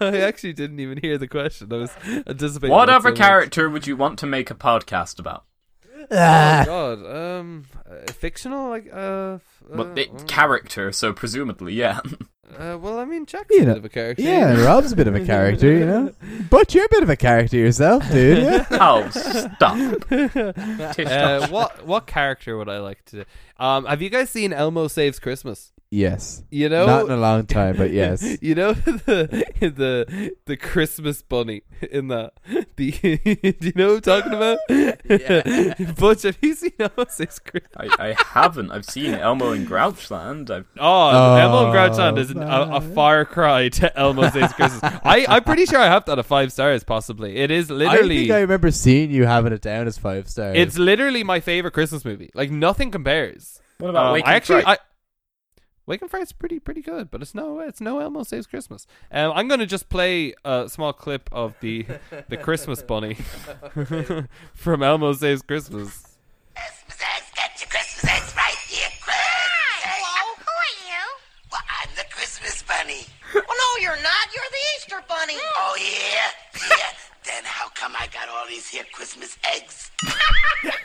[0.00, 1.72] I actually didn't even hear the question.
[1.72, 1.92] I was
[2.26, 2.70] anticipating.
[2.70, 5.44] What other so character would you want to make a podcast about?
[6.00, 6.62] Oh Ah.
[6.66, 12.00] God, um, uh, fictional like uh, f- Well, uh, it, uh, character, so presumably, yeah.
[12.58, 14.22] Uh, well, I mean, Jack's You a know, bit of a character.
[14.22, 16.12] Yeah, Rob's a bit of a character, you know.
[16.50, 18.38] But you're a bit of a character yourself, dude.
[18.42, 18.66] Yeah?
[18.72, 19.76] Oh, stop.
[20.98, 23.24] Uh, what what character would I like to?
[23.58, 25.72] Um, have you guys seen Elmo Saves Christmas?
[25.90, 26.42] Yes.
[26.50, 28.38] You know, Not in a long time, but yes.
[28.40, 32.32] you know the the the Christmas bunny in that.
[32.76, 32.90] The
[33.60, 35.96] do you know what I'm talking about?
[35.96, 37.70] Butch, have you seen Elmo Saves Christmas?
[37.76, 38.70] I, I haven't.
[38.70, 40.50] I've seen Elmo in Grouchland.
[40.50, 44.52] I've Oh, Oh, Elmo and Grouchland is an, a, a far cry to Elmo Saves
[44.52, 44.80] Christmas.
[45.04, 46.84] I I'm pretty sure I have that at five stars.
[46.84, 48.18] Possibly, it is I literally.
[48.20, 50.56] think I remember seeing you having it down as five stars.
[50.56, 52.30] it's literally my favorite Christmas movie.
[52.34, 53.60] Like nothing compares.
[53.78, 54.78] what about Um, Wake I actually, Fright?
[54.80, 54.84] I,
[55.90, 58.86] Wake and Fright's pretty pretty good, but it's no it's no Elmo Saves Christmas.
[59.10, 61.84] Um, I'm gonna just play a small clip of the
[62.28, 63.14] the Christmas bunny
[64.54, 66.16] from Elmo Saves Christmas.
[66.54, 69.42] Christmas eggs, get your Christmas eggs right here, Christmas
[69.74, 69.82] eggs.
[69.82, 71.02] Hello, who are you?
[71.50, 73.02] Well, I'm the Christmas bunny.
[73.34, 74.30] Well, no, you're not.
[74.30, 75.38] You're the Easter bunny.
[75.58, 76.70] Oh, yeah?
[76.70, 77.09] Yeah.
[77.26, 79.90] Then how come I got all these here Christmas eggs?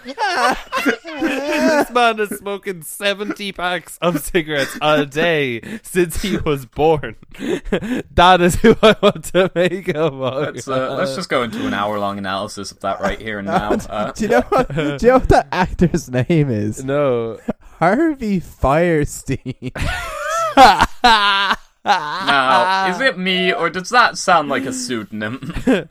[0.05, 7.15] this man is smoking 70 packs of cigarettes a day since he was born.
[7.39, 11.73] that is who I want to make a Let's, uh, let's just go into an
[11.73, 13.77] hour long analysis of that right here and now.
[13.95, 14.73] Uh, do you know what?
[14.75, 16.83] do you know what that actor's name is?
[16.83, 17.39] No.
[17.79, 19.71] Harvey Fierstein.
[21.85, 25.53] now, is it me or does that sound like a pseudonym?
[25.65, 25.89] does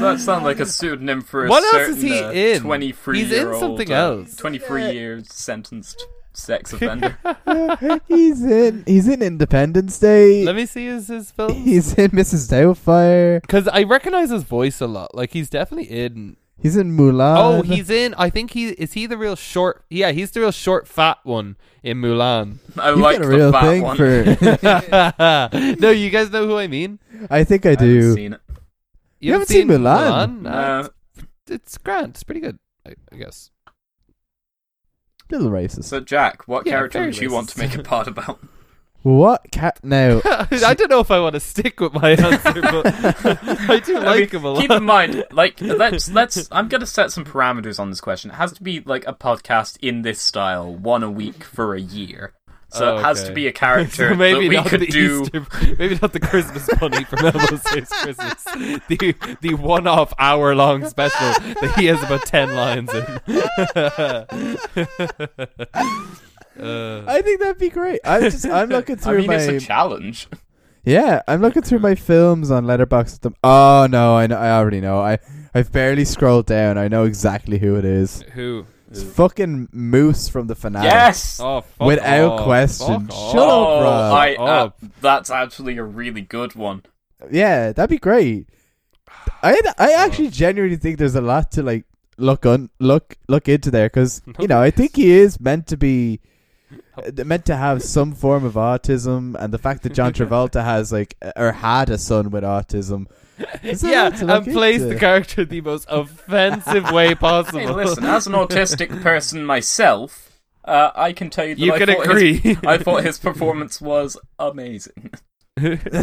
[0.00, 2.60] that sound like a pseudonym for a What else is he uh, in?
[2.62, 4.36] 23 He's year in old, something uh, else.
[4.36, 7.18] 23 years sentenced sex offender?
[8.08, 8.84] he's in.
[8.86, 10.44] He's in Independence Day.
[10.44, 11.54] Let me see his, his film.
[11.54, 12.50] He's in Mrs.
[12.50, 13.40] Doubtfire.
[13.40, 15.14] Because I recognize his voice a lot.
[15.14, 16.36] Like, he's definitely in.
[16.62, 17.36] He's in Mulan.
[17.38, 18.14] Oh, he's in.
[18.18, 18.68] I think he.
[18.68, 19.82] Is he the real short.
[19.88, 22.58] Yeah, he's the real short, fat one in Mulan.
[22.78, 23.96] I You've like got a the real fat thing one.
[23.96, 25.76] for.
[25.80, 26.98] no, you guys know who I mean?
[27.30, 28.14] I think I I haven't do.
[28.14, 28.40] seen it.
[29.20, 30.46] You, haven't seen Mulan?
[30.46, 32.10] Uh, Uh, it's, it's grand.
[32.10, 33.50] It's pretty good, I, I guess.
[35.30, 35.84] Little racist.
[35.84, 37.58] so, Jack, what Yeah, character very would you want to racist.
[37.58, 38.40] make a part about?
[39.02, 40.20] What cat now?
[40.24, 42.86] I don't know if I want to stick with my answer, but
[43.70, 44.60] I do I like mean, him a lot.
[44.60, 46.48] Keep in mind, like let's let's.
[46.52, 48.30] I'm gonna set some parameters on this question.
[48.30, 51.80] It has to be like a podcast in this style, one a week for a
[51.80, 52.34] year.
[52.72, 53.28] So Oh, it has okay.
[53.30, 55.22] to be a character So maybe that we not could the do.
[55.22, 55.46] Easter,
[55.78, 58.44] maybe not the Christmas bunny from Elmo's Saves Christmas.
[58.86, 63.20] The the one off hour long special that he has about ten lines in.
[66.58, 68.00] Uh, I think that'd be great.
[68.04, 68.46] I'm just.
[68.46, 69.34] I'm looking I through mean, my.
[69.36, 70.28] it's a challenge.
[70.84, 73.12] yeah, I'm looking through my films on Letterboxd.
[73.12, 73.34] With them.
[73.44, 74.36] Oh no, I know.
[74.38, 75.00] I already know.
[75.00, 75.18] I
[75.54, 76.78] I've barely scrolled down.
[76.78, 78.22] I know exactly who it is.
[78.34, 78.66] who?
[78.90, 80.90] It's fucking Moose from the Fanatic.
[80.90, 81.38] Yes.
[81.40, 82.42] Oh, fuck Without off.
[82.42, 83.06] question.
[83.06, 83.36] Fuck Shut off.
[83.36, 84.12] up, oh, Rob.
[84.14, 84.70] I, uh,
[85.00, 86.82] that's actually a really good one.
[87.30, 88.48] Yeah, that'd be great.
[89.42, 91.84] I I actually genuinely think there's a lot to like
[92.18, 95.76] look on look look into there because you know I think he is meant to
[95.76, 96.20] be
[97.24, 101.16] meant to have some form of autism, and the fact that John Travolta has like
[101.36, 103.06] or had a son with autism.
[103.62, 104.92] Yeah, lot to look and plays into.
[104.94, 107.60] the character the most offensive way possible.
[107.60, 111.78] Hey, listen, as an autistic person myself, uh, I can tell you that you I
[111.78, 112.34] can thought agree.
[112.34, 115.12] His, I thought his performance was amazing.
[115.56, 115.94] But,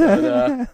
[0.00, 0.66] uh,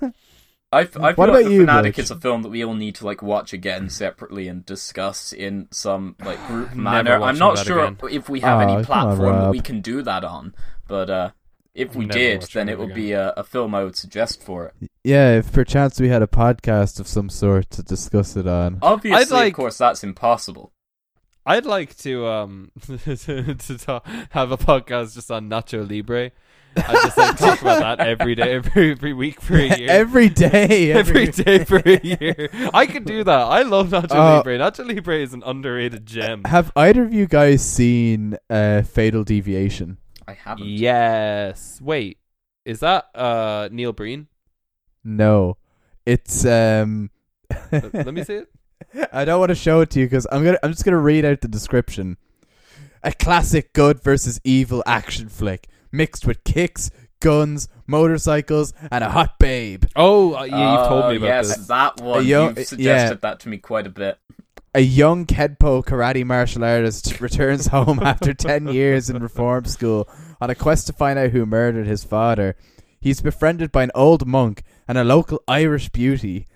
[0.73, 2.05] I, I feel What like about the you, Fanatic Butch?
[2.05, 5.69] is a film that we all need to like watch again separately and discuss in
[5.71, 7.21] some like group manner.
[7.23, 7.99] I'm not sure again.
[8.11, 8.85] if we have Aw, any come on,
[9.17, 10.55] platform that we can do that on,
[10.89, 11.31] but uh,
[11.75, 12.97] if we Never did, then it would again.
[12.97, 14.91] be a, a film I would suggest for it.
[15.05, 18.79] yeah, if perchance we had a podcast of some sort to discuss it on.
[18.83, 20.73] Obviously, like- of course, that's impossible.
[21.45, 26.31] I'd like to um to, to talk, have a podcast just on Nacho Libre.
[26.77, 29.91] I just like talk about that every day, every every week for a year.
[29.91, 32.49] every day, Every day for a year.
[32.73, 33.41] I could do that.
[33.41, 34.59] I love Nacho Uh, Libre.
[34.59, 36.45] Nacho Libre is an underrated gem.
[36.45, 39.99] Have either of you guys seen uh, Fatal Deviation?
[40.27, 40.67] I haven't.
[40.67, 41.79] Yes.
[41.83, 42.19] Wait.
[42.65, 44.29] Is that uh Neil Breen?
[45.05, 45.57] No,
[46.07, 47.11] it's um.
[47.71, 48.49] Let let me see it.
[49.13, 50.59] I don't want to show it to you because I'm gonna.
[50.63, 52.17] I'm just gonna read out the description.
[53.03, 56.91] A classic good versus evil action flick mixed with kicks,
[57.21, 59.85] guns, motorcycles, and a hot babe.
[59.95, 61.47] Oh, uh, yeah, you've told me about that.
[61.47, 61.67] yes, this.
[61.69, 62.27] that one.
[62.27, 62.65] yo- You've yeah.
[62.65, 64.19] suggested that to me quite a bit.
[64.75, 70.09] A young Kenpo karate martial artist returns home after 10 years in reform school
[70.41, 72.57] on a quest to find out who murdered his father.
[72.99, 76.47] He's befriended by an old monk and a local Irish beauty.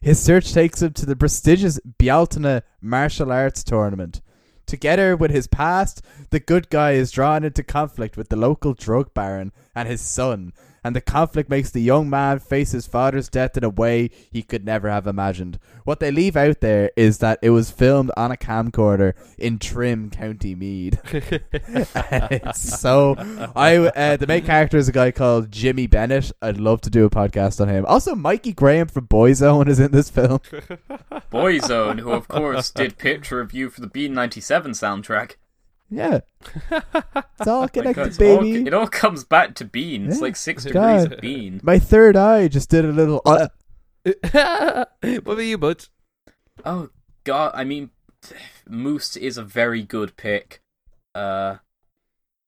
[0.00, 4.20] His search takes him to the prestigious Bealtaine martial arts tournament.
[4.66, 9.14] Together with his past, the good guy is drawn into conflict with the local drug
[9.14, 10.52] baron and his son,
[10.86, 14.40] and the conflict makes the young man face his father's death in a way he
[14.40, 15.58] could never have imagined.
[15.82, 20.10] What they leave out there is that it was filmed on a camcorder in Trim,
[20.10, 21.00] County Meath.
[21.12, 23.16] it's so
[23.56, 26.30] I uh, the main character is a guy called Jimmy Bennett.
[26.40, 27.84] I'd love to do a podcast on him.
[27.86, 30.38] Also, Mikey Graham from Boyzone is in this film.
[31.32, 35.32] Boyzone, who of course did picture review for the B97 soundtrack.
[35.88, 36.20] Yeah,
[36.70, 38.66] it's all connected, Because all- baby.
[38.66, 40.06] it all comes back to Bean.
[40.06, 40.22] It's Yeah.
[40.22, 41.12] like six degrees God.
[41.12, 41.60] of Bean.
[41.62, 43.22] My third eye just did a little.
[43.24, 43.48] Uh,
[44.04, 45.88] what about you, Butch?
[46.64, 46.88] Oh
[47.24, 47.90] god, I mean,
[48.68, 50.60] Moose is a very good pick.
[51.14, 51.56] Uh,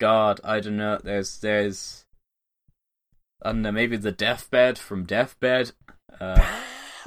[0.01, 0.99] God, I don't know.
[1.03, 2.05] There's, there's,
[3.43, 3.73] I don't know.
[3.73, 5.73] Maybe the Deathbed from Deathbed.
[6.21, 6.45] Uh,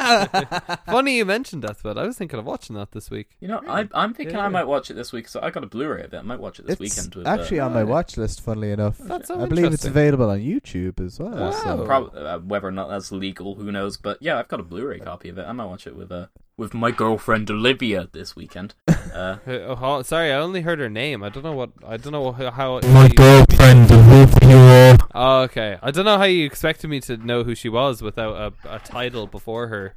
[0.85, 1.97] Funny you mentioned Deathbed.
[1.97, 3.29] I was thinking of watching that this week.
[3.39, 4.45] you know, I, I'm thinking Yeah.
[4.45, 5.27] I might watch it this week.
[5.27, 6.17] So I got a Blu-ray of it.
[6.17, 7.15] I might watch it this it's weekend.
[7.15, 8.41] With, actually uh, on my watch list.
[8.41, 11.31] Funnily enough, That's so I believe it's available on YouTube as well.
[11.31, 11.51] Wow.
[11.51, 13.97] so- Prob- uh, whether or not that's legal, who knows?
[13.97, 15.45] But yeah, I've got a Blu-ray copy of it.
[15.45, 16.27] I might watch it with uh,
[16.61, 18.75] with my girlfriend Olivia this weekend.
[19.13, 21.21] Uh, oh, sorry, I only heard her name.
[21.21, 21.71] I don't know what.
[21.85, 22.49] I don't know how.
[22.49, 24.97] how My how you- girlfriend Olivia.
[25.13, 25.77] Oh, okay.
[25.81, 28.79] I don't know how you expected me to know who she was without a, a
[28.79, 29.95] title before her.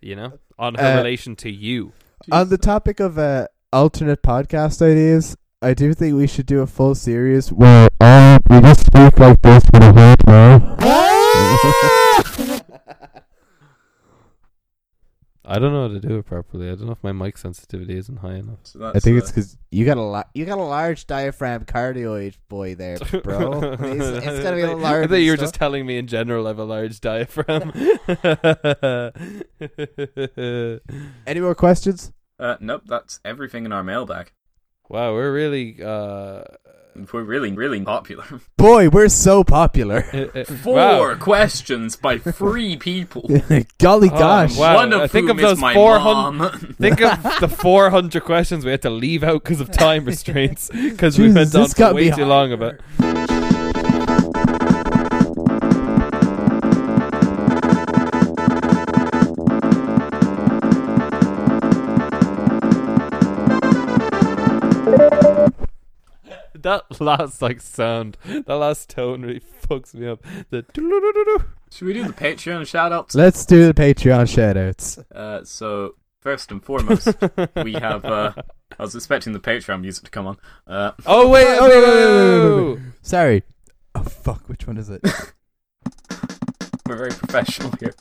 [0.00, 1.92] You know, on her Uh, relation to you.
[2.32, 6.66] On the topic of uh, alternate podcast ideas, I do think we should do a
[6.66, 11.88] full series where Um, we just speak like this for the whole time.
[15.50, 16.66] I don't know how to do it properly.
[16.70, 18.58] I don't know if my mic sensitivity isn't high enough.
[18.64, 21.06] so that's, I think uh, it's because you got a la- you got a large
[21.06, 23.62] diaphragm cardioid boy there, bro.
[23.62, 25.08] it's, it's gonna be a large.
[25.08, 27.72] thought you were just telling me in general I have a large diaphragm.
[31.26, 32.12] Any more questions?
[32.38, 34.32] uh, nope, that's everything in our mailbag.
[34.88, 36.42] wow, we're really uh,
[37.12, 38.24] We're really, really popular.
[38.56, 40.04] Boy, we're so popular.
[40.12, 41.14] uh, uh, Four wow.
[41.18, 43.28] questions by three people.
[43.78, 44.56] Golly Oh, gosh.
[44.56, 44.74] wow.
[44.76, 46.74] One of I think whom of those is my 400 mom.
[46.80, 51.18] Think of the 400 questions we had to leave out because of time restraints because
[51.18, 52.28] we Jesus, went on this for got way me too high.
[52.28, 52.74] long about.
[66.62, 70.24] that last like sound, that last tone really fucks me up.
[70.50, 70.64] The
[71.70, 73.14] should we do the Patreon shoutouts?
[73.14, 75.04] Let's do the Patreon shoutouts.
[75.14, 77.14] Uh, so first and foremost,
[77.64, 78.04] we have.
[78.04, 78.32] Uh,
[78.78, 80.38] I was expecting the Patreon music to come on.
[80.66, 81.46] Uh, oh wait!
[81.46, 82.92] Oh, wait, wait, wait, wait, wait.
[83.02, 83.42] Sorry.
[83.94, 84.48] Oh fuck!
[84.48, 85.02] Which one is it?
[86.86, 87.94] We're very professional here.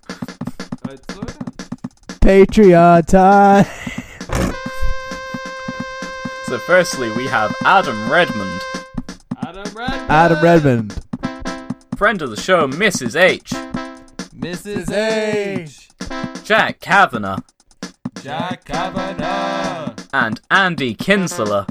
[2.21, 4.03] Patreon time.
[6.47, 8.61] So, firstly, we have Adam Redmond,
[9.43, 10.09] Adam Redmond.
[10.09, 10.99] Adam Redmond.
[11.97, 13.19] friend of the show, Mrs.
[13.19, 13.49] H,
[14.33, 14.89] Mrs.
[14.91, 15.89] H.
[16.45, 17.39] Jack Kavanagh,
[18.23, 19.93] Jack Kavanagh.
[20.13, 21.67] and Andy Kinsella.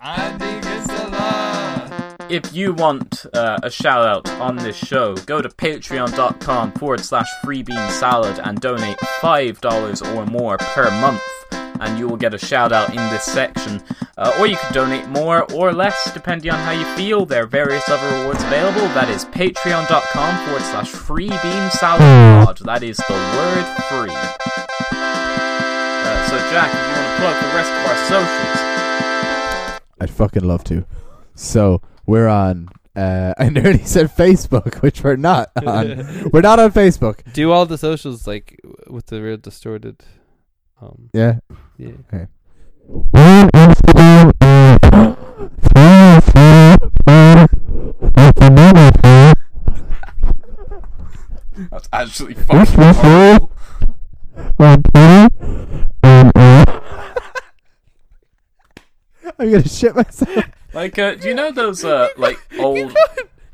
[0.00, 2.16] Andy Kinsella.
[2.28, 7.28] If you want uh, a shout out on this show, go to patreon.com forward slash
[7.44, 11.20] freebean salad and donate $5 or more per month,
[11.82, 13.82] and you will get a shout out in this section.
[14.16, 17.26] Uh, or you can donate more or less depending on how you feel.
[17.26, 18.86] There are various other rewards available.
[18.94, 22.58] That is patreon.com forward slash freebean salad pod.
[22.64, 24.14] That is the word free.
[24.94, 28.58] Uh, so, Jack, if you want to plug the rest of our socials.
[30.00, 30.84] I'd fucking love to.
[31.34, 32.68] So we're on.
[32.94, 36.30] Uh, I nearly said Facebook, which we're not on.
[36.32, 37.32] we're not on Facebook.
[37.32, 40.02] Do all the socials like with the real distorted.
[40.80, 41.38] Um, Yeah.
[51.70, 53.50] That's actually fucking horrible.
[59.38, 60.44] I'm gonna shit myself.
[60.72, 62.96] Like, uh, do you know those uh, like old?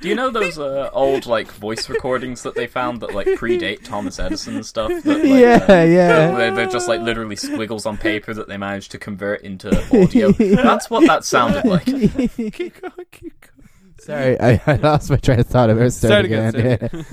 [0.01, 3.83] Do you know those uh, old like voice recordings that they found that like predate
[3.83, 4.91] Thomas Edison and stuff?
[5.03, 6.31] That, like, yeah, uh, yeah.
[6.37, 10.31] They're, they're just like literally squiggles on paper that they managed to convert into audio.
[10.33, 11.85] That's what that sounded like.
[11.87, 13.69] keep going, keep going.
[13.99, 15.69] Sorry, I, I lost my train of thought.
[15.69, 16.55] I better start, Start again.
[16.55, 17.07] again,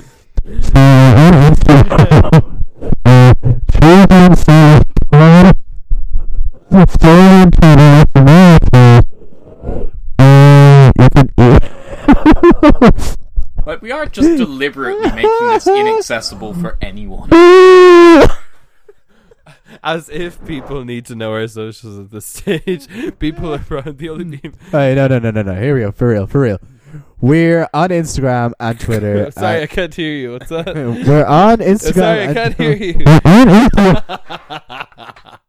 [8.12, 8.35] yeah.
[14.16, 17.30] Just deliberately making this inaccessible for anyone.
[19.84, 22.88] As if people need to know our socials at this stage.
[23.20, 24.58] People are probably the only people.
[24.72, 25.54] Hey, no, no, no, no, no.
[25.54, 25.92] Here we go.
[25.92, 26.60] For real, for real.
[27.20, 29.30] We're on Instagram and Twitter.
[29.36, 30.32] Sorry, I uh, can't hear you.
[30.32, 30.74] What's that?
[30.76, 31.94] we're on Instagram.
[31.94, 32.76] Sorry, I and- can't hear
[35.28, 35.40] you.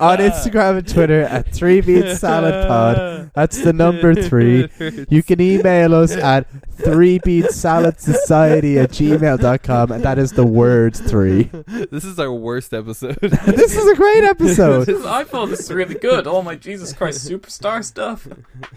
[0.00, 3.30] On Instagram and Twitter at Three Bean Salad Pod.
[3.34, 4.68] That's the number three.
[5.08, 6.46] You can email us at
[6.78, 11.50] three bean salad society at gmail.com and that is the word three.
[11.90, 13.18] This is our worst episode.
[13.22, 14.86] This is a great episode.
[14.86, 16.26] This- I thought this was really good.
[16.26, 18.26] Oh my Jesus Christ, superstar stuff.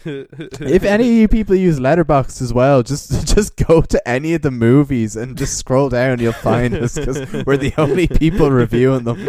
[0.05, 4.41] If any of you people use Letterboxd as well, just just go to any of
[4.41, 6.19] the movies and just scroll down.
[6.19, 9.27] You'll find us because we're the only people reviewing them,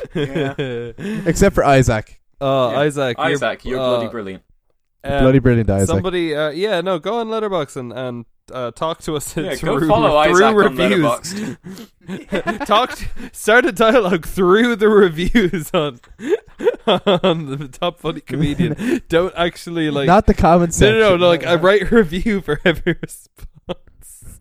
[1.26, 2.20] except for Isaac.
[2.40, 2.78] Oh, Yeah.
[2.80, 4.42] Isaac, you're- Isaac, you're uh, bloody brilliant.
[5.04, 5.88] Um, Bloody brilliant, Isaac.
[5.88, 9.80] Somebody, uh, yeah, no, go on Letterboxd and and uh, talk to us Yeah, through,
[9.80, 11.34] go follow through Isaac reviews.
[12.04, 12.66] Letterboxd.
[12.66, 16.00] talk, t- start a dialogue through the reviews on
[16.86, 19.02] on the top funny comedian.
[19.08, 20.98] Don't actually like Not the comment no, section.
[21.00, 21.28] no, no, no.
[21.28, 23.38] Like I write a review for every response.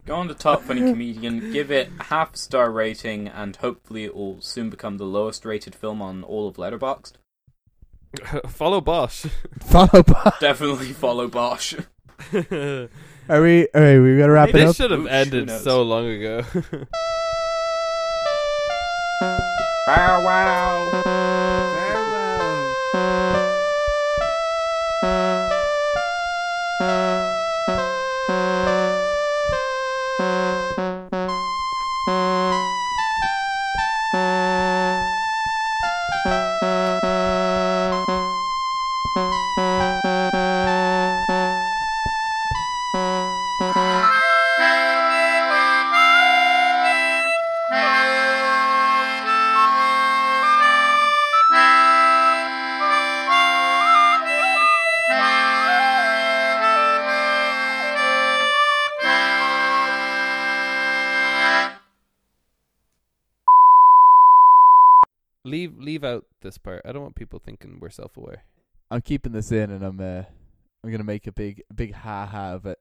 [0.05, 4.15] Go on to Top Funny Comedian, give it half a star rating, and hopefully it
[4.15, 7.13] will soon become the lowest rated film on all of Letterboxd.
[8.47, 9.25] Follow Bosch.
[9.61, 10.39] Follow Bosch.
[10.39, 11.75] Definitely follow Bosch.
[12.33, 13.67] Are we?
[13.73, 14.75] All right, we gotta wrap it this up.
[14.75, 15.63] should have Who ended knows?
[15.63, 16.43] so long ago.
[19.87, 21.77] Bow wow.
[65.91, 66.81] Leave leave out this part.
[66.85, 68.43] I don't want people thinking we're self aware.
[68.89, 70.23] I'm keeping this in, and I'm uh,
[70.83, 72.79] I'm gonna make a big, big ha ha of it.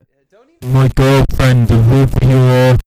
[0.62, 2.78] My girlfriend, the reviewer.